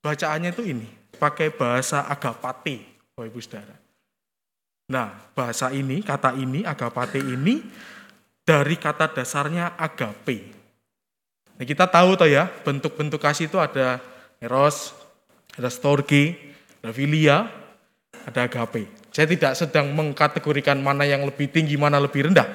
bacaannya 0.00 0.56
itu 0.56 0.64
ini, 0.64 0.88
pakai 1.18 1.50
bahasa 1.50 2.06
agapate, 2.06 2.86
Bapak 3.12 3.26
Ibu 3.26 3.40
Saudara. 3.42 3.76
Nah, 4.88 5.12
bahasa 5.36 5.68
ini, 5.74 6.00
kata 6.00 6.32
ini, 6.38 6.64
agapate 6.64 7.20
ini 7.20 7.60
dari 8.46 8.78
kata 8.80 9.12
dasarnya 9.12 9.76
agape. 9.76 10.54
Nah, 11.58 11.64
kita 11.66 11.90
tahu 11.90 12.16
toh 12.16 12.30
ya, 12.30 12.48
bentuk-bentuk 12.48 13.20
kasih 13.20 13.52
itu 13.52 13.60
ada 13.60 14.00
eros, 14.40 14.96
ada 15.58 15.68
storge, 15.68 16.38
ada 16.80 16.94
filia, 16.94 17.50
ada 18.24 18.48
agape. 18.48 18.88
Saya 19.12 19.26
tidak 19.28 19.52
sedang 19.58 19.92
mengkategorikan 19.92 20.78
mana 20.78 21.04
yang 21.04 21.26
lebih 21.26 21.50
tinggi, 21.52 21.74
mana 21.74 21.98
lebih 22.00 22.30
rendah. 22.30 22.46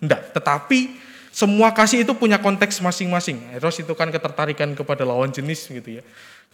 Tidak, 0.00 0.32
tetapi 0.32 1.02
semua 1.34 1.74
kasih 1.74 2.06
itu 2.06 2.14
punya 2.14 2.38
konteks 2.38 2.78
masing-masing. 2.78 3.42
Eros 3.58 3.74
itu 3.82 3.90
kan 3.98 4.06
ketertarikan 4.14 4.70
kepada 4.78 5.02
lawan 5.02 5.34
jenis 5.34 5.66
gitu 5.66 5.98
ya. 5.98 6.02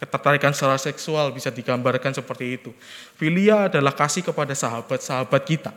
Ketertarikan 0.01 0.49
secara 0.49 0.81
seksual 0.81 1.29
bisa 1.29 1.53
digambarkan 1.53 2.09
seperti 2.09 2.57
itu. 2.57 2.73
Filia 3.13 3.69
adalah 3.69 3.93
kasih 3.93 4.25
kepada 4.25 4.57
sahabat-sahabat 4.57 5.41
kita. 5.45 5.71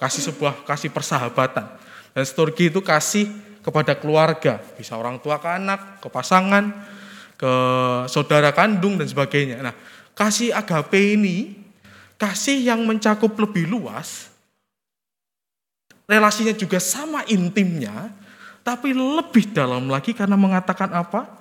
Kasih 0.00 0.32
sebuah 0.32 0.64
kasih 0.64 0.88
persahabatan. 0.88 1.68
Dan 2.16 2.24
storgi 2.24 2.72
itu 2.72 2.80
kasih 2.80 3.28
kepada 3.60 3.92
keluarga. 3.92 4.64
Bisa 4.80 4.96
orang 4.96 5.20
tua 5.20 5.36
ke 5.36 5.48
anak, 5.60 6.00
ke 6.00 6.08
pasangan, 6.08 6.72
ke 7.36 7.52
saudara 8.08 8.48
kandung 8.56 8.96
dan 8.96 9.04
sebagainya. 9.04 9.60
Nah, 9.60 9.76
kasih 10.16 10.56
agape 10.56 11.20
ini 11.20 11.60
kasih 12.20 12.60
yang 12.60 12.84
mencakup 12.84 13.32
lebih 13.40 13.64
luas, 13.64 14.28
relasinya 16.04 16.52
juga 16.52 16.76
sama 16.76 17.24
intimnya, 17.24 18.12
tapi 18.60 18.92
lebih 18.92 19.56
dalam 19.56 19.88
lagi 19.88 20.12
karena 20.12 20.36
mengatakan 20.36 20.92
apa? 20.92 21.39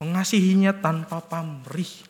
Mengasihinya 0.00 0.72
tanpa 0.72 1.20
pamrih. 1.20 2.08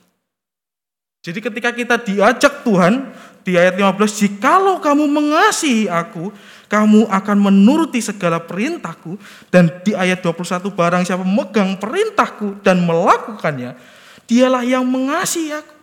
Jadi 1.21 1.39
ketika 1.43 1.71
kita 1.75 1.97
diajak 2.01 2.65
Tuhan 2.65 3.13
di 3.45 3.59
ayat 3.59 3.77
15, 3.77 3.99
jikalau 4.25 4.81
kamu 4.81 5.05
mengasihi 5.05 5.85
aku, 5.91 6.33
kamu 6.71 7.11
akan 7.11 7.39
menuruti 7.51 8.01
segala 8.01 8.41
perintahku. 8.41 9.21
Dan 9.53 9.69
di 9.85 9.93
ayat 9.93 10.25
21, 10.25 10.71
barang 10.73 11.03
siapa 11.05 11.21
memegang 11.27 11.77
perintahku 11.77 12.65
dan 12.65 12.81
melakukannya, 12.87 13.77
dialah 14.25 14.65
yang 14.65 14.87
mengasihi 14.87 15.53
aku. 15.53 15.77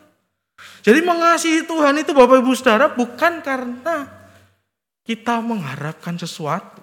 Jadi 0.81 1.03
mengasihi 1.03 1.67
Tuhan 1.67 2.01
itu 2.01 2.15
Bapak 2.15 2.39
Ibu 2.41 2.55
Saudara 2.55 2.87
bukan 2.89 3.43
karena 3.43 4.07
kita 5.03 5.43
mengharapkan 5.43 6.15
sesuatu. 6.15 6.81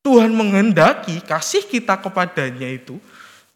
Tuhan 0.00 0.32
menghendaki 0.32 1.20
kasih 1.22 1.64
kita 1.68 2.00
kepadanya 2.00 2.66
itu 2.66 2.96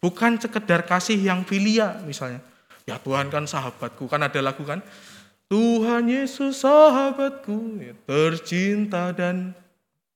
bukan 0.05 0.37
sekedar 0.37 0.85
kasih 0.85 1.17
yang 1.17 1.41
filia 1.41 1.97
misalnya. 2.05 2.37
Ya 2.85 3.01
Tuhan 3.01 3.33
kan 3.33 3.49
sahabatku, 3.49 4.05
kan 4.05 4.21
ada 4.21 4.37
lagu 4.37 4.61
kan. 4.61 4.85
Tuhan 5.49 6.05
Yesus 6.05 6.61
sahabatku, 6.61 7.81
ya, 7.81 7.97
tercinta 8.05 9.09
dan 9.17 9.57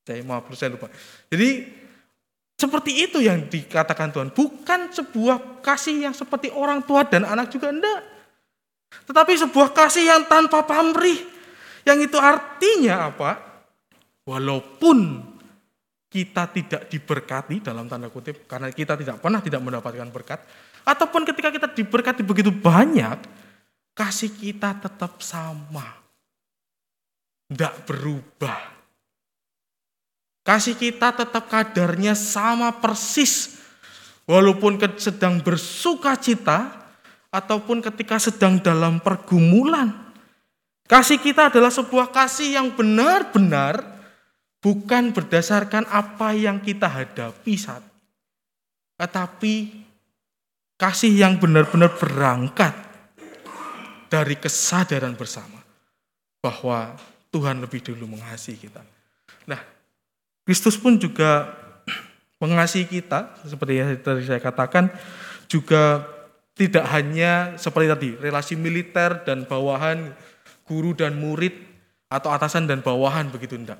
saya 0.06 0.22
maaf 0.22 0.46
saya 0.54 0.78
lupa. 0.78 0.86
Jadi 1.26 1.82
Seperti 2.60 3.08
itu 3.08 3.24
yang 3.24 3.48
dikatakan 3.48 4.12
Tuhan. 4.12 4.36
Bukan 4.36 4.92
sebuah 4.92 5.64
kasih 5.64 6.04
yang 6.04 6.12
seperti 6.12 6.52
orang 6.52 6.84
tua 6.84 7.08
dan 7.08 7.24
anak 7.24 7.48
juga 7.48 7.72
enggak. 7.72 8.04
Tetapi 9.08 9.32
sebuah 9.32 9.72
kasih 9.72 10.04
yang 10.04 10.28
tanpa 10.28 10.68
pamrih. 10.68 11.24
Yang 11.88 12.12
itu 12.12 12.20
artinya 12.20 13.08
apa? 13.08 13.40
Walaupun 14.28 15.24
kita 16.10 16.50
tidak 16.50 16.90
diberkati 16.90 17.62
dalam 17.62 17.86
tanda 17.86 18.10
kutip 18.10 18.50
karena 18.50 18.74
kita 18.74 18.98
tidak 18.98 19.22
pernah 19.22 19.38
tidak 19.38 19.62
mendapatkan 19.62 20.10
berkat 20.10 20.42
ataupun 20.82 21.22
ketika 21.22 21.54
kita 21.54 21.66
diberkati 21.70 22.26
begitu 22.26 22.50
banyak 22.50 23.22
kasih 23.94 24.32
kita 24.32 24.80
tetap 24.80 25.20
sama. 25.20 26.00
Tidak 27.50 27.84
berubah. 27.84 28.80
Kasih 30.46 30.78
kita 30.78 31.12
tetap 31.12 31.50
kadarnya 31.50 32.16
sama 32.16 32.72
persis. 32.78 33.60
Walaupun 34.24 34.78
sedang 34.96 35.42
bersuka 35.42 36.14
cita 36.14 36.70
ataupun 37.34 37.82
ketika 37.82 38.22
sedang 38.22 38.62
dalam 38.62 39.02
pergumulan. 39.02 39.90
Kasih 40.86 41.18
kita 41.18 41.50
adalah 41.50 41.70
sebuah 41.70 42.14
kasih 42.14 42.54
yang 42.54 42.70
benar-benar 42.74 43.89
bukan 44.60 45.16
berdasarkan 45.16 45.88
apa 45.88 46.36
yang 46.36 46.60
kita 46.60 46.86
hadapi 46.86 47.54
saat 47.56 47.84
tetapi 49.00 49.80
kasih 50.76 51.12
yang 51.12 51.40
benar-benar 51.40 51.96
berangkat 51.96 52.72
dari 54.12 54.36
kesadaran 54.36 55.16
bersama 55.16 55.60
bahwa 56.44 56.96
Tuhan 57.30 57.62
lebih 57.62 57.80
dulu 57.80 58.16
mengasihi 58.16 58.68
kita. 58.68 58.82
Nah, 59.48 59.60
Kristus 60.44 60.76
pun 60.76 61.00
juga 61.00 61.56
mengasihi 62.40 62.88
kita 62.88 63.40
seperti 63.44 63.72
yang 63.76 63.88
tadi 64.00 64.24
saya 64.24 64.40
katakan 64.40 64.88
juga 65.48 66.04
tidak 66.56 66.84
hanya 66.92 67.54
seperti 67.60 67.86
tadi 67.88 68.10
relasi 68.16 68.56
militer 68.56 69.24
dan 69.24 69.44
bawahan 69.44 70.12
guru 70.64 70.96
dan 70.96 71.16
murid 71.20 71.52
atau 72.08 72.32
atasan 72.32 72.64
dan 72.64 72.80
bawahan 72.80 73.28
begitu 73.28 73.54
enggak 73.60 73.78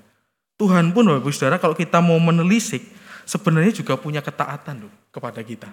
Tuhan 0.61 0.93
pun 0.93 1.09
Bapak 1.09 1.25
Ibu 1.25 1.33
Saudara 1.33 1.57
kalau 1.57 1.73
kita 1.73 2.05
mau 2.05 2.21
menelisik 2.21 2.85
sebenarnya 3.25 3.73
juga 3.73 3.97
punya 3.97 4.21
ketaatan 4.21 4.85
loh 4.85 4.95
kepada 5.09 5.41
kita. 5.41 5.73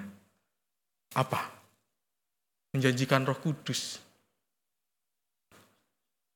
Apa? 1.12 1.52
Menjanjikan 2.72 3.28
Roh 3.28 3.36
Kudus. 3.36 4.00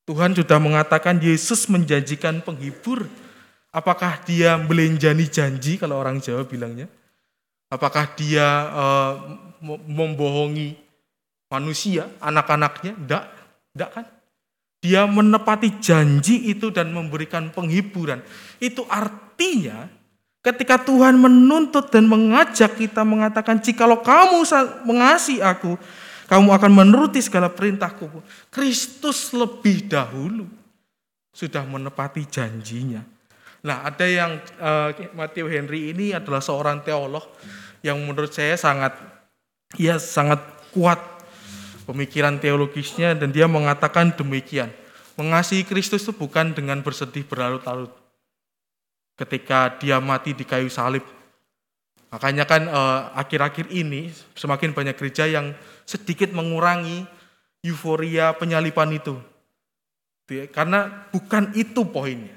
Tuhan 0.03 0.35
sudah 0.35 0.59
mengatakan 0.59 1.23
Yesus 1.23 1.71
menjanjikan 1.71 2.43
penghibur. 2.43 3.07
Apakah 3.71 4.19
dia 4.27 4.59
melenjani 4.59 5.31
janji 5.31 5.79
kalau 5.79 5.95
orang 5.95 6.19
Jawa 6.19 6.43
bilangnya? 6.43 6.91
Apakah 7.71 8.11
dia 8.19 8.67
uh, 8.67 9.13
membohongi 9.87 10.75
manusia, 11.47 12.11
anak-anaknya? 12.19 12.99
Tidak, 12.99 13.23
tidak 13.71 13.89
kan? 13.95 14.05
Dia 14.81 15.05
menepati 15.05 15.77
janji 15.77 16.49
itu 16.49 16.73
dan 16.73 16.89
memberikan 16.89 17.53
penghiburan. 17.53 18.25
Itu 18.57 18.81
artinya 18.89 19.85
ketika 20.41 20.81
Tuhan 20.81 21.21
menuntut 21.21 21.93
dan 21.93 22.09
mengajak 22.09 22.81
kita 22.81 23.05
mengatakan, 23.05 23.61
jikalau 23.61 24.01
kamu 24.01 24.41
mengasihi 24.89 25.45
aku, 25.45 25.77
kamu 26.25 26.49
akan 26.49 26.71
menuruti 26.73 27.21
segala 27.21 27.53
perintahku. 27.53 28.09
Kristus 28.49 29.29
lebih 29.37 29.85
dahulu 29.85 30.49
sudah 31.29 31.61
menepati 31.61 32.25
janjinya. 32.25 33.05
Nah 33.61 33.85
ada 33.85 34.05
yang 34.09 34.41
uh, 34.57 34.89
Matthew 35.13 35.45
Henry 35.45 35.93
ini 35.93 36.17
adalah 36.17 36.41
seorang 36.41 36.81
teolog 36.81 37.29
yang 37.85 38.01
menurut 38.01 38.33
saya 38.33 38.57
sangat 38.57 38.97
ya 39.77 40.01
sangat 40.01 40.41
kuat 40.73 40.97
pemikiran 41.91 42.39
teologisnya 42.39 43.11
dan 43.11 43.35
dia 43.35 43.51
mengatakan 43.51 44.15
demikian. 44.15 44.71
Mengasihi 45.19 45.67
Kristus 45.67 46.07
itu 46.07 46.15
bukan 46.15 46.55
dengan 46.55 46.79
bersedih 46.79 47.27
berlarut-larut. 47.27 47.91
Ketika 49.19 49.75
dia 49.75 49.99
mati 49.99 50.31
di 50.31 50.47
kayu 50.47 50.71
salib. 50.71 51.03
Makanya 52.15 52.47
kan 52.47 52.63
eh, 52.63 53.01
akhir-akhir 53.19 53.67
eh, 53.67 53.83
ini 53.83 54.01
semakin 54.39 54.71
banyak 54.71 54.95
gereja 54.95 55.27
yang 55.27 55.51
sedikit 55.83 56.31
mengurangi 56.31 57.03
euforia 57.67 58.31
penyalipan 58.39 58.95
itu. 58.95 59.19
Karena 60.55 61.11
bukan 61.11 61.51
itu 61.59 61.83
poinnya. 61.91 62.31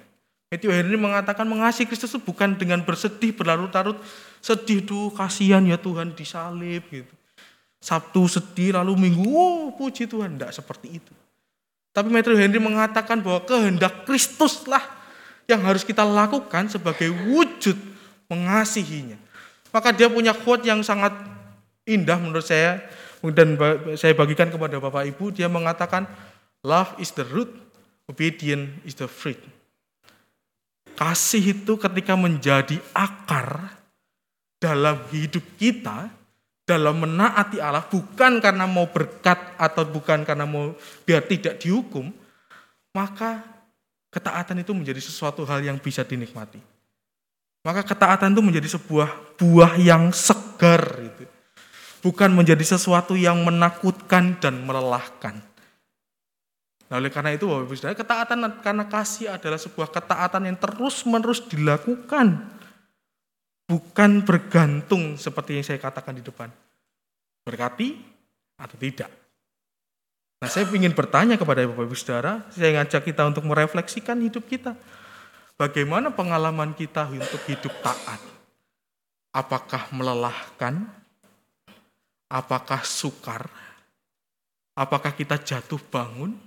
Matthew 0.51 0.75
Henry 0.75 0.99
mengatakan 0.99 1.47
mengasihi 1.47 1.87
Kristus 1.87 2.11
itu 2.11 2.27
bukan 2.27 2.59
dengan 2.59 2.83
bersedih 2.83 3.31
berlarut-larut. 3.39 4.03
Sedih 4.43 4.83
tuh 4.83 5.15
kasihan 5.15 5.63
ya 5.63 5.79
Tuhan 5.79 6.11
disalib 6.19 6.83
gitu. 6.91 7.15
Sabtu 7.85 8.25
sedih, 8.25 8.81
lalu 8.81 8.97
Minggu, 8.97 9.29
oh 9.29 9.69
puji 9.77 10.09
Tuhan. 10.09 10.41
Tidak 10.41 10.57
seperti 10.57 11.05
itu. 11.05 11.13
Tapi 11.93 12.09
Matthew 12.09 12.41
Henry 12.41 12.57
mengatakan 12.57 13.21
bahwa 13.21 13.45
kehendak 13.45 14.09
Kristuslah 14.09 14.81
yang 15.45 15.61
harus 15.69 15.85
kita 15.85 16.01
lakukan 16.01 16.73
sebagai 16.73 17.13
wujud 17.13 17.77
mengasihinya. 18.33 19.21
Maka 19.69 19.93
dia 19.93 20.09
punya 20.09 20.33
quote 20.33 20.65
yang 20.65 20.81
sangat 20.81 21.13
indah 21.85 22.17
menurut 22.17 22.43
saya 22.43 22.81
dan 23.21 23.61
saya 24.01 24.17
bagikan 24.17 24.49
kepada 24.49 24.81
Bapak 24.81 25.05
Ibu. 25.13 25.37
Dia 25.37 25.53
mengatakan, 25.53 26.09
love 26.65 26.97
is 26.97 27.13
the 27.13 27.29
root, 27.29 27.53
obedience 28.09 28.81
is 28.89 28.97
the 28.97 29.05
fruit. 29.05 29.39
Kasih 30.97 31.53
itu 31.53 31.77
ketika 31.77 32.17
menjadi 32.17 32.81
akar 32.97 33.77
dalam 34.57 34.97
hidup 35.13 35.43
kita, 35.61 36.09
dalam 36.65 36.97
menaati 36.97 37.61
Allah 37.61 37.85
bukan 37.85 38.41
karena 38.41 38.65
mau 38.65 38.89
berkat 38.89 39.37
atau 39.61 39.85
bukan 39.85 40.25
karena 40.25 40.49
mau 40.49 40.73
biar 41.05 41.29
tidak 41.29 41.61
dihukum, 41.61 42.09
maka 42.97 43.45
ketaatan 44.09 44.65
itu 44.65 44.73
menjadi 44.73 45.01
sesuatu 45.01 45.45
hal 45.45 45.61
yang 45.61 45.77
bisa 45.77 46.01
dinikmati. 46.01 46.57
Maka 47.65 47.85
ketaatan 47.85 48.33
itu 48.33 48.43
menjadi 48.45 48.69
sebuah 48.77 49.37
buah 49.41 49.77
yang 49.81 50.13
segar 50.13 50.85
itu. 51.01 51.25
Bukan 52.05 52.37
menjadi 52.37 52.77
sesuatu 52.77 53.17
yang 53.17 53.41
menakutkan 53.41 54.37
dan 54.37 54.61
melelahkan. 54.61 55.41
Nah, 56.93 57.01
oleh 57.01 57.09
karena 57.09 57.33
itu 57.33 57.49
Bapak 57.49 57.65
Ibu 57.65 57.75
Saudara, 57.81 57.97
ketaatan 57.97 58.39
karena 58.61 58.85
kasih 58.85 59.33
adalah 59.33 59.57
sebuah 59.57 59.89
ketaatan 59.89 60.53
yang 60.53 60.57
terus-menerus 60.61 61.49
dilakukan 61.49 62.45
bukan 63.75 64.23
bergantung 64.23 65.19
seperti 65.19 65.59
yang 65.59 65.67
saya 65.67 65.83
katakan 65.83 66.15
di 66.15 66.23
depan. 66.23 66.47
Berkati 67.43 67.99
atau 68.55 68.79
tidak. 68.79 69.11
Nah 70.39 70.47
saya 70.47 70.71
ingin 70.71 70.95
bertanya 70.95 71.35
kepada 71.35 71.67
Bapak 71.67 71.91
Ibu 71.91 71.99
Saudara, 71.99 72.47
saya 72.55 72.79
ngajak 72.79 73.03
kita 73.03 73.27
untuk 73.27 73.43
merefleksikan 73.51 74.23
hidup 74.23 74.47
kita. 74.47 74.79
Bagaimana 75.59 76.15
pengalaman 76.15 76.71
kita 76.71 77.11
untuk 77.11 77.43
hidup 77.51 77.75
taat? 77.83 78.23
Apakah 79.35 79.91
melelahkan? 79.91 80.87
Apakah 82.31 82.87
sukar? 82.87 83.51
Apakah 84.79 85.11
kita 85.19 85.35
jatuh 85.43 85.83
bangun? 85.91 86.39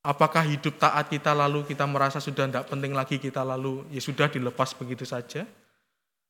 Apakah 0.00 0.40
hidup 0.48 0.80
taat 0.80 1.12
kita 1.12 1.36
lalu 1.36 1.68
kita 1.68 1.84
merasa 1.84 2.16
sudah 2.16 2.48
tidak 2.48 2.64
penting 2.72 2.96
lagi 2.96 3.20
kita 3.20 3.44
lalu 3.44 3.84
ya 3.92 4.00
sudah 4.00 4.32
dilepas 4.32 4.72
begitu 4.72 5.04
saja? 5.04 5.44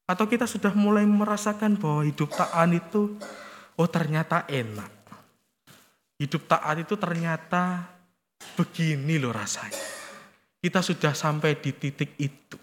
Atau 0.02 0.26
kita 0.26 0.50
sudah 0.50 0.74
mulai 0.74 1.06
merasakan 1.06 1.78
bahwa 1.78 2.02
hidup 2.02 2.34
taat 2.34 2.70
itu, 2.74 3.16
oh 3.78 3.88
ternyata 3.88 4.44
enak. 4.50 4.90
Hidup 6.18 6.46
taat 6.50 6.82
itu 6.82 6.94
ternyata 6.98 7.86
begini 8.58 9.18
loh 9.18 9.30
rasanya. 9.30 9.78
Kita 10.62 10.82
sudah 10.82 11.14
sampai 11.14 11.58
di 11.58 11.70
titik 11.74 12.14
itu. 12.18 12.58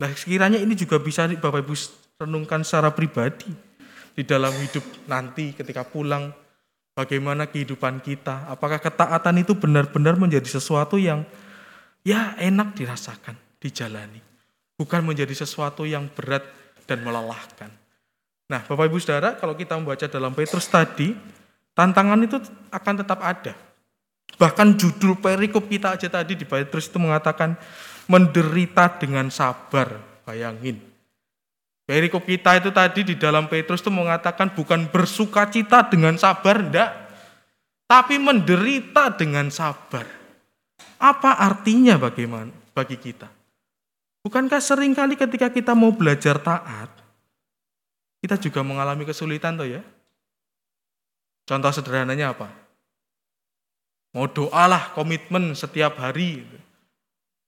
Nah 0.00 0.10
sekiranya 0.12 0.60
ini 0.60 0.76
juga 0.76 1.00
bisa 1.00 1.28
Bapak 1.28 1.64
Ibu 1.64 1.74
renungkan 2.20 2.64
secara 2.64 2.92
pribadi. 2.92 3.48
Di 4.12 4.28
dalam 4.28 4.52
hidup 4.52 5.08
nanti 5.08 5.56
ketika 5.56 5.88
pulang, 5.88 6.32
bagaimana 6.92 7.48
kehidupan 7.48 8.04
kita. 8.04 8.48
Apakah 8.52 8.76
ketaatan 8.80 9.40
itu 9.40 9.56
benar-benar 9.56 10.20
menjadi 10.20 10.60
sesuatu 10.60 11.00
yang 11.00 11.24
ya 12.04 12.36
enak 12.36 12.76
dirasakan, 12.76 13.40
dijalani 13.56 14.31
bukan 14.82 15.06
menjadi 15.06 15.30
sesuatu 15.30 15.86
yang 15.86 16.10
berat 16.10 16.42
dan 16.90 17.06
melelahkan. 17.06 17.70
Nah, 18.50 18.66
Bapak 18.66 18.90
Ibu 18.90 18.98
Saudara, 18.98 19.38
kalau 19.38 19.54
kita 19.54 19.78
membaca 19.78 20.10
dalam 20.10 20.34
Petrus 20.34 20.66
tadi, 20.66 21.14
tantangan 21.70 22.18
itu 22.18 22.42
akan 22.74 22.94
tetap 22.98 23.22
ada. 23.22 23.54
Bahkan 24.34 24.74
judul 24.74 25.22
perikop 25.22 25.70
kita 25.70 25.94
aja 25.94 26.10
tadi 26.10 26.34
di 26.34 26.42
Petrus 26.42 26.90
itu 26.90 26.98
mengatakan 26.98 27.54
menderita 28.10 28.98
dengan 28.98 29.30
sabar. 29.30 30.02
Bayangin. 30.26 30.82
Perikop 31.86 32.26
kita 32.26 32.58
itu 32.58 32.74
tadi 32.74 33.06
di 33.06 33.14
dalam 33.14 33.46
Petrus 33.46 33.82
itu 33.86 33.90
mengatakan 33.94 34.50
bukan 34.50 34.90
bersuka 34.90 35.46
cita 35.46 35.86
dengan 35.86 36.18
sabar, 36.18 36.58
enggak. 36.58 36.90
Tapi 37.86 38.18
menderita 38.18 39.14
dengan 39.14 39.46
sabar. 39.50 40.06
Apa 40.98 41.38
artinya 41.38 41.98
bagaimana 41.98 42.50
bagi 42.72 42.96
kita? 42.98 43.41
Bukankah 44.22 44.62
sering 44.62 44.94
kali 44.94 45.18
ketika 45.18 45.50
kita 45.50 45.74
mau 45.74 45.90
belajar 45.90 46.38
taat, 46.38 46.90
kita 48.22 48.38
juga 48.38 48.62
mengalami 48.62 49.02
kesulitan 49.02 49.58
toh 49.58 49.66
ya? 49.66 49.82
Contoh 51.42 51.74
sederhananya 51.74 52.30
apa? 52.30 52.46
Mau 54.14 54.30
doa 54.30 54.70
lah 54.70 54.94
komitmen 54.94 55.58
setiap 55.58 55.98
hari. 55.98 56.46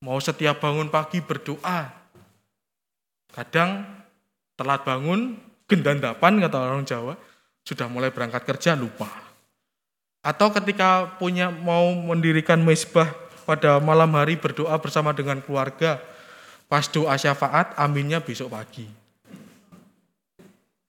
Mau 0.03 0.19
setiap 0.19 0.59
bangun 0.59 0.91
pagi 0.91 1.23
berdoa. 1.23 1.95
Kadang 3.31 3.87
telat 4.59 4.83
bangun, 4.83 5.39
gendandapan 5.71 6.43
kata 6.43 6.59
orang 6.59 6.83
Jawa, 6.83 7.15
sudah 7.63 7.87
mulai 7.87 8.11
berangkat 8.11 8.43
kerja 8.43 8.75
lupa. 8.75 9.09
Atau 10.25 10.51
ketika 10.51 11.21
punya 11.21 11.53
mau 11.55 11.93
mendirikan 11.93 12.59
mesbah 12.65 13.13
pada 13.45 13.77
malam 13.79 14.11
hari 14.17 14.41
berdoa 14.41 14.75
bersama 14.81 15.13
dengan 15.13 15.45
keluarga, 15.45 16.01
pas 16.75 16.91
doa 16.91 17.15
syafaat, 17.15 17.79
aminnya 17.79 18.19
besok 18.19 18.51
pagi. 18.51 18.83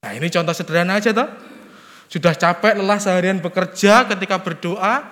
Nah 0.02 0.18
ini 0.18 0.34
contoh 0.34 0.50
sederhana 0.50 0.98
aja 0.98 1.14
toh. 1.14 1.30
Sudah 2.10 2.34
capek 2.34 2.74
lelah 2.74 2.98
seharian 2.98 3.38
bekerja 3.38 4.10
ketika 4.10 4.42
berdoa, 4.42 5.06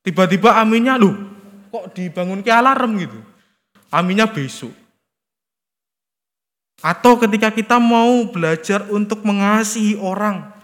tiba-tiba 0.00 0.56
aminnya, 0.56 0.96
lu 0.96 1.12
kok 1.68 1.92
dibangun 1.92 2.40
ke 2.40 2.48
alarm 2.48 2.96
gitu. 2.96 3.20
Aminnya 3.92 4.24
besok. 4.24 4.72
Atau 6.80 7.20
ketika 7.20 7.52
kita 7.52 7.76
mau 7.76 8.32
belajar 8.32 8.88
untuk 8.88 9.28
mengasihi 9.28 10.00
orang. 10.00 10.56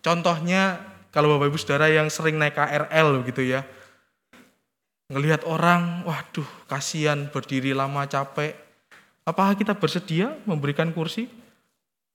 Contohnya 0.00 0.80
kalau 1.12 1.36
Bapak 1.36 1.52
Ibu 1.52 1.58
Saudara 1.60 1.92
yang 1.92 2.08
sering 2.08 2.40
naik 2.40 2.56
KRL 2.56 3.20
gitu 3.28 3.44
ya. 3.44 3.68
Ngelihat 5.12 5.44
orang, 5.44 6.08
waduh 6.08 6.48
kasihan 6.64 7.28
berdiri 7.28 7.76
lama 7.76 8.08
capek. 8.08 8.67
Apakah 9.28 9.52
kita 9.52 9.76
bersedia 9.76 10.32
memberikan 10.48 10.88
kursi? 10.88 11.28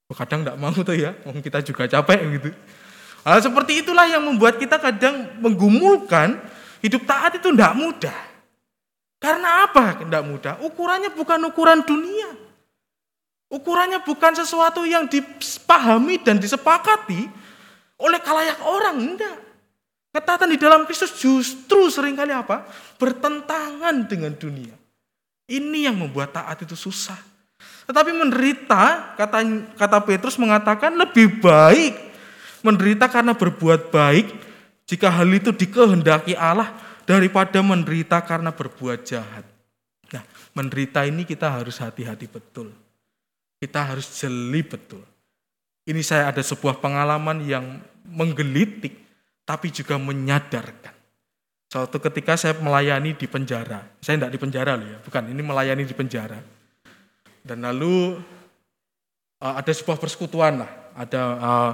Oh, 0.09 0.17
kadang 0.17 0.41
enggak 0.41 0.57
mau 0.57 0.73
tuh 0.73 0.97
ya, 0.97 1.13
kita 1.13 1.61
juga 1.61 1.85
capek 1.85 2.19
gitu. 2.41 2.49
Hal 3.21 3.37
seperti 3.37 3.85
itulah 3.85 4.09
yang 4.09 4.25
membuat 4.25 4.57
kita 4.57 4.81
kadang 4.81 5.37
menggumulkan 5.37 6.41
hidup 6.81 7.05
taat 7.05 7.37
itu 7.37 7.53
tidak 7.53 7.77
mudah. 7.77 8.17
Karena 9.21 9.69
apa 9.69 10.01
tidak 10.01 10.23
mudah? 10.25 10.53
Ukurannya 10.65 11.13
bukan 11.13 11.39
ukuran 11.47 11.85
dunia. 11.85 12.33
Ukurannya 13.53 14.01
bukan 14.01 14.33
sesuatu 14.33 14.81
yang 14.83 15.05
dipahami 15.05 16.17
dan 16.19 16.41
disepakati 16.41 17.29
oleh 18.01 18.19
kalayak 18.19 18.59
orang, 18.65 18.97
enggak. 18.97 19.37
Ketaatan 20.11 20.49
di 20.49 20.57
dalam 20.57 20.83
Kristus 20.89 21.15
justru 21.15 21.87
sering 21.93 22.17
kali 22.17 22.33
apa? 22.33 22.65
Bertentangan 22.97 24.09
dengan 24.09 24.33
dunia. 24.35 24.82
Ini 25.47 25.91
yang 25.91 25.99
membuat 25.99 26.31
taat 26.35 26.63
itu 26.63 26.75
susah. 26.75 27.19
Tetapi 27.83 28.15
menderita, 28.15 29.15
kata, 29.19 29.39
kata 29.75 29.97
Petrus 30.07 30.39
mengatakan 30.39 30.95
lebih 30.95 31.43
baik 31.43 31.99
menderita 32.63 33.11
karena 33.11 33.35
berbuat 33.35 33.91
baik 33.91 34.31
jika 34.87 35.11
hal 35.11 35.27
itu 35.27 35.51
dikehendaki 35.51 36.33
Allah 36.33 36.71
daripada 37.03 37.59
menderita 37.59 38.23
karena 38.23 38.55
berbuat 38.55 39.03
jahat. 39.03 39.43
Nah, 40.15 40.23
menderita 40.55 41.03
ini 41.03 41.27
kita 41.27 41.51
harus 41.51 41.75
hati-hati 41.83 42.31
betul. 42.31 42.71
Kita 43.59 43.83
harus 43.83 44.07
jeli 44.15 44.63
betul. 44.63 45.03
Ini 45.83 45.99
saya 45.99 46.31
ada 46.31 46.39
sebuah 46.39 46.79
pengalaman 46.79 47.43
yang 47.43 47.83
menggelitik 48.07 48.95
tapi 49.43 49.67
juga 49.67 49.99
menyadarkan. 49.99 50.92
Suatu 51.73 51.97
ketika 51.97 52.37
saya 52.37 52.53
melayani 52.61 53.17
di 53.17 53.25
penjara. 53.25 53.81
Saya 53.97 54.21
tidak 54.21 54.37
di 54.37 54.37
penjara 54.37 54.77
loh 54.77 54.85
ya, 54.85 55.01
bukan. 55.01 55.25
Ini 55.25 55.41
melayani 55.41 55.89
di 55.89 55.95
penjara. 55.97 56.37
Dan 57.41 57.65
lalu 57.65 58.21
uh, 59.41 59.53
ada 59.57 59.73
sebuah 59.73 59.97
persekutuan 59.97 60.61
lah. 60.61 60.69
Ada 60.93 61.21
uh, 61.33 61.71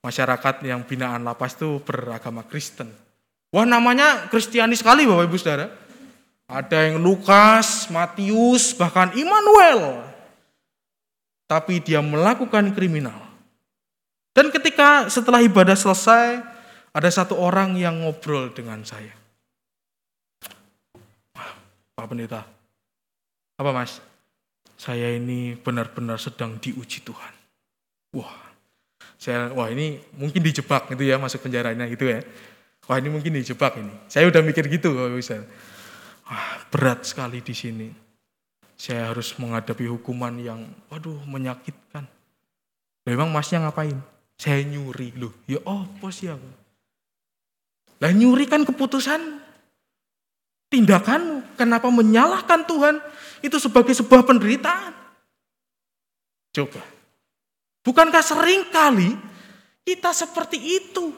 masyarakat 0.00 0.64
yang 0.64 0.80
binaan 0.88 1.20
lapas 1.20 1.52
itu 1.52 1.84
beragama 1.84 2.48
Kristen. 2.48 2.88
Wah 3.52 3.68
namanya 3.68 4.24
Kristiani 4.32 4.72
sekali 4.72 5.04
Bapak 5.04 5.28
Ibu 5.28 5.36
Saudara. 5.36 5.68
Ada 6.48 6.88
yang 6.88 7.04
Lukas, 7.04 7.92
Matius, 7.92 8.72
bahkan 8.72 9.12
Immanuel. 9.12 10.00
Tapi 11.44 11.76
dia 11.84 12.00
melakukan 12.00 12.72
kriminal. 12.72 13.20
Dan 14.32 14.48
ketika 14.48 15.12
setelah 15.12 15.44
ibadah 15.44 15.76
selesai, 15.76 16.40
ada 16.90 17.10
satu 17.10 17.38
orang 17.38 17.78
yang 17.78 18.02
ngobrol 18.02 18.50
dengan 18.50 18.82
saya. 18.82 19.14
Pak 21.94 22.06
Pendeta, 22.08 22.42
apa 23.60 23.70
mas? 23.70 24.00
Saya 24.80 25.12
ini 25.12 25.52
benar-benar 25.60 26.16
sedang 26.16 26.56
diuji 26.56 27.04
Tuhan. 27.04 27.34
Wah, 28.16 28.32
saya 29.20 29.52
wah 29.52 29.68
ini 29.68 30.00
mungkin 30.16 30.40
dijebak 30.40 30.88
gitu 30.96 31.04
ya 31.04 31.20
masuk 31.20 31.44
penjaranya 31.44 31.84
gitu 31.92 32.08
ya. 32.08 32.24
Wah 32.88 32.96
ini 32.96 33.12
mungkin 33.12 33.36
dijebak 33.36 33.76
ini. 33.76 33.92
Saya 34.08 34.32
udah 34.32 34.40
mikir 34.40 34.64
gitu 34.72 34.96
bisa. 35.12 35.44
Wah, 36.24 36.64
berat 36.72 37.04
sekali 37.04 37.44
di 37.44 37.52
sini. 37.52 37.88
Saya 38.80 39.12
harus 39.12 39.36
menghadapi 39.36 39.84
hukuman 39.92 40.32
yang 40.40 40.64
waduh 40.88 41.20
menyakitkan. 41.28 42.08
Memang 43.04 43.28
masnya 43.28 43.68
ngapain? 43.68 44.00
Saya 44.40 44.64
nyuri 44.64 45.12
loh. 45.20 45.36
Ya 45.44 45.60
oh, 45.68 45.84
sih 46.08 46.32
aku? 46.32 46.48
Lah 48.00 48.10
nyuri 48.16 48.48
kan 48.48 48.64
keputusan 48.64 49.20
tindakanmu. 50.72 51.60
Kenapa 51.60 51.92
menyalahkan 51.92 52.64
Tuhan? 52.64 52.96
Itu 53.44 53.60
sebagai 53.60 53.92
sebuah 53.92 54.24
penderitaan. 54.24 54.96
Coba. 56.56 56.80
Bukankah 57.84 58.24
sering 58.24 58.68
kali 58.72 59.12
kita 59.84 60.16
seperti 60.16 60.56
itu? 60.56 61.12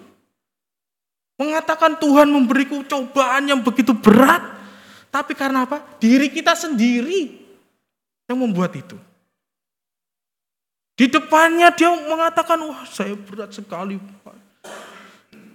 Mengatakan 1.38 1.98
Tuhan 1.98 2.30
memberiku 2.30 2.82
cobaan 2.86 3.50
yang 3.50 3.62
begitu 3.62 3.94
berat. 3.94 4.42
Tapi 5.10 5.34
karena 5.38 5.66
apa? 5.66 5.82
Diri 5.98 6.30
kita 6.30 6.54
sendiri 6.54 7.30
yang 8.30 8.38
membuat 8.42 8.74
itu. 8.74 8.98
Di 10.92 11.08
depannya 11.08 11.72
dia 11.74 11.90
mengatakan, 11.90 12.62
wah 12.62 12.84
saya 12.86 13.16
berat 13.16 13.50
sekali. 13.50 13.98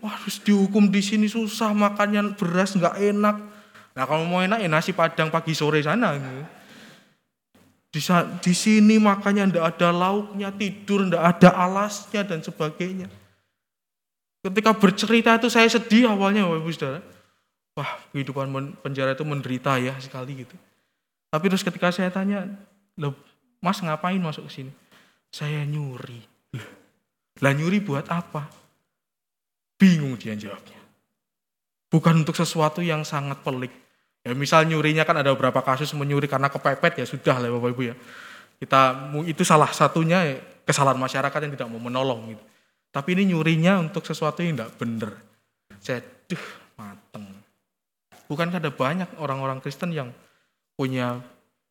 Wah 0.04 0.14
harus 0.14 0.38
dihukum 0.42 0.90
di 0.90 1.02
sini 1.02 1.26
susah, 1.26 1.74
makannya 1.74 2.38
beras 2.38 2.78
nggak 2.78 2.96
enak. 3.02 3.36
Nah 3.98 4.04
kalau 4.06 4.30
mau 4.30 4.46
enak 4.46 4.62
ya 4.62 4.70
nasi 4.70 4.94
padang 4.94 5.34
pagi 5.34 5.58
sore 5.58 5.82
sana. 5.82 6.14
Di, 7.90 8.00
di 8.44 8.54
sini 8.54 9.02
makannya 9.02 9.50
ndak 9.50 9.66
ada 9.78 9.90
lauknya, 9.90 10.54
tidur 10.54 11.10
ndak 11.10 11.24
ada 11.24 11.50
alasnya 11.56 12.22
dan 12.22 12.46
sebagainya. 12.46 13.10
Ketika 14.46 14.72
bercerita 14.78 15.36
itu 15.42 15.50
saya 15.50 15.66
sedih 15.66 16.14
awalnya 16.14 16.46
Bapak 16.46 16.62
Ibu 16.62 16.72
Saudara. 16.72 17.02
Wah 17.78 17.92
kehidupan 18.14 18.50
penjara 18.82 19.18
itu 19.18 19.26
menderita 19.26 19.78
ya 19.82 19.98
sekali 19.98 20.46
gitu. 20.46 20.54
Tapi 21.30 21.46
terus 21.52 21.66
ketika 21.66 21.92
saya 21.92 22.10
tanya, 22.14 22.48
Loh, 22.98 23.14
mas 23.62 23.78
ngapain 23.82 24.18
masuk 24.18 24.50
ke 24.50 24.62
sini? 24.62 24.72
Saya 25.30 25.62
nyuri. 25.66 26.22
Lah 27.44 27.54
nyuri 27.54 27.78
buat 27.82 28.10
apa? 28.10 28.50
Bingung 29.78 30.18
dia 30.18 30.34
jawabnya. 30.34 30.82
Bukan 31.88 32.26
untuk 32.26 32.36
sesuatu 32.36 32.84
yang 32.84 33.08
sangat 33.08 33.40
pelik. 33.46 33.72
Ya 34.28 34.36
misal 34.36 34.68
nyurinya 34.68 35.08
kan 35.08 35.24
ada 35.24 35.32
beberapa 35.32 35.64
kasus 35.64 35.96
menyuri 35.96 36.28
karena 36.28 36.52
kepepet 36.52 37.00
ya 37.00 37.06
sudah 37.08 37.40
lah 37.40 37.48
Bapak 37.48 37.70
Ibu 37.72 37.82
ya. 37.88 37.96
Kita 38.58 39.14
itu 39.24 39.46
salah 39.48 39.70
satunya 39.72 40.20
ya, 40.26 40.36
kesalahan 40.68 41.00
masyarakat 41.00 41.40
yang 41.48 41.54
tidak 41.56 41.70
mau 41.72 41.80
menolong 41.80 42.36
gitu. 42.36 42.44
Tapi 42.92 43.16
ini 43.16 43.32
nyurinya 43.32 43.80
untuk 43.80 44.04
sesuatu 44.04 44.44
yang 44.44 44.58
tidak 44.58 44.76
benar. 44.76 45.14
Saya 45.80 46.02
duh 46.02 46.46
mateng. 46.76 47.24
Bukankah 48.28 48.60
ada 48.60 48.74
banyak 48.74 49.08
orang-orang 49.22 49.64
Kristen 49.64 49.96
yang 49.96 50.12
punya 50.76 51.24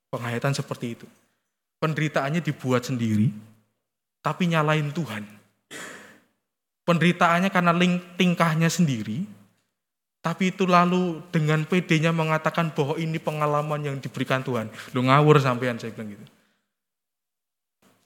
penghayatan 0.09 0.57
seperti 0.57 0.97
itu? 0.97 1.07
Penderitaannya 1.77 2.41
dibuat 2.41 2.89
sendiri, 2.89 3.29
tapi 4.25 4.49
nyalain 4.49 4.89
Tuhan. 4.97 5.36
Penderitaannya 6.87 7.51
karena 7.51 7.75
tingkahnya 8.15 8.71
sendiri, 8.71 9.27
tapi 10.23 10.55
itu 10.55 10.67
lalu 10.67 11.19
dengan 11.35 11.67
PD-nya 11.67 12.15
mengatakan 12.15 12.71
bahwa 12.71 12.95
ini 12.95 13.19
pengalaman 13.19 13.83
yang 13.83 13.97
diberikan 13.99 14.43
Tuhan. 14.43 14.71
Lu 14.95 15.03
ngawur 15.03 15.43
sampean 15.43 15.79
saya 15.79 15.91
bilang 15.91 16.15
gitu. 16.15 16.25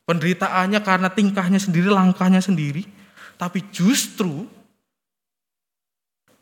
Penderitaannya 0.08 0.80
karena 0.80 1.08
tingkahnya 1.12 1.60
sendiri, 1.60 1.92
langkahnya 1.92 2.40
sendiri, 2.40 2.88
tapi 3.36 3.64
justru 3.68 4.48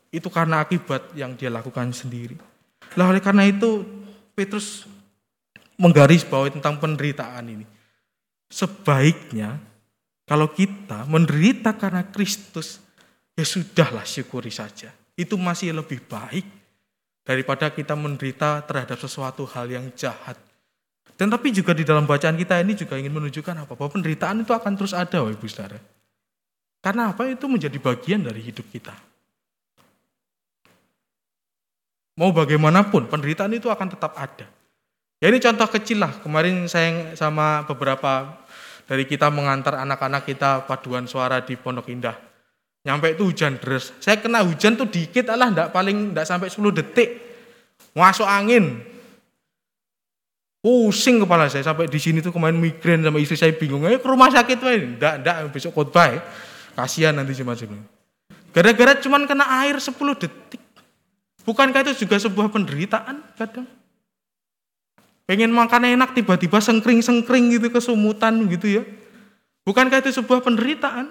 itu 0.09 0.25
karena 0.27 0.63
akibat 0.65 1.13
yang 1.13 1.37
dia 1.37 1.53
lakukan 1.53 1.93
sendiri. 1.93 2.39
Lah 2.97 3.13
oleh 3.13 3.21
karena 3.21 3.45
itu 3.45 3.85
Petrus 4.33 4.89
menggaris 5.79 6.27
bawahi 6.27 6.59
tentang 6.59 6.75
penderitaan 6.81 7.45
ini. 7.45 7.65
Sebaiknya 8.51 9.61
kalau 10.29 10.53
kita 10.53 11.09
menderita 11.09 11.73
karena 11.73 12.05
Kristus, 12.05 12.77
ya 13.33 13.41
sudahlah 13.41 14.05
syukuri 14.05 14.53
saja. 14.53 14.93
Itu 15.17 15.41
masih 15.41 15.73
lebih 15.73 16.05
baik 16.05 16.45
daripada 17.25 17.73
kita 17.73 17.97
menderita 17.97 18.61
terhadap 18.69 19.01
sesuatu 19.01 19.43
hal 19.49 19.65
yang 19.69 19.89
jahat 19.97 20.37
Dan 21.19 21.27
tapi 21.27 21.51
juga 21.51 21.75
di 21.75 21.83
dalam 21.83 22.07
bacaan 22.07 22.39
kita 22.39 22.63
ini 22.63 22.79
juga 22.79 22.95
ingin 22.95 23.11
menunjukkan 23.11 23.67
apa? 23.67 23.75
Bahwa 23.75 23.91
penderitaan 23.91 24.39
itu 24.39 24.55
akan 24.55 24.71
terus 24.79 24.95
ada, 24.95 25.19
Ibu 25.19 25.43
Saudara. 25.51 25.75
Karena 26.79 27.11
apa? 27.11 27.27
Itu 27.27 27.51
menjadi 27.51 27.75
bagian 27.75 28.23
dari 28.23 28.39
hidup 28.39 28.63
kita. 28.71 28.95
Mau 32.15 32.31
bagaimanapun, 32.31 33.11
penderitaan 33.11 33.51
itu 33.51 33.67
akan 33.67 33.99
tetap 33.99 34.15
ada. 34.15 34.47
Ya 35.19 35.27
ini 35.27 35.43
contoh 35.43 35.67
kecil 35.67 35.99
lah. 35.99 36.15
Kemarin 36.23 36.71
saya 36.71 37.19
sama 37.19 37.67
beberapa 37.67 38.39
dari 38.89 39.05
kita 39.05 39.29
mengantar 39.29 39.77
anak-anak 39.85 40.25
kita 40.25 40.65
paduan 40.65 41.05
suara 41.05 41.45
di 41.45 41.53
Pondok 41.53 41.93
Indah. 41.93 42.17
Nyampe 42.81 43.13
itu 43.13 43.29
hujan 43.29 43.61
deras. 43.61 43.93
Saya 44.01 44.17
kena 44.17 44.41
hujan 44.41 44.73
tuh 44.73 44.89
dikit 44.89 45.29
alah 45.29 45.53
enggak 45.53 45.69
paling 45.69 46.09
enggak 46.09 46.25
sampai 46.25 46.49
10 46.49 46.73
detik. 46.73 47.21
Masuk 47.93 48.25
angin. 48.25 48.81
Pusing 50.65 51.21
kepala 51.21 51.45
saya 51.53 51.61
sampai 51.61 51.85
di 51.85 52.01
sini 52.01 52.17
tuh 52.17 52.33
kemarin 52.33 52.57
migrain 52.57 53.05
sama 53.05 53.21
istri 53.21 53.37
saya 53.37 53.53
bingung. 53.53 53.85
Ayo 53.85 54.01
ke 54.01 54.09
rumah 54.09 54.33
sakit 54.33 54.57
wae. 54.57 54.97
Enggak, 54.97 55.21
enggak 55.21 55.35
besok 55.53 55.77
khotbah. 55.77 56.09
ya. 56.09 56.19
Kasihan 56.73 57.13
nanti 57.13 57.37
sini. 57.37 57.77
Gara-gara 58.49 58.97
cuman 58.97 59.29
kena 59.29 59.45
air 59.61 59.77
10 59.77 59.93
detik. 60.17 60.63
Bukankah 61.45 61.85
itu 61.85 62.09
juga 62.09 62.17
sebuah 62.17 62.49
penderitaan 62.49 63.21
kadang? 63.37 63.69
Pengen 65.29 65.53
makan 65.53 65.93
enak 65.93 66.17
tiba-tiba 66.17 66.57
sengkring-sengkring 66.57 67.53
gitu 67.53 67.69
kesumutan 67.69 68.33
gitu 68.49 68.81
ya. 68.81 68.83
Bukankah 69.61 70.01
itu 70.01 70.09
sebuah 70.09 70.41
penderitaan? 70.41 71.05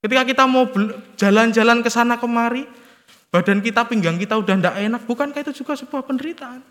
Ketika 0.00 0.24
kita 0.24 0.48
mau 0.48 0.64
jalan-jalan 1.20 1.84
ke 1.84 1.90
sana 1.92 2.16
kemari, 2.16 2.64
badan 3.28 3.60
kita, 3.60 3.84
pinggang 3.84 4.16
kita 4.16 4.40
udah 4.40 4.56
ndak 4.56 4.80
enak, 4.80 5.02
bukankah 5.04 5.44
itu 5.44 5.60
juga 5.60 5.76
sebuah 5.76 6.00
penderitaan? 6.08 6.64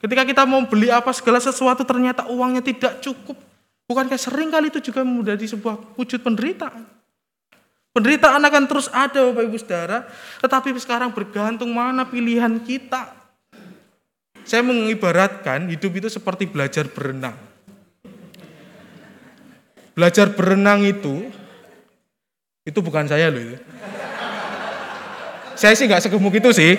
Ketika 0.00 0.24
kita 0.24 0.42
mau 0.48 0.64
beli 0.64 0.88
apa 0.88 1.12
segala 1.12 1.36
sesuatu 1.36 1.84
ternyata 1.84 2.24
uangnya 2.32 2.64
tidak 2.64 3.04
cukup, 3.04 3.36
bukankah 3.84 4.16
sering 4.16 4.48
kali 4.48 4.72
itu 4.72 4.80
juga 4.80 5.04
menjadi 5.04 5.52
sebuah 5.52 6.00
wujud 6.00 6.24
penderitaan? 6.24 6.88
Penderitaan 7.92 8.40
akan 8.40 8.64
terus 8.64 8.88
ada 8.88 9.20
Bapak 9.20 9.52
Ibu 9.52 9.58
Saudara, 9.60 10.08
tetapi 10.40 10.72
sekarang 10.80 11.12
bergantung 11.12 11.76
mana 11.76 12.08
pilihan 12.08 12.56
kita. 12.64 13.21
Saya 14.42 14.62
mengibaratkan 14.66 15.70
hidup 15.70 16.02
itu 16.02 16.08
seperti 16.10 16.50
belajar 16.50 16.90
berenang. 16.90 17.38
Belajar 19.92 20.32
berenang 20.32 20.82
itu, 20.82 21.28
itu 22.64 22.78
bukan 22.80 23.06
saya 23.06 23.28
loh 23.28 23.42
itu. 23.42 23.58
Saya 25.52 25.76
sih 25.76 25.86
nggak 25.86 26.02
segemuk 26.02 26.34
itu 26.34 26.50
sih. 26.50 26.74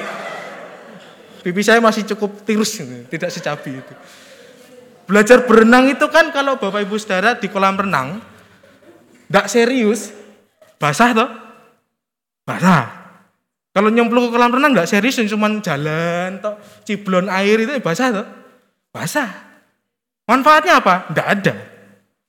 Pipi 1.44 1.60
saya 1.60 1.84
masih 1.84 2.08
cukup 2.16 2.48
tirus, 2.48 2.80
gitu, 2.80 3.04
tidak 3.12 3.30
secabi 3.32 3.80
itu. 3.84 3.94
Belajar 5.04 5.44
berenang 5.44 5.92
itu 5.92 6.08
kan 6.08 6.32
kalau 6.32 6.56
Bapak 6.56 6.88
Ibu 6.88 6.96
Saudara 6.96 7.36
di 7.36 7.52
kolam 7.52 7.76
renang, 7.76 8.24
nggak 9.28 9.52
serius, 9.52 10.16
basah 10.80 11.12
toh? 11.12 11.30
Basah. 12.48 13.03
Kalau 13.74 13.90
nyemplung 13.90 14.30
ke 14.30 14.38
kolam 14.38 14.54
renang 14.54 14.78
nggak 14.78 14.86
serius, 14.86 15.18
cuma 15.26 15.50
jalan 15.58 16.38
toh, 16.38 16.62
ciblon 16.86 17.26
air 17.26 17.58
itu 17.58 17.74
ya 17.74 17.82
basah 17.82 18.08
toh? 18.14 18.28
Basah. 18.94 19.30
Manfaatnya 20.30 20.78
apa? 20.78 21.10
Nggak 21.10 21.28
ada. 21.28 21.54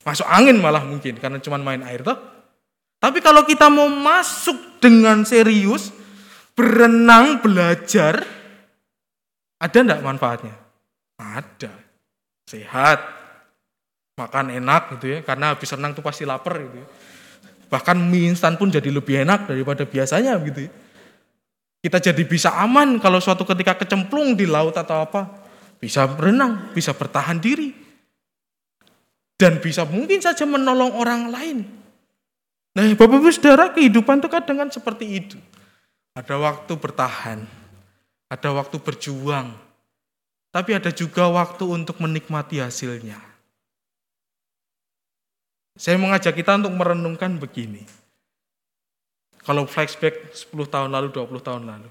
Masuk 0.08 0.24
angin 0.24 0.56
malah 0.56 0.80
mungkin 0.80 1.20
karena 1.20 1.36
cuma 1.44 1.60
main 1.60 1.84
air 1.84 2.00
toh. 2.00 2.16
Tapi 2.96 3.20
kalau 3.20 3.44
kita 3.44 3.68
mau 3.68 3.84
masuk 3.92 4.80
dengan 4.80 5.20
serius, 5.28 5.92
berenang, 6.56 7.44
belajar, 7.44 8.24
ada 9.60 9.76
enggak 9.76 10.00
manfaatnya? 10.00 10.56
Ada. 11.20 11.72
Sehat. 12.48 13.00
Makan 14.16 14.48
enak 14.48 14.96
gitu 14.96 15.06
ya, 15.10 15.18
karena 15.20 15.52
habis 15.52 15.68
renang 15.68 15.92
tuh 15.92 16.00
pasti 16.00 16.24
lapar 16.24 16.56
gitu 16.56 16.80
ya. 16.80 16.88
Bahkan 17.68 17.96
mie 17.98 18.32
instan 18.32 18.56
pun 18.56 18.72
jadi 18.72 18.86
lebih 18.88 19.26
enak 19.26 19.52
daripada 19.52 19.84
biasanya 19.84 20.38
gitu 20.40 20.64
ya. 20.64 20.72
Kita 21.84 22.00
jadi 22.00 22.24
bisa 22.24 22.56
aman 22.56 22.96
kalau 22.96 23.20
suatu 23.20 23.44
ketika 23.44 23.76
kecemplung 23.84 24.32
di 24.32 24.48
laut 24.48 24.72
atau 24.72 25.04
apa, 25.04 25.28
bisa 25.76 26.08
berenang, 26.08 26.72
bisa 26.72 26.96
bertahan 26.96 27.36
diri. 27.36 27.76
Dan 29.36 29.60
bisa 29.60 29.84
mungkin 29.84 30.16
saja 30.24 30.48
menolong 30.48 30.96
orang 30.96 31.28
lain. 31.28 31.58
Nah, 32.72 32.88
Bapak 32.96 33.20
Ibu 33.20 33.28
Saudara, 33.28 33.68
kehidupan 33.76 34.24
itu 34.24 34.32
kadang 34.32 34.64
kan 34.64 34.72
seperti 34.72 35.04
itu. 35.12 35.36
Ada 36.16 36.40
waktu 36.40 36.72
bertahan, 36.72 37.44
ada 38.32 38.48
waktu 38.56 38.80
berjuang, 38.80 39.52
tapi 40.48 40.72
ada 40.72 40.88
juga 40.88 41.28
waktu 41.28 41.68
untuk 41.68 42.00
menikmati 42.00 42.64
hasilnya. 42.64 43.20
Saya 45.76 46.00
mengajak 46.00 46.32
kita 46.32 46.56
untuk 46.56 46.72
merenungkan 46.72 47.36
begini. 47.36 47.84
Kalau 49.44 49.68
flashback 49.68 50.32
10 50.32 50.56
tahun 50.72 50.88
lalu, 50.88 51.12
20 51.12 51.40
tahun 51.44 51.62
lalu. 51.68 51.88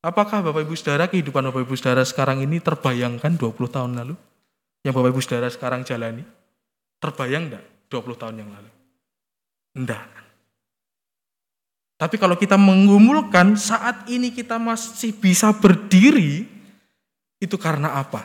Apakah 0.00 0.40
Bapak 0.40 0.64
Ibu 0.64 0.72
Saudara, 0.80 1.04
kehidupan 1.12 1.44
Bapak 1.52 1.68
Ibu 1.68 1.76
Saudara 1.76 2.00
sekarang 2.08 2.40
ini 2.40 2.56
terbayangkan 2.56 3.36
20 3.36 3.68
tahun 3.68 3.92
lalu? 4.00 4.16
Yang 4.80 4.94
Bapak 4.96 5.10
Ibu 5.12 5.20
Saudara 5.20 5.48
sekarang 5.52 5.84
jalani? 5.84 6.24
Terbayang 6.96 7.52
enggak 7.52 7.64
20 7.92 8.16
tahun 8.16 8.34
yang 8.40 8.48
lalu? 8.48 8.70
Enggak. 9.76 10.08
Tapi 12.00 12.16
kalau 12.16 12.32
kita 12.40 12.56
menggumulkan 12.56 13.60
saat 13.60 14.08
ini 14.08 14.32
kita 14.32 14.56
masih 14.56 15.12
bisa 15.12 15.52
berdiri, 15.52 16.48
itu 17.36 17.56
karena 17.60 18.00
apa? 18.00 18.24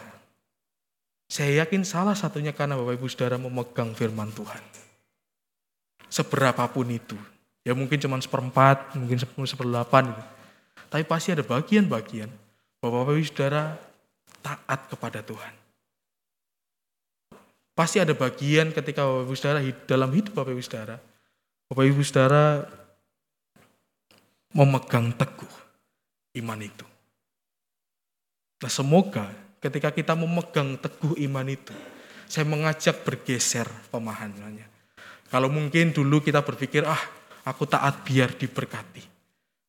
Saya 1.27 1.68
yakin 1.68 1.84
salah 1.84 2.15
satunya 2.15 2.56
karena 2.56 2.80
Bapak 2.80 3.03
Ibu 3.03 3.07
Saudara 3.11 3.36
memegang 3.36 3.91
firman 3.91 4.32
Tuhan. 4.32 4.64
Seberapapun 6.07 6.88
itu. 6.88 7.19
Ya 7.65 7.73
mungkin 7.73 7.97
cuma 7.97 8.21
seperempat, 8.21 8.93
mungkin 8.93 9.17
seperdelapan. 9.17 10.13
Gitu. 10.13 10.23
Tapi 10.85 11.03
pasti 11.03 11.33
ada 11.33 11.41
bagian-bagian 11.41 12.29
bahwa 12.77 13.01
Bapak 13.01 13.17
Ibu 13.17 13.25
Saudara 13.25 13.73
taat 14.45 14.85
kepada 14.85 15.25
Tuhan. 15.25 15.53
Pasti 17.73 17.97
ada 17.97 18.13
bagian 18.13 18.69
ketika 18.69 19.01
Bapak 19.03 19.25
Ibu 19.25 19.33
Saudara 19.33 19.59
dalam 19.89 20.09
hidup 20.13 20.37
Bapak 20.37 20.53
Ibu 20.53 20.61
Saudara. 20.61 20.95
Bapak 21.65 21.85
Ibu 21.89 22.01
Saudara 22.05 22.69
memegang 24.53 25.09
teguh 25.17 25.55
iman 26.37 26.59
itu. 26.61 26.85
Nah 28.61 28.71
semoga 28.71 29.33
ketika 29.59 29.89
kita 29.89 30.13
memegang 30.13 30.77
teguh 30.77 31.17
iman 31.27 31.49
itu, 31.49 31.73
saya 32.29 32.45
mengajak 32.45 33.01
bergeser 33.01 33.65
pemahamannya. 33.89 34.69
Kalau 35.27 35.49
mungkin 35.49 35.91
dulu 35.91 36.21
kita 36.21 36.45
berpikir, 36.45 36.85
ah 36.85 37.01
aku 37.45 37.63
taat 37.69 38.01
biar 38.01 38.34
diberkati. 38.34 39.03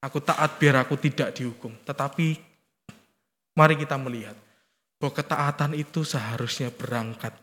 Aku 0.02 0.24
taat 0.24 0.56
biar 0.56 0.80
aku 0.80 0.96
tidak 0.96 1.36
dihukum. 1.36 1.72
Tetapi 1.84 2.26
mari 3.56 3.74
kita 3.76 3.96
melihat 4.00 4.36
bahwa 4.96 5.12
ketaatan 5.12 5.72
itu 5.76 6.02
seharusnya 6.02 6.72
berangkat 6.72 7.36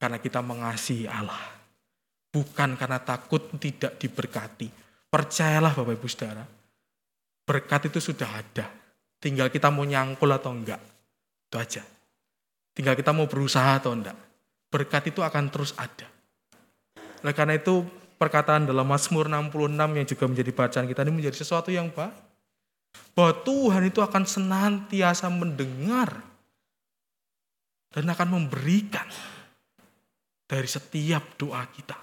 karena 0.00 0.16
kita 0.20 0.40
mengasihi 0.40 1.08
Allah. 1.08 1.56
Bukan 2.32 2.76
karena 2.76 3.00
takut 3.00 3.48
tidak 3.56 3.96
diberkati. 3.96 4.68
Percayalah 5.08 5.72
Bapak 5.72 5.96
Ibu 5.96 6.08
Saudara, 6.10 6.44
berkat 7.48 7.88
itu 7.88 8.12
sudah 8.12 8.28
ada. 8.28 8.68
Tinggal 9.16 9.48
kita 9.48 9.72
mau 9.72 9.88
nyangkul 9.88 10.28
atau 10.28 10.52
enggak. 10.52 10.82
Itu 11.48 11.56
aja. 11.56 11.82
Tinggal 12.76 12.92
kita 12.92 13.16
mau 13.16 13.24
berusaha 13.24 13.80
atau 13.80 13.96
enggak. 13.96 14.16
Berkat 14.68 15.08
itu 15.08 15.24
akan 15.24 15.48
terus 15.48 15.72
ada. 15.80 16.04
Oleh 17.24 17.32
karena 17.32 17.56
itu 17.56 17.80
perkataan 18.16 18.68
dalam 18.68 18.88
Mazmur 18.88 19.28
66 19.28 19.96
yang 19.96 20.06
juga 20.08 20.24
menjadi 20.28 20.50
bacaan 20.52 20.86
kita 20.88 21.00
ini 21.04 21.12
menjadi 21.12 21.36
sesuatu 21.36 21.68
yang 21.70 21.92
baik. 21.92 22.12
Bahwa 23.12 23.32
Tuhan 23.44 23.82
itu 23.88 24.00
akan 24.00 24.24
senantiasa 24.24 25.28
mendengar 25.32 26.20
dan 27.92 28.04
akan 28.08 28.28
memberikan 28.28 29.08
dari 30.44 30.68
setiap 30.68 31.36
doa 31.40 31.64
kita. 31.72 31.96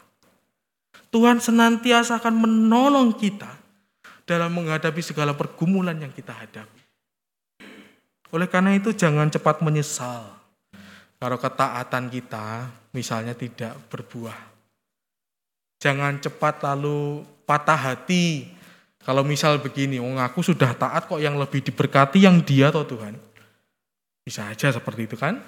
Tuhan 1.13 1.37
senantiasa 1.37 2.17
akan 2.17 2.33
menolong 2.45 3.13
kita 3.13 3.49
dalam 4.25 4.53
menghadapi 4.57 5.01
segala 5.05 5.37
pergumulan 5.37 5.93
yang 5.97 6.09
kita 6.09 6.33
hadapi. 6.33 6.81
Oleh 8.33 8.49
karena 8.49 8.73
itu 8.73 8.89
jangan 8.97 9.29
cepat 9.29 9.61
menyesal 9.61 10.25
kalau 11.21 11.37
ketaatan 11.37 12.09
kita 12.09 12.65
misalnya 12.91 13.37
tidak 13.37 13.77
berbuah. 13.93 14.52
Jangan 15.83 16.23
cepat 16.23 16.63
lalu 16.63 17.27
patah 17.43 17.75
hati 17.75 18.47
kalau 19.03 19.19
misal 19.27 19.59
begini, 19.59 19.99
oh 19.99 20.15
aku 20.15 20.39
sudah 20.39 20.71
taat 20.79 21.11
kok 21.11 21.19
yang 21.19 21.35
lebih 21.35 21.59
diberkati 21.59 22.23
yang 22.23 22.39
dia 22.39 22.71
atau 22.71 22.87
Tuhan. 22.87 23.19
Bisa 24.23 24.47
aja 24.47 24.71
seperti 24.71 25.11
itu 25.11 25.19
kan? 25.19 25.43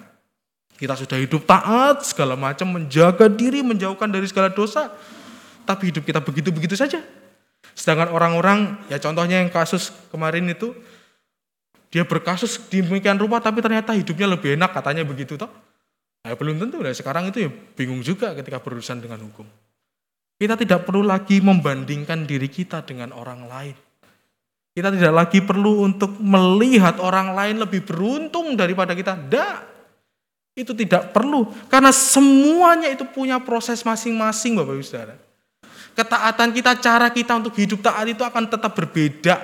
Kita 0.76 0.92
sudah 0.92 1.16
hidup 1.16 1.48
taat 1.48 2.04
segala 2.04 2.36
macam, 2.36 2.68
menjaga 2.68 3.32
diri, 3.32 3.64
menjauhkan 3.64 4.12
dari 4.12 4.28
segala 4.28 4.52
dosa. 4.52 4.92
Tapi 5.64 5.88
hidup 5.88 6.04
kita 6.04 6.20
begitu-begitu 6.20 6.76
saja. 6.76 7.00
Sedangkan 7.72 8.12
orang-orang, 8.12 8.76
ya 8.92 9.00
contohnya 9.00 9.40
yang 9.40 9.48
kasus 9.48 9.96
kemarin 10.12 10.52
itu, 10.52 10.76
dia 11.96 12.04
berkasus 12.04 12.60
demikian 12.68 13.16
rupa 13.16 13.40
tapi 13.40 13.64
ternyata 13.64 13.96
hidupnya 13.96 14.36
lebih 14.36 14.60
enak 14.60 14.76
katanya 14.76 15.08
begitu 15.08 15.40
toh. 15.40 15.48
Nah, 16.28 16.36
belum 16.36 16.60
tentu 16.60 16.84
lah 16.84 16.92
sekarang 16.92 17.32
itu 17.32 17.48
ya 17.48 17.50
bingung 17.80 18.04
juga 18.04 18.36
ketika 18.36 18.60
berurusan 18.60 19.00
dengan 19.00 19.24
hukum. 19.24 19.48
Kita 20.36 20.60
tidak 20.60 20.84
perlu 20.84 21.08
lagi 21.08 21.40
membandingkan 21.40 22.28
diri 22.28 22.52
kita 22.52 22.84
dengan 22.84 23.16
orang 23.16 23.48
lain. 23.48 23.76
Kita 24.76 24.92
tidak 24.92 25.14
lagi 25.16 25.40
perlu 25.40 25.88
untuk 25.88 26.20
melihat 26.20 27.00
orang 27.00 27.32
lain 27.32 27.64
lebih 27.64 27.88
beruntung 27.88 28.60
daripada 28.60 28.92
kita. 28.92 29.16
Tidak. 29.16 29.56
Itu 30.60 30.76
tidak 30.76 31.16
perlu. 31.16 31.48
Karena 31.72 31.96
semuanya 31.96 32.92
itu 32.92 33.08
punya 33.08 33.40
proses 33.40 33.80
masing-masing 33.88 34.60
Bapak 34.60 34.76
Ibu 34.76 34.84
Saudara. 34.84 35.16
Ketaatan 35.96 36.52
kita, 36.52 36.76
cara 36.84 37.08
kita 37.08 37.40
untuk 37.40 37.56
hidup 37.56 37.80
taat 37.80 38.04
itu 38.12 38.20
akan 38.20 38.52
tetap 38.52 38.76
berbeda. 38.76 39.40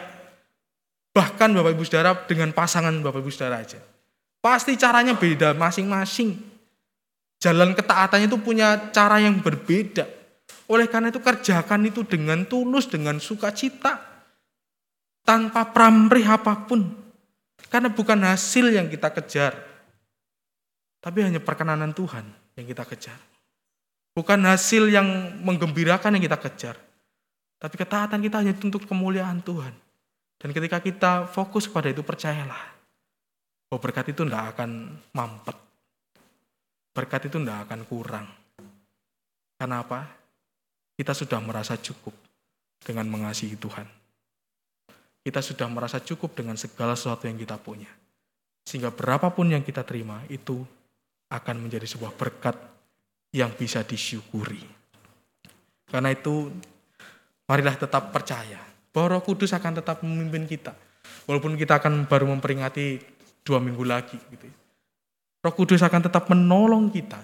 Bahkan 1.16 1.50
Bapak 1.56 1.72
Ibu 1.80 1.84
Saudara 1.88 2.12
dengan 2.28 2.52
pasangan 2.52 2.92
Bapak 3.00 3.24
Ibu 3.24 3.32
Saudara 3.32 3.64
aja. 3.64 3.80
Pasti 4.44 4.76
caranya 4.76 5.16
beda 5.16 5.56
masing-masing. 5.56 6.36
Jalan 7.40 7.72
ketaatannya 7.72 8.28
itu 8.28 8.36
punya 8.36 8.92
cara 8.92 9.24
yang 9.24 9.40
berbeda. 9.40 10.21
Oleh 10.72 10.88
karena 10.88 11.12
itu 11.12 11.20
kerjakan 11.20 11.84
itu 11.84 12.08
dengan 12.08 12.48
tulus, 12.48 12.88
dengan 12.88 13.20
sukacita 13.20 14.00
tanpa 15.28 15.68
pamrih 15.76 16.24
apa 16.24 16.64
pun. 16.64 16.88
Karena 17.68 17.92
bukan 17.92 18.24
hasil 18.24 18.72
yang 18.72 18.88
kita 18.88 19.12
kejar, 19.12 19.52
tapi 21.04 21.28
hanya 21.28 21.44
perkenanan 21.44 21.92
Tuhan 21.92 22.24
yang 22.56 22.68
kita 22.68 22.88
kejar. 22.88 23.20
Bukan 24.16 24.44
hasil 24.48 24.88
yang 24.92 25.08
menggembirakan 25.44 26.20
yang 26.20 26.24
kita 26.24 26.40
kejar, 26.40 26.76
tapi 27.60 27.76
ketaatan 27.76 28.20
kita 28.24 28.40
hanya 28.44 28.56
untuk 28.56 28.88
kemuliaan 28.88 29.44
Tuhan. 29.44 29.76
Dan 30.40 30.50
ketika 30.56 30.80
kita 30.80 31.12
fokus 31.32 31.68
pada 31.68 31.92
itu, 31.92 32.04
percayalah 32.04 32.76
bahwa 33.68 33.80
berkat 33.80 34.12
itu 34.12 34.28
tidak 34.28 34.56
akan 34.56 35.00
mampet. 35.16 35.58
Berkat 36.92 37.32
itu 37.32 37.40
tidak 37.40 37.70
akan 37.70 37.80
kurang. 37.88 38.28
Karena 39.56 39.80
apa? 39.80 40.21
Kita 41.02 41.18
sudah 41.18 41.42
merasa 41.42 41.74
cukup 41.82 42.14
dengan 42.86 43.10
mengasihi 43.10 43.58
Tuhan 43.58 44.02
kita 45.22 45.40
sudah 45.40 45.70
merasa 45.70 46.02
cukup 46.02 46.34
dengan 46.34 46.58
segala 46.58 46.98
sesuatu 46.98 47.30
yang 47.30 47.38
kita 47.38 47.58
punya. 47.62 47.90
Sehingga 48.66 48.90
berapapun 48.90 49.54
yang 49.54 49.62
kita 49.62 49.86
terima 49.86 50.26
itu 50.30 50.62
akan 51.30 51.56
menjadi 51.62 51.86
sebuah 51.86 52.14
berkat 52.18 52.58
yang 53.32 53.54
bisa 53.54 53.86
disyukuri. 53.86 54.62
Karena 55.88 56.10
itu 56.12 56.50
marilah 57.46 57.78
tetap 57.78 58.10
percaya 58.10 58.60
bahwa 58.92 59.18
Roh 59.18 59.24
Kudus 59.24 59.54
akan 59.54 59.78
tetap 59.82 60.02
memimpin 60.02 60.50
kita. 60.50 60.74
Walaupun 61.30 61.54
kita 61.54 61.78
akan 61.78 62.10
baru 62.10 62.26
memperingati 62.26 62.98
dua 63.46 63.62
minggu 63.62 63.86
lagi. 63.86 64.18
Gitu. 64.18 64.50
Roh 65.42 65.54
Kudus 65.54 65.86
akan 65.86 66.10
tetap 66.10 66.28
menolong 66.34 66.90
kita 66.90 67.22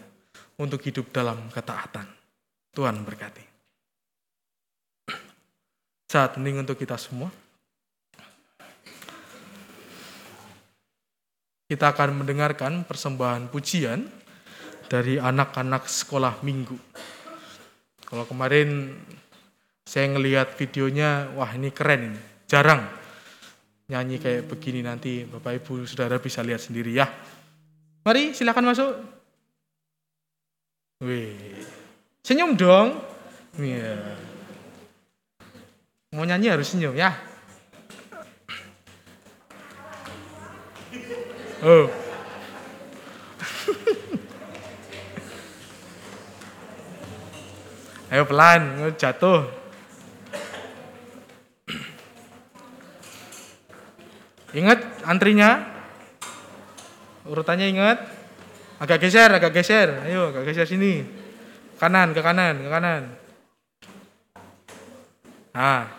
untuk 0.61 0.85
hidup 0.85 1.09
dalam 1.09 1.49
ketaatan. 1.49 2.05
Tuhan 2.77 3.01
berkati. 3.01 3.56
Saat 6.07 6.39
ini 6.39 6.55
untuk 6.55 6.79
kita 6.79 6.95
semua. 6.95 7.27
kita 11.67 11.91
akan 11.91 12.23
mendengarkan 12.23 12.87
persembahan 12.87 13.51
pujian 13.51 14.07
dari 14.87 15.19
anak-anak 15.19 15.83
sekolah 15.83 16.39
minggu. 16.39 16.79
Kalau 18.07 18.23
kemarin 18.23 18.95
saya 19.83 20.15
ngelihat 20.15 20.55
videonya, 20.55 21.27
wah 21.35 21.51
ini 21.51 21.75
keren 21.75 22.15
jarang 22.47 22.87
nyanyi 23.91 24.19
kayak 24.19 24.47
begini 24.47 24.79
nanti 24.79 25.27
Bapak 25.27 25.63
Ibu 25.63 25.83
Saudara 25.83 26.19
bisa 26.23 26.39
lihat 26.39 26.63
sendiri 26.63 26.95
ya. 26.95 27.07
Mari 28.07 28.31
silakan 28.31 28.71
masuk. 28.71 28.91
Wih, 31.03 31.35
senyum 32.23 32.55
dong. 32.55 32.95
Iya. 33.59 34.26
Mau 36.15 36.23
nyanyi 36.23 36.47
harus 36.47 36.71
senyum 36.71 36.95
ya. 36.95 37.11
Oh. 41.59 41.91
Ayo 48.07 48.23
pelan, 48.23 48.87
jatuh. 48.95 49.51
Ingat 54.55 55.03
antrinya? 55.03 55.59
Urutannya 57.27 57.67
ingat? 57.67 57.99
Agak 58.79 59.03
geser, 59.03 59.27
agak 59.27 59.51
geser. 59.51 60.07
Ayo, 60.07 60.31
agak 60.31 60.47
geser 60.47 60.63
sini. 60.63 61.03
Kanan, 61.75 62.15
ke 62.15 62.23
kanan, 62.23 62.63
ke 62.63 62.71
kanan. 62.71 63.26
Nah, 65.57 65.89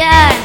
pujian 0.00 0.39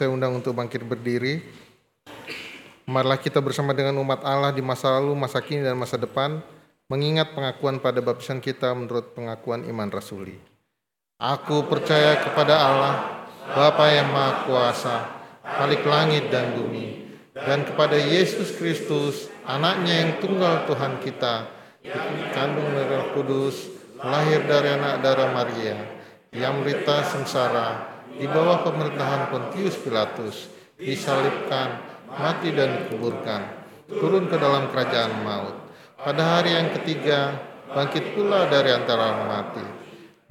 saya 0.00 0.08
undang 0.08 0.32
untuk 0.32 0.56
bangkit 0.56 0.80
berdiri. 0.80 1.44
Marilah 2.88 3.20
kita 3.20 3.36
bersama 3.44 3.76
dengan 3.76 4.00
umat 4.00 4.24
Allah 4.24 4.48
di 4.48 4.64
masa 4.64 4.96
lalu, 4.96 5.12
masa 5.12 5.44
kini, 5.44 5.60
dan 5.60 5.76
masa 5.76 6.00
depan 6.00 6.40
mengingat 6.88 7.36
pengakuan 7.36 7.76
pada 7.76 8.00
baptisan 8.00 8.40
kita 8.40 8.72
menurut 8.72 9.12
pengakuan 9.12 9.60
iman 9.68 9.92
rasuli. 9.92 10.40
Aku 11.20 11.68
percaya 11.68 12.16
kepada 12.16 12.56
Allah, 12.56 12.94
Bapa 13.52 13.92
yang 13.92 14.08
Maha 14.08 14.48
Kuasa, 14.48 14.96
Khalik 15.44 15.84
langit 15.84 16.32
dan 16.32 16.56
bumi, 16.56 17.12
dan 17.36 17.68
kepada 17.68 18.00
Yesus 18.00 18.56
Kristus, 18.56 19.28
anaknya 19.44 20.00
yang 20.00 20.10
tunggal 20.24 20.64
Tuhan 20.64 20.96
kita, 21.04 21.44
dikandung 21.84 22.72
dari 22.72 22.88
Roh 22.88 23.08
Kudus, 23.12 23.68
lahir 24.00 24.48
dari 24.48 24.80
anak 24.80 25.04
darah 25.04 25.28
Maria, 25.28 25.76
yang 26.32 26.56
menderita 26.56 27.04
sengsara, 27.04 27.89
di 28.20 28.28
bawah 28.28 28.60
pemerintahan 28.60 29.32
Pontius 29.32 29.80
Pilatus, 29.80 30.52
disalibkan, 30.76 31.80
mati 32.12 32.52
dan 32.52 32.84
dikuburkan, 32.84 33.64
turun 33.88 34.28
ke 34.28 34.36
dalam 34.36 34.68
kerajaan 34.68 35.24
maut. 35.24 35.56
Pada 35.96 36.36
hari 36.36 36.52
yang 36.52 36.68
ketiga, 36.76 37.40
bangkit 37.72 38.12
pula 38.12 38.44
dari 38.52 38.76
antara 38.76 39.16
orang 39.16 39.24
mati, 39.24 39.64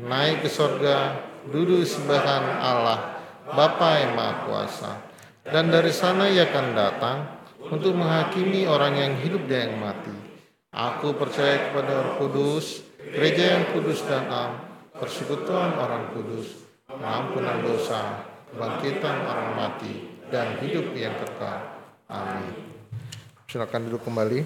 naik 0.06 0.46
ke 0.46 0.50
sorga, 0.54 1.18
duduk 1.50 1.82
sebelahan 1.82 2.62
Allah, 2.62 3.18
Bapa 3.50 4.06
yang 4.06 4.14
Maha 4.14 4.46
Kuasa. 4.46 4.94
Dan 5.42 5.74
dari 5.74 5.90
sana 5.90 6.30
ia 6.30 6.46
akan 6.46 6.68
datang 6.78 7.18
untuk 7.74 7.98
menghakimi 7.98 8.70
orang 8.70 9.02
yang 9.02 9.14
hidup 9.18 9.50
dan 9.50 9.74
yang 9.74 9.82
mati. 9.82 10.14
Aku 10.70 11.18
percaya 11.18 11.74
kepada 11.74 12.06
Roh 12.06 12.14
Kudus, 12.22 12.86
gereja 13.02 13.58
yang 13.58 13.74
kudus 13.74 14.06
dan 14.06 14.30
am, 14.30 14.52
persekutuan 14.94 15.74
orang 15.74 16.14
kudus, 16.14 16.69
pengampunan 16.90 17.62
dosa, 17.62 18.26
kebangkitan 18.50 19.18
orang 19.30 19.52
mati, 19.54 20.10
dan 20.34 20.58
hidup 20.58 20.90
yang 20.98 21.14
kekal. 21.22 21.86
Amin. 22.10 22.50
Silakan 23.46 23.86
duduk 23.86 24.02
kembali. 24.02 24.42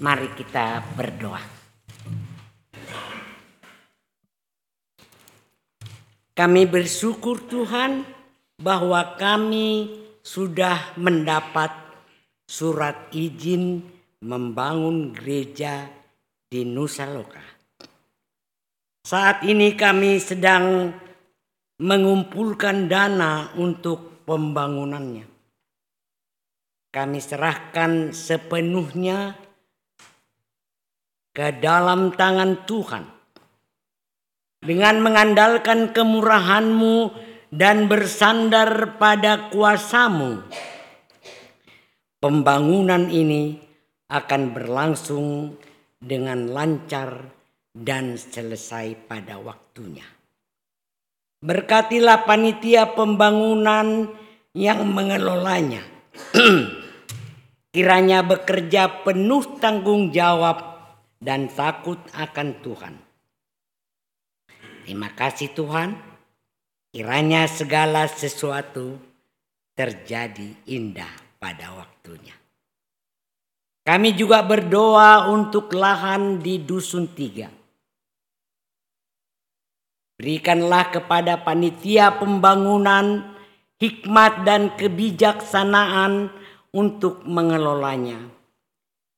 Mari 0.00 0.32
kita 0.32 0.80
berdoa. 0.96 1.44
Kami 6.32 6.64
bersyukur 6.64 7.44
Tuhan 7.44 8.08
bahwa 8.56 9.20
kami 9.20 10.00
sudah 10.24 10.96
mendapat 10.96 11.89
surat 12.50 13.14
izin 13.14 13.78
membangun 14.26 15.14
gereja 15.14 15.86
di 16.50 16.66
Nusa 16.66 17.06
Loka. 17.06 17.38
Saat 19.06 19.46
ini 19.46 19.78
kami 19.78 20.18
sedang 20.18 20.90
mengumpulkan 21.78 22.90
dana 22.90 23.54
untuk 23.54 24.26
pembangunannya. 24.26 25.30
Kami 26.90 27.18
serahkan 27.22 28.10
sepenuhnya 28.10 29.38
ke 31.30 31.54
dalam 31.62 32.10
tangan 32.18 32.66
Tuhan. 32.66 33.06
Dengan 34.60 35.00
mengandalkan 35.00 35.94
kemurahan-Mu 35.94 36.96
dan 37.48 37.86
bersandar 37.88 39.00
pada 39.00 39.48
kuasamu, 39.48 40.44
pembangunan 42.20 43.08
ini 43.08 43.56
akan 44.12 44.52
berlangsung 44.52 45.56
dengan 45.96 46.52
lancar 46.52 47.32
dan 47.72 48.20
selesai 48.20 49.08
pada 49.08 49.40
waktunya. 49.40 50.04
Berkatilah 51.40 52.28
panitia 52.28 52.92
pembangunan 52.92 54.12
yang 54.52 54.84
mengelolanya. 54.84 55.80
Kiranya 57.72 58.20
bekerja 58.20 59.06
penuh 59.06 59.56
tanggung 59.56 60.12
jawab 60.12 60.60
dan 61.16 61.48
takut 61.48 61.96
akan 62.12 62.48
Tuhan. 62.60 62.94
Terima 64.84 65.08
kasih 65.16 65.54
Tuhan. 65.56 65.96
Kiranya 66.90 67.46
segala 67.46 68.10
sesuatu 68.10 68.98
terjadi 69.78 70.50
indah 70.66 71.29
pada 71.40 71.72
waktunya. 71.72 72.36
Kami 73.80 74.12
juga 74.12 74.44
berdoa 74.44 75.32
untuk 75.32 75.72
lahan 75.72 76.38
di 76.38 76.60
Dusun 76.60 77.10
Tiga. 77.16 77.48
Berikanlah 80.20 80.92
kepada 80.92 81.40
panitia 81.40 82.20
pembangunan 82.20 83.34
hikmat 83.80 84.44
dan 84.44 84.76
kebijaksanaan 84.76 86.28
untuk 86.76 87.24
mengelolanya. 87.24 88.20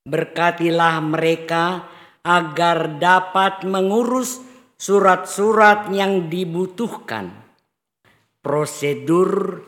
Berkatilah 0.06 1.02
mereka 1.02 1.90
agar 2.22 3.02
dapat 3.02 3.66
mengurus 3.66 4.38
surat-surat 4.78 5.90
yang 5.90 6.30
dibutuhkan, 6.30 7.34
prosedur 8.38 9.62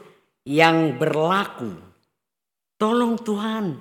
yang 0.47 0.95
berlaku. 1.03 1.94
Tolong 2.85 3.17
Tuhan, 3.17 3.81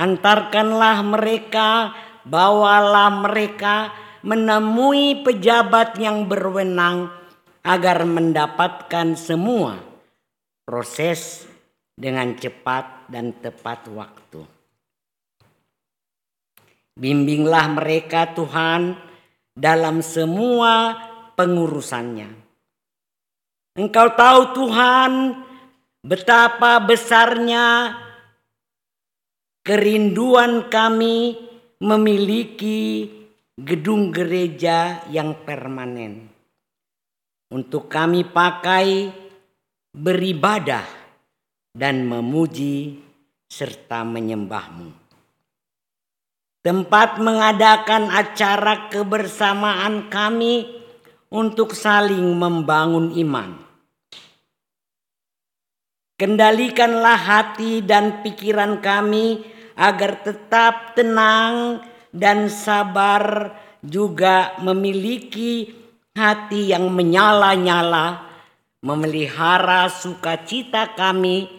antarkanlah 0.00 1.04
mereka, 1.04 1.92
bawalah 2.24 3.12
mereka 3.20 3.92
menemui 4.24 5.20
pejabat 5.20 6.00
yang 6.00 6.24
berwenang 6.24 7.12
agar 7.60 8.08
mendapatkan 8.08 9.12
semua 9.12 9.76
proses 10.64 11.44
dengan 11.92 12.32
cepat 12.32 13.12
dan 13.12 13.36
tepat 13.44 13.92
waktu. 13.92 14.40
Bimbinglah 16.96 17.76
mereka 17.76 18.32
Tuhan 18.32 18.96
dalam 19.52 20.00
semua 20.00 20.96
pengurusannya. 21.36 22.32
Engkau 23.76 24.08
tahu 24.16 24.40
Tuhan 24.56 25.12
betapa 26.00 26.80
besarnya 26.80 28.00
kerinduan 29.64 30.68
kami 30.68 31.40
memiliki 31.80 33.08
gedung 33.56 34.12
gereja 34.12 35.08
yang 35.08 35.40
permanen. 35.42 36.28
Untuk 37.48 37.88
kami 37.88 38.28
pakai 38.28 39.08
beribadah 39.96 40.84
dan 41.72 42.04
memuji 42.04 43.00
serta 43.48 44.04
menyembahmu. 44.04 44.92
Tempat 46.64 47.20
mengadakan 47.20 48.08
acara 48.08 48.88
kebersamaan 48.88 50.08
kami 50.08 50.64
untuk 51.28 51.76
saling 51.76 52.36
membangun 52.36 53.12
iman. 53.20 53.64
Kendalikanlah 56.16 57.20
hati 57.20 57.84
dan 57.84 58.24
pikiran 58.24 58.80
kami 58.80 59.53
agar 59.74 60.22
tetap 60.22 60.94
tenang 60.94 61.82
dan 62.14 62.46
sabar 62.46 63.54
juga 63.82 64.58
memiliki 64.62 65.74
hati 66.14 66.70
yang 66.70 66.88
menyala-nyala 66.94 68.22
memelihara 68.84 69.90
sukacita 69.90 70.94
kami 70.94 71.50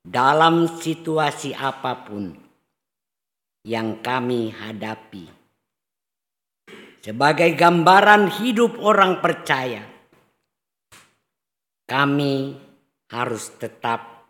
dalam 0.00 0.78
situasi 0.80 1.52
apa 1.52 2.06
pun 2.06 2.32
yang 3.66 4.00
kami 4.00 4.48
hadapi. 4.48 5.28
Sebagai 7.04 7.52
gambaran 7.54 8.30
hidup 8.40 8.80
orang 8.80 9.20
percaya, 9.20 9.84
kami 11.88 12.52
harus 13.08 13.44
tetap 13.56 14.28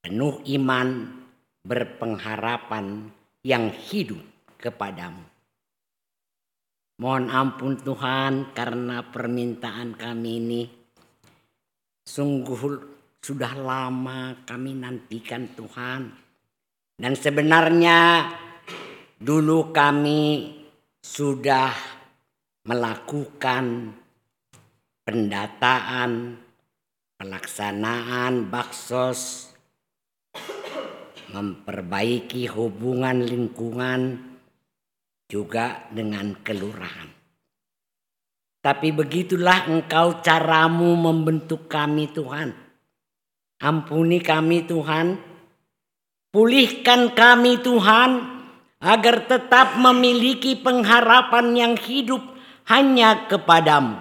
penuh 0.00 0.40
iman, 0.58 1.19
berpengharapan 1.64 3.10
yang 3.44 3.72
hidup 3.72 4.20
kepadamu. 4.60 5.24
Mohon 7.00 7.26
ampun 7.32 7.72
Tuhan 7.80 8.52
karena 8.52 9.00
permintaan 9.08 9.96
kami 9.96 10.30
ini 10.36 10.62
sungguh 12.04 12.60
sudah 13.20 13.52
lama 13.56 14.44
kami 14.44 14.76
nantikan 14.76 15.48
Tuhan. 15.56 16.02
Dan 17.00 17.16
sebenarnya 17.16 18.28
dulu 19.16 19.72
kami 19.72 20.52
sudah 21.00 21.72
melakukan 22.68 23.96
pendataan, 25.08 26.36
pelaksanaan 27.16 28.52
baksos, 28.52 29.49
memperbaiki 31.30 32.50
hubungan 32.50 33.22
lingkungan 33.22 34.18
juga 35.30 35.86
dengan 35.94 36.34
kelurahan. 36.42 37.08
Tapi 38.60 38.92
begitulah 38.92 39.72
engkau 39.72 40.20
caramu 40.20 40.92
membentuk 40.92 41.64
kami 41.70 42.12
Tuhan. 42.12 42.52
Ampuni 43.64 44.20
kami 44.20 44.68
Tuhan. 44.68 45.16
Pulihkan 46.30 47.16
kami 47.16 47.58
Tuhan 47.64 48.10
agar 48.78 49.26
tetap 49.26 49.80
memiliki 49.80 50.60
pengharapan 50.60 51.46
yang 51.56 51.74
hidup 51.74 52.20
hanya 52.68 53.26
kepadamu. 53.26 53.98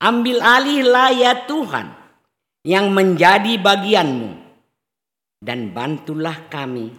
Ambil 0.00 0.40
alihlah 0.40 1.12
ya 1.12 1.44
Tuhan 1.44 1.92
yang 2.64 2.88
menjadi 2.88 3.60
bagianmu. 3.60 4.39
Dan 5.40 5.72
bantulah 5.72 6.52
kami 6.52 6.92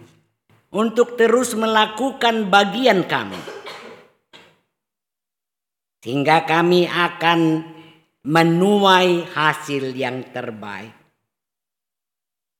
untuk 0.74 1.14
terus 1.14 1.54
melakukan 1.54 2.50
bagian 2.50 3.06
kami. 3.06 3.38
Sehingga 6.02 6.42
kami 6.42 6.90
akan 6.90 7.40
menuai 8.26 9.30
hasil 9.30 9.94
yang 9.94 10.34
terbaik. 10.34 10.90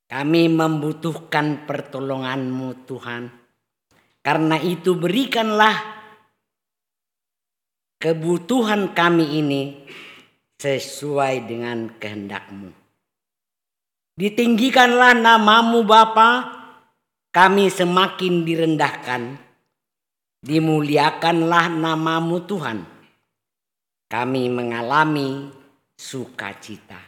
Kami 0.07 0.43
membutuhkan 0.47 1.67
pertolonganmu 1.67 2.87
Tuhan. 2.87 3.23
Karena 4.23 4.61
itu 4.63 4.95
berikanlah 4.95 5.75
kebutuhan 7.99 8.95
kami 8.95 9.41
ini 9.41 9.63
sesuai 10.63 11.49
dengan 11.49 11.99
kehendakmu. 11.99 12.82
Ditinggikanlah 14.13 15.17
namamu 15.17 15.89
Bapa, 15.89 16.53
kami 17.33 17.73
semakin 17.73 18.45
direndahkan. 18.45 19.41
Dimuliakanlah 20.45 21.73
namamu 21.73 22.45
Tuhan. 22.45 22.85
Kami 24.13 24.53
mengalami 24.53 25.49
sukacita. 25.97 27.01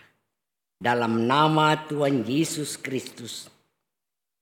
Dalam 0.81 1.29
nama 1.29 1.77
Tuhan 1.85 2.25
Yesus 2.25 2.81
Kristus, 2.81 3.53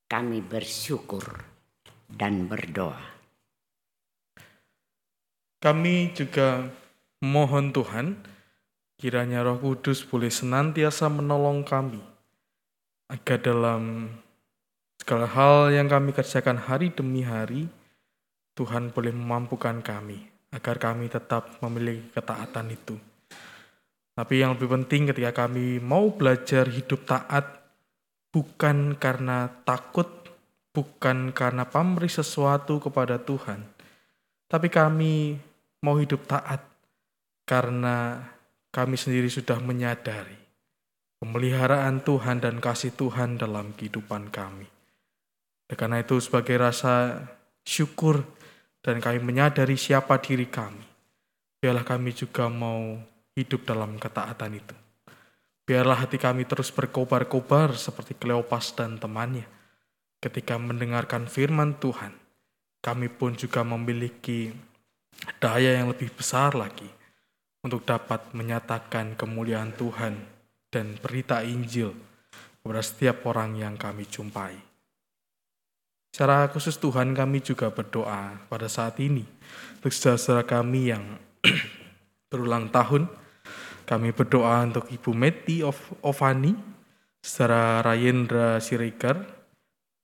kami 0.07 0.39
bersyukur 0.39 1.25
dan 2.07 2.47
berdoa. 2.47 3.01
Kami 5.63 6.15
juga 6.15 6.71
mohon 7.23 7.71
Tuhan, 7.71 8.19
kiranya 8.99 9.47
Roh 9.47 9.63
Kudus 9.63 10.03
boleh 10.03 10.31
senantiasa 10.31 11.07
menolong 11.07 11.63
kami, 11.63 12.12
agar 13.13 13.39
dalam 13.45 14.09
segala 14.97 15.29
hal 15.29 15.69
yang 15.69 15.85
kami 15.85 16.17
kerjakan 16.17 16.57
hari 16.57 16.97
demi 16.97 17.21
hari, 17.21 17.69
Tuhan 18.57 18.89
boleh 18.89 19.13
memampukan 19.13 19.85
kami, 19.85 20.17
agar 20.49 20.81
kami 20.81 21.13
tetap 21.13 21.61
memiliki 21.61 22.09
ketaatan 22.17 22.73
itu. 22.73 22.97
Tapi 24.17 24.35
yang 24.41 24.57
lebih 24.57 24.73
penting 24.73 25.13
ketika 25.13 25.45
kami 25.45 25.77
mau 25.81 26.09
belajar 26.09 26.69
hidup 26.73 27.05
taat, 27.05 27.45
bukan 28.33 28.97
karena 28.97 29.49
takut, 29.69 30.09
bukan 30.73 31.37
karena 31.37 31.69
pamrih 31.69 32.13
sesuatu 32.13 32.81
kepada 32.81 33.21
Tuhan, 33.21 33.61
tapi 34.49 34.73
kami 34.73 35.37
mau 35.85 36.01
hidup 36.01 36.25
taat 36.25 36.65
karena 37.45 38.25
kami 38.73 38.97
sendiri 38.97 39.29
sudah 39.29 39.61
menyadari 39.61 40.42
pemeliharaan 41.23 42.03
Tuhan 42.03 42.43
dan 42.43 42.59
kasih 42.59 42.99
Tuhan 42.99 43.39
dalam 43.39 43.71
kehidupan 43.79 44.35
kami. 44.35 44.67
Dan 45.71 45.79
karena 45.79 46.03
itu 46.03 46.19
sebagai 46.19 46.59
rasa 46.59 47.23
syukur 47.63 48.27
dan 48.83 48.99
kami 48.99 49.23
menyadari 49.23 49.79
siapa 49.79 50.19
diri 50.19 50.51
kami, 50.51 50.83
biarlah 51.63 51.87
kami 51.87 52.11
juga 52.11 52.51
mau 52.51 52.99
hidup 53.39 53.63
dalam 53.63 54.03
ketaatan 54.03 54.59
itu. 54.59 54.75
Biarlah 55.63 56.03
hati 56.03 56.19
kami 56.19 56.43
terus 56.43 56.75
berkobar-kobar 56.75 57.79
seperti 57.79 58.19
Kleopas 58.19 58.75
dan 58.75 58.99
temannya. 58.99 59.47
Ketika 60.19 60.59
mendengarkan 60.59 61.31
firman 61.31 61.79
Tuhan, 61.79 62.11
kami 62.83 63.07
pun 63.07 63.39
juga 63.39 63.63
memiliki 63.63 64.51
daya 65.39 65.79
yang 65.79 65.95
lebih 65.95 66.11
besar 66.19 66.59
lagi 66.59 66.91
untuk 67.63 67.87
dapat 67.87 68.35
menyatakan 68.35 69.15
kemuliaan 69.15 69.71
Tuhan 69.79 70.32
dan 70.73 70.97
berita 70.97 71.45
Injil 71.45 71.93
kepada 72.65 72.81
setiap 72.81 73.29
orang 73.29 73.61
yang 73.61 73.77
kami 73.77 74.09
jumpai. 74.09 74.57
Secara 76.13 76.49
khusus 76.49 76.77
Tuhan 76.81 77.13
kami 77.13 77.45
juga 77.45 77.73
berdoa 77.73 78.37
pada 78.49 78.69
saat 78.69 79.01
ini 79.01 79.25
untuk 79.81 79.93
saudara-saudara 79.93 80.45
kami 80.45 80.93
yang 80.93 81.05
berulang 82.33 82.73
tahun. 82.73 83.09
Kami 83.83 84.13
berdoa 84.17 84.65
untuk 84.65 84.89
Ibu 84.89 85.11
Meti 85.13 85.61
of 85.61 85.77
Ovani, 86.01 86.55
saudara 87.21 87.83
Rayendra 87.85 88.57
Siregar, 88.63 89.21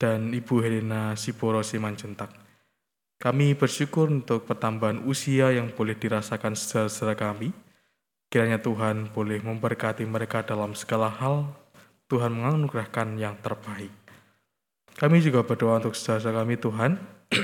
dan 0.00 0.32
Ibu 0.32 0.60
Helena 0.64 1.14
Siporo 1.14 1.60
Simanjuntak. 1.60 2.32
Kami 3.18 3.54
bersyukur 3.58 4.06
untuk 4.08 4.46
pertambahan 4.46 5.02
usia 5.04 5.50
yang 5.50 5.74
boleh 5.74 5.98
dirasakan 5.98 6.54
saudara-saudara 6.54 7.18
kami. 7.18 7.50
Kiranya 8.28 8.60
Tuhan 8.60 9.08
boleh 9.08 9.40
memberkati 9.40 10.04
mereka 10.04 10.44
dalam 10.44 10.76
segala 10.76 11.08
hal. 11.08 11.48
Tuhan 12.12 12.32
menganugerahkan 12.32 13.16
yang 13.16 13.40
terbaik. 13.40 13.92
Kami 14.96 15.24
juga 15.24 15.44
berdoa 15.44 15.80
untuk 15.80 15.96
saudara 15.96 16.44
kami 16.44 16.60
Tuhan 16.60 17.00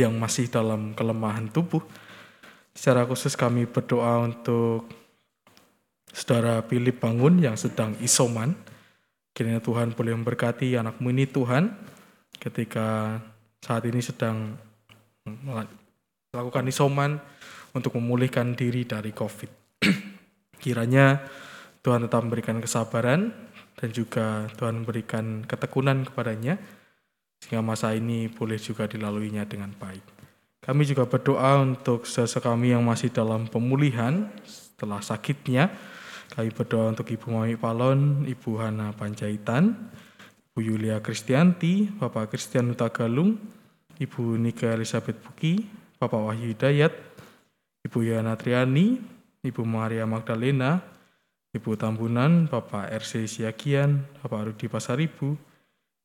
yang 0.00 0.12
masih 0.16 0.52
dalam 0.52 0.92
kelemahan 0.92 1.48
tubuh. 1.48 1.80
Secara 2.76 3.08
khusus 3.08 3.32
kami 3.32 3.64
berdoa 3.64 4.28
untuk 4.28 4.92
saudara 6.12 6.60
Philip 6.68 7.00
Bangun 7.00 7.40
yang 7.40 7.56
sedang 7.56 7.96
isoman. 8.04 8.52
Kiranya 9.32 9.64
Tuhan 9.64 9.96
boleh 9.96 10.12
memberkati 10.12 10.76
anakmu 10.76 11.08
ini 11.16 11.24
Tuhan 11.24 11.72
ketika 12.36 13.18
saat 13.64 13.88
ini 13.88 14.04
sedang 14.04 14.52
melakukan 15.24 16.68
isoman 16.68 17.16
untuk 17.72 17.96
memulihkan 17.96 18.52
diri 18.52 18.84
dari 18.84 19.10
COVID. 19.10 19.63
Kiranya 20.62 21.20
Tuhan 21.84 22.08
tetap 22.08 22.24
memberikan 22.24 22.58
kesabaran 22.58 23.32
dan 23.76 23.88
juga 23.92 24.48
Tuhan 24.56 24.82
memberikan 24.82 25.44
ketekunan 25.44 26.08
kepadanya 26.08 26.56
sehingga 27.44 27.60
masa 27.60 27.92
ini 27.92 28.32
boleh 28.32 28.56
juga 28.56 28.88
dilaluinya 28.88 29.44
dengan 29.44 29.68
baik. 29.76 30.00
Kami 30.64 30.88
juga 30.88 31.04
berdoa 31.04 31.60
untuk 31.60 32.08
saudara 32.08 32.40
kami 32.40 32.72
yang 32.72 32.80
masih 32.80 33.12
dalam 33.12 33.44
pemulihan 33.44 34.32
setelah 34.48 35.04
sakitnya. 35.04 35.68
Kami 36.32 36.48
berdoa 36.56 36.96
untuk 36.96 37.04
Ibu 37.12 37.28
Mami 37.28 37.60
Palon, 37.60 38.24
Ibu 38.24 38.64
Hana 38.64 38.96
Panjaitan, 38.96 39.76
Ibu 40.56 40.64
Yulia 40.64 41.04
Kristianti, 41.04 41.92
Bapak 42.00 42.32
Kristian 42.32 42.72
Utagalung, 42.72 43.36
Ibu 44.00 44.40
Nika 44.40 44.72
Elizabeth 44.72 45.20
Buki, 45.20 45.68
Bapak 46.00 46.32
Wahyu 46.32 46.56
Hidayat, 46.56 46.96
Ibu 47.84 47.98
Yana 48.08 48.32
Triani, 48.40 48.96
Ibu 49.44 49.60
Maria 49.68 50.08
Magdalena, 50.08 50.80
Ibu 51.52 51.76
Tambunan, 51.76 52.48
Bapak 52.48 52.88
RC 52.88 53.28
Siagian, 53.28 54.00
Bapak 54.24 54.48
Rudi 54.48 54.66
Pasaribu, 54.72 55.36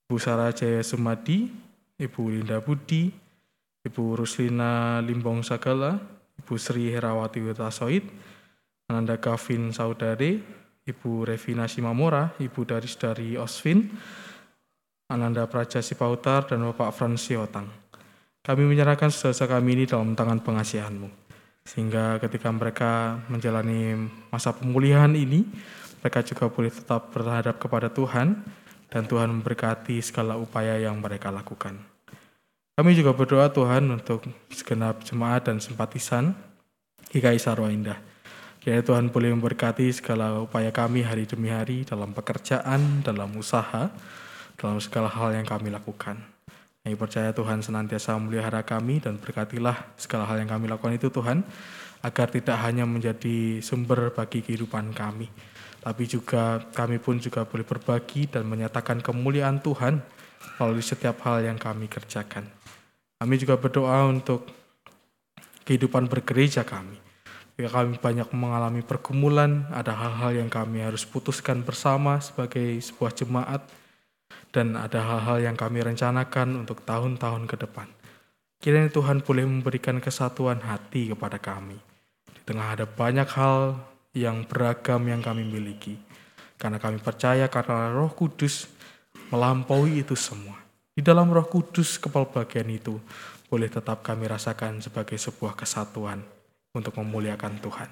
Ibu 0.06 0.16
Sarah 0.20 0.52
Jaya 0.52 0.84
Sumadi, 0.84 1.48
Ibu 1.95 2.22
Linda 2.36 2.60
Budi, 2.60 3.07
Ibu 3.88 4.20
Ruslina 4.20 4.99
Limbong 4.99 5.40
Sagala, 5.40 5.95
Ibu 6.44 6.53
Sri 6.60 6.91
Herawati 6.91 7.40
Witasoid, 7.40 8.03
Ananda 8.91 9.16
Kavin 9.18 9.72
Saudare, 9.72 10.60
Ibu 10.84 11.24
Revina 11.24 11.66
Simamora, 11.72 12.36
Ibu 12.36 12.61
Daris 12.68 12.99
dari 12.99 13.40
Osvin, 13.40 13.88
Ananda 15.10 15.48
Praja 15.48 15.80
Sipautar, 15.80 16.45
dan 16.45 16.68
Bapak 16.68 16.91
Frans 16.91 17.24
Siotang. 17.24 17.70
Kami 18.44 18.64
menyerahkan 18.66 19.14
saudara 19.14 19.57
kami 19.57 19.78
ini 19.78 19.86
dalam 19.86 20.18
tangan 20.18 20.41
pengasihanmu. 20.41 21.28
Sehingga 21.69 22.17
ketika 22.17 22.49
mereka 22.49 23.21
menjalani 23.29 24.09
masa 24.33 24.49
pemulihan 24.49 25.13
ini, 25.13 25.45
mereka 26.01 26.25
juga 26.25 26.49
boleh 26.49 26.73
tetap 26.73 27.13
berhadap 27.13 27.61
kepada 27.61 27.93
Tuhan, 27.93 28.41
dan 28.89 29.05
Tuhan 29.05 29.29
memberkati 29.29 30.01
segala 30.01 30.33
upaya 30.35 30.81
yang 30.81 30.97
mereka 30.97 31.29
lakukan. 31.29 31.77
Kami 32.73 32.91
juga 32.97 33.13
berdoa 33.13 33.53
Tuhan 33.53 33.85
untuk 33.91 34.25
segenap 34.49 35.05
jemaat 35.05 35.45
dan 35.45 35.61
simpatisan 35.61 36.33
GKI 37.13 37.37
Sarwa 37.37 37.69
Indah. 37.69 37.99
Kiranya 38.59 38.83
Tuhan 38.83 39.13
boleh 39.13 39.31
memberkati 39.35 39.87
segala 39.93 40.41
upaya 40.41 40.73
kami 40.73 41.05
hari 41.05 41.29
demi 41.29 41.53
hari 41.53 41.85
dalam 41.85 42.11
pekerjaan, 42.11 43.05
dalam 43.05 43.31
usaha, 43.37 43.93
dalam 44.57 44.79
segala 44.81 45.07
hal 45.07 45.31
yang 45.37 45.47
kami 45.47 45.71
lakukan. 45.71 46.19
Kami 46.84 46.95
percaya 46.95 47.35
Tuhan 47.35 47.60
senantiasa 47.60 48.15
memelihara 48.15 48.64
kami 48.64 49.03
dan 49.03 49.19
berkatilah 49.19 49.93
segala 49.99 50.23
hal 50.26 50.39
yang 50.39 50.49
kami 50.49 50.72
lakukan 50.72 50.95
itu 50.95 51.11
Tuhan, 51.11 51.43
agar 51.99 52.31
tidak 52.31 52.56
hanya 52.64 52.88
menjadi 52.88 53.60
sumber 53.60 54.15
bagi 54.15 54.39
kehidupan 54.39 54.95
kami, 54.95 55.27
tapi 55.84 56.07
juga 56.07 56.64
kami 56.72 56.95
pun 57.03 57.19
juga 57.19 57.43
boleh 57.43 57.68
berbagi 57.68 58.31
dan 58.31 58.47
menyatakan 58.47 59.03
kemuliaan 59.03 59.60
Tuhan 59.60 59.99
melalui 60.56 60.84
setiap 60.84 61.19
hal 61.27 61.43
yang 61.43 61.60
kami 61.60 61.91
kerjakan. 61.91 62.47
Kami 63.19 63.35
juga 63.35 63.60
berdoa 63.60 64.07
untuk 64.07 64.47
kehidupan 65.68 66.07
bergereja 66.07 66.64
kami. 66.64 66.95
Jika 67.60 67.84
kami 67.84 67.99
banyak 67.99 68.31
mengalami 68.31 68.80
pergumulan, 68.80 69.68
ada 69.76 69.91
hal-hal 69.91 70.39
yang 70.39 70.47
kami 70.47 70.80
harus 70.80 71.03
putuskan 71.03 71.60
bersama 71.60 72.23
sebagai 72.23 72.80
sebuah 72.80 73.11
jemaat, 73.11 73.68
dan 74.49 74.73
ada 74.73 75.01
hal-hal 75.01 75.45
yang 75.45 75.55
kami 75.57 75.85
rencanakan 75.85 76.65
untuk 76.65 76.81
tahun-tahun 76.85 77.45
ke 77.45 77.55
depan. 77.65 77.88
Kiranya 78.59 78.91
Tuhan 78.91 79.23
boleh 79.23 79.47
memberikan 79.47 80.03
kesatuan 80.03 80.59
hati 80.59 81.13
kepada 81.13 81.39
kami. 81.39 81.80
Di 82.27 82.41
tengah 82.43 82.76
ada 82.76 82.84
banyak 82.84 83.30
hal 83.31 83.80
yang 84.11 84.43
beragam 84.43 85.05
yang 85.07 85.23
kami 85.23 85.47
miliki. 85.47 85.95
Karena 86.59 86.76
kami 86.76 86.99
percaya 86.99 87.47
karena 87.47 87.95
roh 87.95 88.11
kudus 88.11 88.67
melampaui 89.31 90.03
itu 90.03 90.17
semua. 90.17 90.59
Di 90.91 90.99
dalam 90.99 91.31
roh 91.31 91.47
kudus 91.47 91.95
kepala 91.95 92.27
bagian 92.27 92.67
itu 92.67 92.99
boleh 93.47 93.71
tetap 93.71 94.03
kami 94.03 94.27
rasakan 94.27 94.84
sebagai 94.84 95.15
sebuah 95.15 95.55
kesatuan 95.55 96.19
untuk 96.76 96.99
memuliakan 96.99 97.63
Tuhan. 97.63 97.89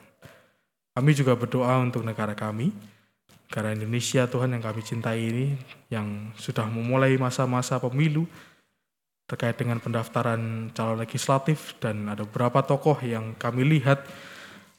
Kami 0.98 1.12
juga 1.14 1.38
berdoa 1.38 1.80
untuk 1.80 2.04
negara 2.04 2.34
kami, 2.34 2.74
negara 3.48 3.72
Indonesia 3.72 4.28
Tuhan 4.28 4.52
yang 4.52 4.64
kami 4.64 4.82
cintai 4.84 5.20
ini, 5.24 5.56
yang 5.88 6.36
sudah 6.36 6.68
memulai 6.68 7.16
masa-masa 7.16 7.80
pemilu 7.80 8.28
terkait 9.28 9.56
dengan 9.56 9.80
pendaftaran 9.80 10.72
calon 10.76 11.00
legislatif 11.00 11.76
dan 11.80 12.12
ada 12.12 12.28
beberapa 12.28 12.64
tokoh 12.64 13.00
yang 13.04 13.36
kami 13.40 13.80
lihat 13.80 14.04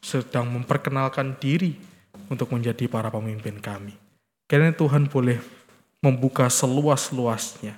sedang 0.04 0.48
memperkenalkan 0.52 1.36
diri 1.40 1.76
untuk 2.28 2.52
menjadi 2.52 2.88
para 2.92 3.08
pemimpin 3.08 3.56
kami. 3.60 3.96
Karena 4.48 4.72
Tuhan 4.72 5.08
boleh 5.08 5.40
membuka 6.00 6.48
seluas-luasnya 6.48 7.76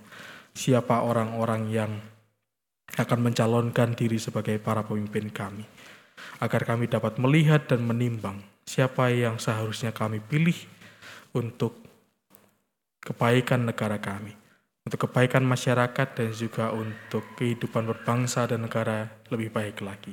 siapa 0.54 1.02
orang-orang 1.02 1.62
yang 1.70 1.92
akan 2.98 3.30
mencalonkan 3.30 3.94
diri 3.94 4.18
sebagai 4.18 4.58
para 4.58 4.82
pemimpin 4.82 5.30
kami 5.30 5.62
agar 6.42 6.66
kami 6.66 6.90
dapat 6.90 7.16
melihat 7.22 7.66
dan 7.70 7.86
menimbang 7.86 8.42
siapa 8.66 9.10
yang 9.14 9.38
seharusnya 9.38 9.94
kami 9.94 10.18
pilih 10.18 10.54
untuk 11.36 11.76
kebaikan 13.00 13.64
negara 13.64 13.96
kami, 13.96 14.36
untuk 14.84 15.08
kebaikan 15.08 15.42
masyarakat 15.46 16.08
dan 16.16 16.30
juga 16.36 16.70
untuk 16.74 17.24
kehidupan 17.40 17.88
berbangsa 17.88 18.44
dan 18.44 18.66
negara 18.66 19.08
lebih 19.32 19.48
baik 19.50 19.80
lagi. 19.80 20.12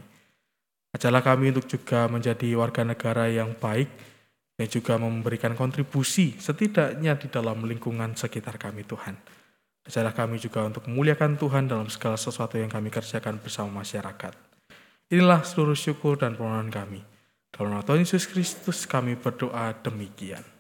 Ajalah 0.96 1.22
kami 1.22 1.52
untuk 1.54 1.68
juga 1.68 2.08
menjadi 2.08 2.58
warga 2.58 2.82
negara 2.82 3.28
yang 3.28 3.54
baik 3.54 3.92
dan 4.58 4.68
juga 4.72 4.98
memberikan 4.98 5.54
kontribusi 5.54 6.34
setidaknya 6.42 7.14
di 7.20 7.28
dalam 7.30 7.62
lingkungan 7.62 8.18
sekitar 8.18 8.58
kami 8.58 8.82
Tuhan. 8.88 9.14
Ajalah 9.88 10.12
kami 10.12 10.42
juga 10.42 10.66
untuk 10.66 10.90
memuliakan 10.90 11.38
Tuhan 11.38 11.70
dalam 11.70 11.88
segala 11.88 12.18
sesuatu 12.18 12.58
yang 12.58 12.68
kami 12.68 12.90
kerjakan 12.90 13.40
bersama 13.40 13.86
masyarakat. 13.86 14.34
Inilah 15.08 15.46
seluruh 15.48 15.78
syukur 15.78 16.20
dan 16.20 16.36
permohonan 16.36 16.68
kami. 16.68 17.00
Dalam 17.54 17.72
nama 17.72 17.84
Tuhan 17.86 18.04
Yesus 18.04 18.28
Kristus 18.28 18.84
kami 18.84 19.16
berdoa 19.16 19.72
demikian. 19.80 20.57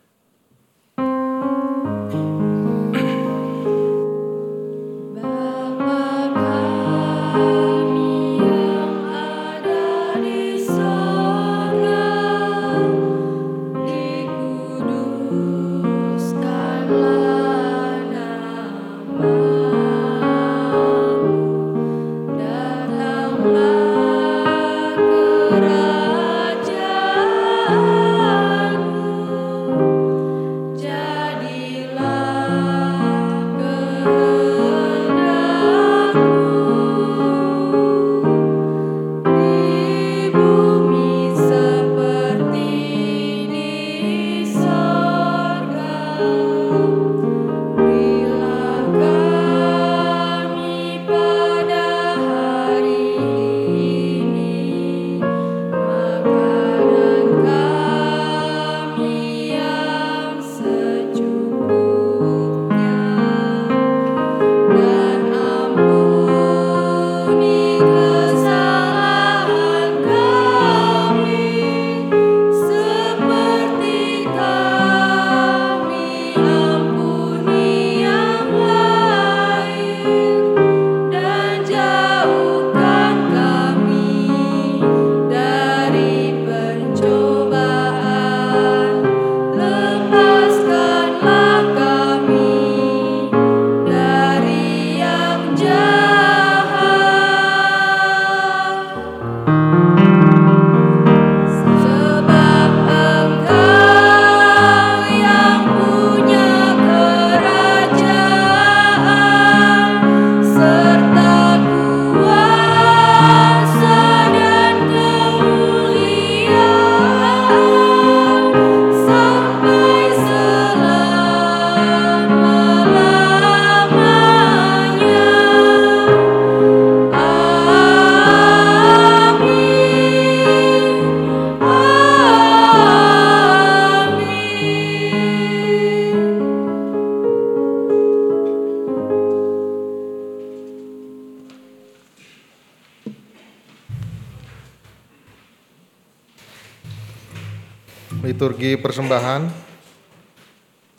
Liturgi 148.68 148.84
persembahan. 148.84 149.42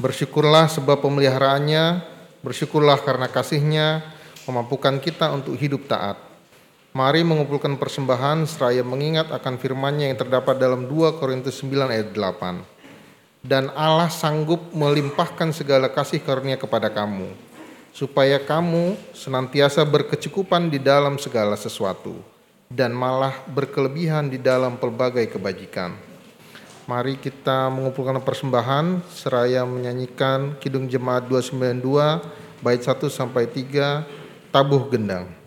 Bersyukurlah 0.00 0.70
sebab 0.72 1.04
pemeliharaannya, 1.04 2.00
bersyukurlah 2.40 3.02
karena 3.04 3.28
kasihnya 3.28 4.08
memampukan 4.48 4.96
kita 5.02 5.28
untuk 5.34 5.58
hidup 5.58 5.84
taat. 5.90 6.16
Mari 6.96 7.20
mengumpulkan 7.20 7.76
persembahan 7.76 8.48
seraya 8.48 8.80
mengingat 8.80 9.28
akan 9.28 9.60
firman-Nya 9.60 10.08
yang 10.08 10.18
terdapat 10.18 10.56
dalam 10.56 10.88
2 10.88 11.20
Korintus 11.20 11.60
9 11.60 11.92
ayat 11.92 12.08
8. 12.16 13.44
Dan 13.44 13.68
Allah 13.76 14.08
sanggup 14.08 14.72
melimpahkan 14.72 15.52
segala 15.52 15.92
kasih 15.92 16.24
karunia 16.24 16.56
kepada 16.56 16.88
kamu, 16.88 17.28
supaya 17.92 18.40
kamu 18.40 18.96
senantiasa 19.12 19.84
berkecukupan 19.84 20.72
di 20.72 20.80
dalam 20.80 21.20
segala 21.20 21.54
sesuatu, 21.54 22.18
dan 22.66 22.90
malah 22.96 23.34
berkelebihan 23.46 24.26
di 24.26 24.42
dalam 24.42 24.74
pelbagai 24.80 25.28
kebajikan. 25.30 26.07
Mari 26.88 27.20
kita 27.20 27.68
mengumpulkan 27.68 28.16
persembahan 28.24 29.04
seraya 29.12 29.60
menyanyikan 29.68 30.56
Kidung 30.56 30.88
Jemaat 30.88 31.28
292 31.28 31.84
bait 32.64 32.80
1 32.80 33.12
sampai 33.12 33.44
3 33.44 34.08
tabuh 34.48 34.88
gendang. 34.88 35.37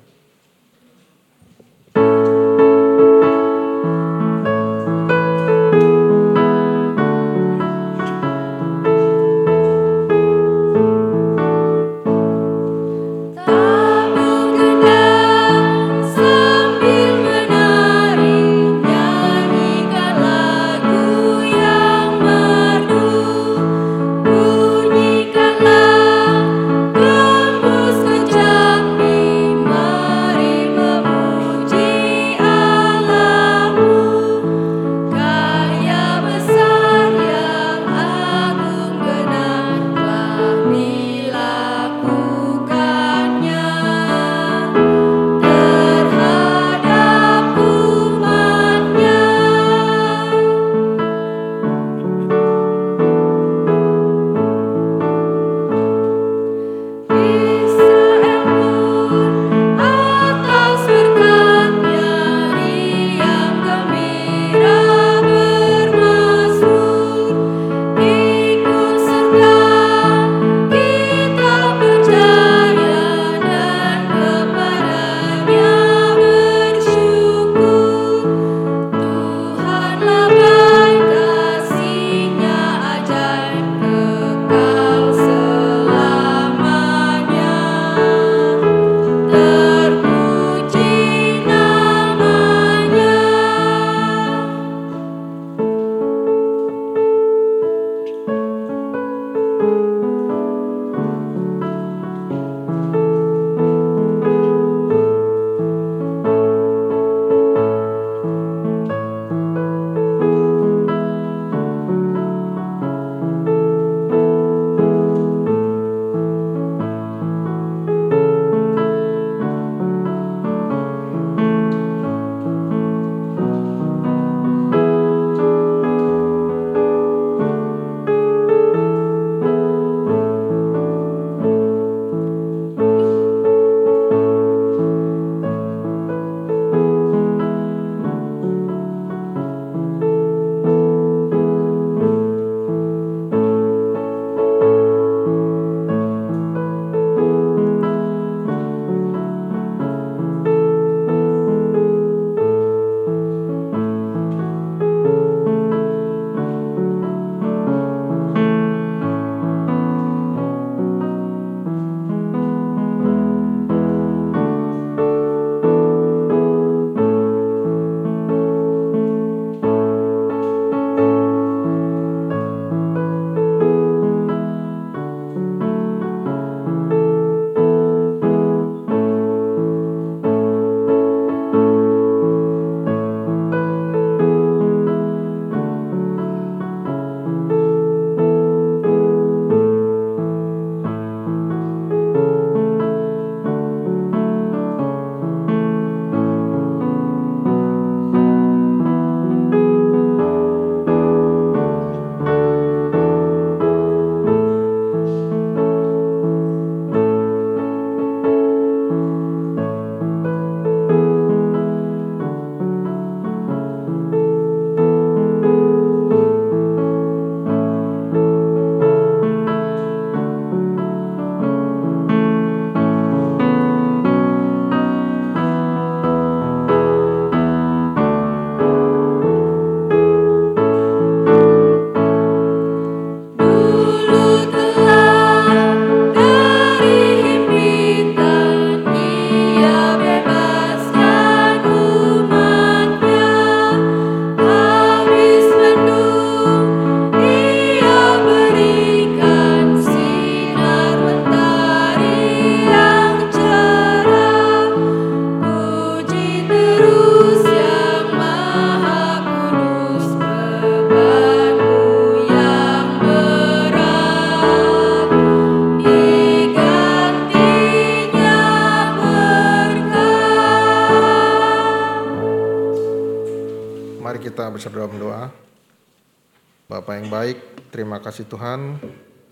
Baik, 277.11 277.67
terima 277.75 277.99
kasih 277.99 278.23
Tuhan. 278.31 278.79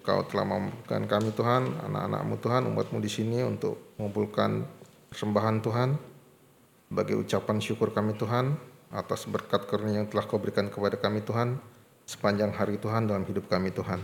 Kau 0.04 0.28
telah 0.28 0.44
memampukan 0.44 1.00
kami 1.08 1.32
Tuhan, 1.32 1.80
anak-anakmu 1.80 2.36
Tuhan, 2.44 2.68
umatmu 2.68 3.00
di 3.00 3.08
sini 3.08 3.40
untuk 3.40 3.96
mengumpulkan 3.96 4.68
persembahan 5.08 5.64
Tuhan. 5.64 5.90
Sebagai 6.92 7.16
ucapan 7.24 7.58
syukur 7.64 7.96
kami 7.96 8.20
Tuhan, 8.20 8.60
atas 8.92 9.24
berkat 9.32 9.64
karunia 9.64 10.04
yang 10.04 10.12
telah 10.12 10.28
kau 10.28 10.44
berikan 10.44 10.68
kepada 10.68 11.00
kami 11.00 11.24
Tuhan, 11.24 11.56
sepanjang 12.04 12.52
hari 12.52 12.76
Tuhan 12.84 13.08
dalam 13.08 13.24
hidup 13.24 13.48
kami 13.48 13.72
Tuhan. 13.72 14.04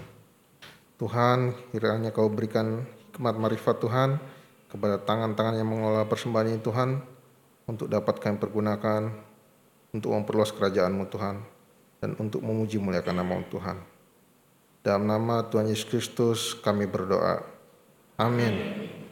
Tuhan, 0.96 1.52
kiranya 1.76 2.16
kau 2.16 2.32
berikan 2.32 2.88
hikmat 3.12 3.36
marifat 3.36 3.84
Tuhan 3.84 4.24
kepada 4.72 5.04
tangan-tangan 5.04 5.60
yang 5.60 5.68
mengelola 5.68 6.08
persembahan 6.08 6.48
ini 6.56 6.62
Tuhan, 6.64 7.04
untuk 7.68 7.92
dapat 7.92 8.24
kami 8.24 8.40
pergunakan 8.40 9.10
untuk 9.92 10.14
memperluas 10.14 10.54
kerajaan-Mu 10.54 11.10
Tuhan, 11.10 11.55
dan 12.02 12.18
untuk 12.20 12.44
memuji 12.44 12.82
muliakan 12.82 13.22
nama 13.24 13.40
Tuhan. 13.48 13.78
Dalam 14.86 15.10
nama 15.10 15.42
Tuhan 15.50 15.70
Yesus 15.70 15.88
Kristus 15.90 16.40
kami 16.54 16.86
berdoa. 16.86 17.42
Amin. 18.22 19.05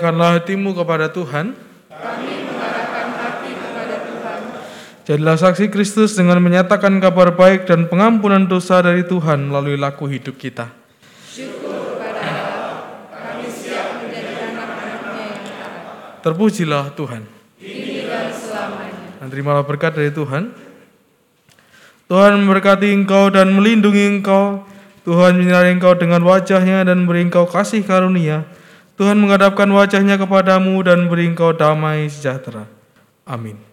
Kini 0.00 0.08
arahkanlah 0.08 0.40
hatimu 0.40 0.72
kepada 0.72 1.12
Tuhan. 1.12 1.52
Jadilah 5.04 5.36
saksi 5.36 5.68
Kristus 5.68 6.16
dengan 6.16 6.40
menyatakan 6.40 6.96
kabar 7.04 7.36
baik 7.36 7.68
dan 7.68 7.84
pengampunan 7.84 8.48
dosa 8.48 8.80
dari 8.80 9.04
Tuhan 9.04 9.52
melalui 9.52 9.76
laku 9.76 10.08
hidup 10.08 10.40
kita. 10.40 10.72
Terpujilah 16.24 16.96
Tuhan. 16.96 17.28
Dan 19.20 19.26
terimalah 19.28 19.68
berkat 19.68 20.00
dari 20.00 20.08
Tuhan. 20.16 20.48
Tuhan 22.08 22.40
memberkati 22.40 22.88
engkau 22.88 23.28
dan 23.28 23.52
melindungi 23.52 24.16
engkau. 24.16 24.64
Tuhan 25.04 25.36
menyinari 25.36 25.76
engkau 25.76 25.92
dengan 25.92 26.24
wajahnya 26.24 26.88
dan 26.88 27.04
beri 27.04 27.28
engkau 27.28 27.44
kasih 27.44 27.84
karunia. 27.84 28.48
Tuhan 29.00 29.16
menghadapkan 29.16 29.64
wajahnya 29.72 30.20
kepadamu 30.20 30.84
dan 30.84 31.08
beri 31.08 31.32
engkau 31.32 31.56
damai 31.56 32.12
sejahtera. 32.12 32.68
Amin. 33.24 33.69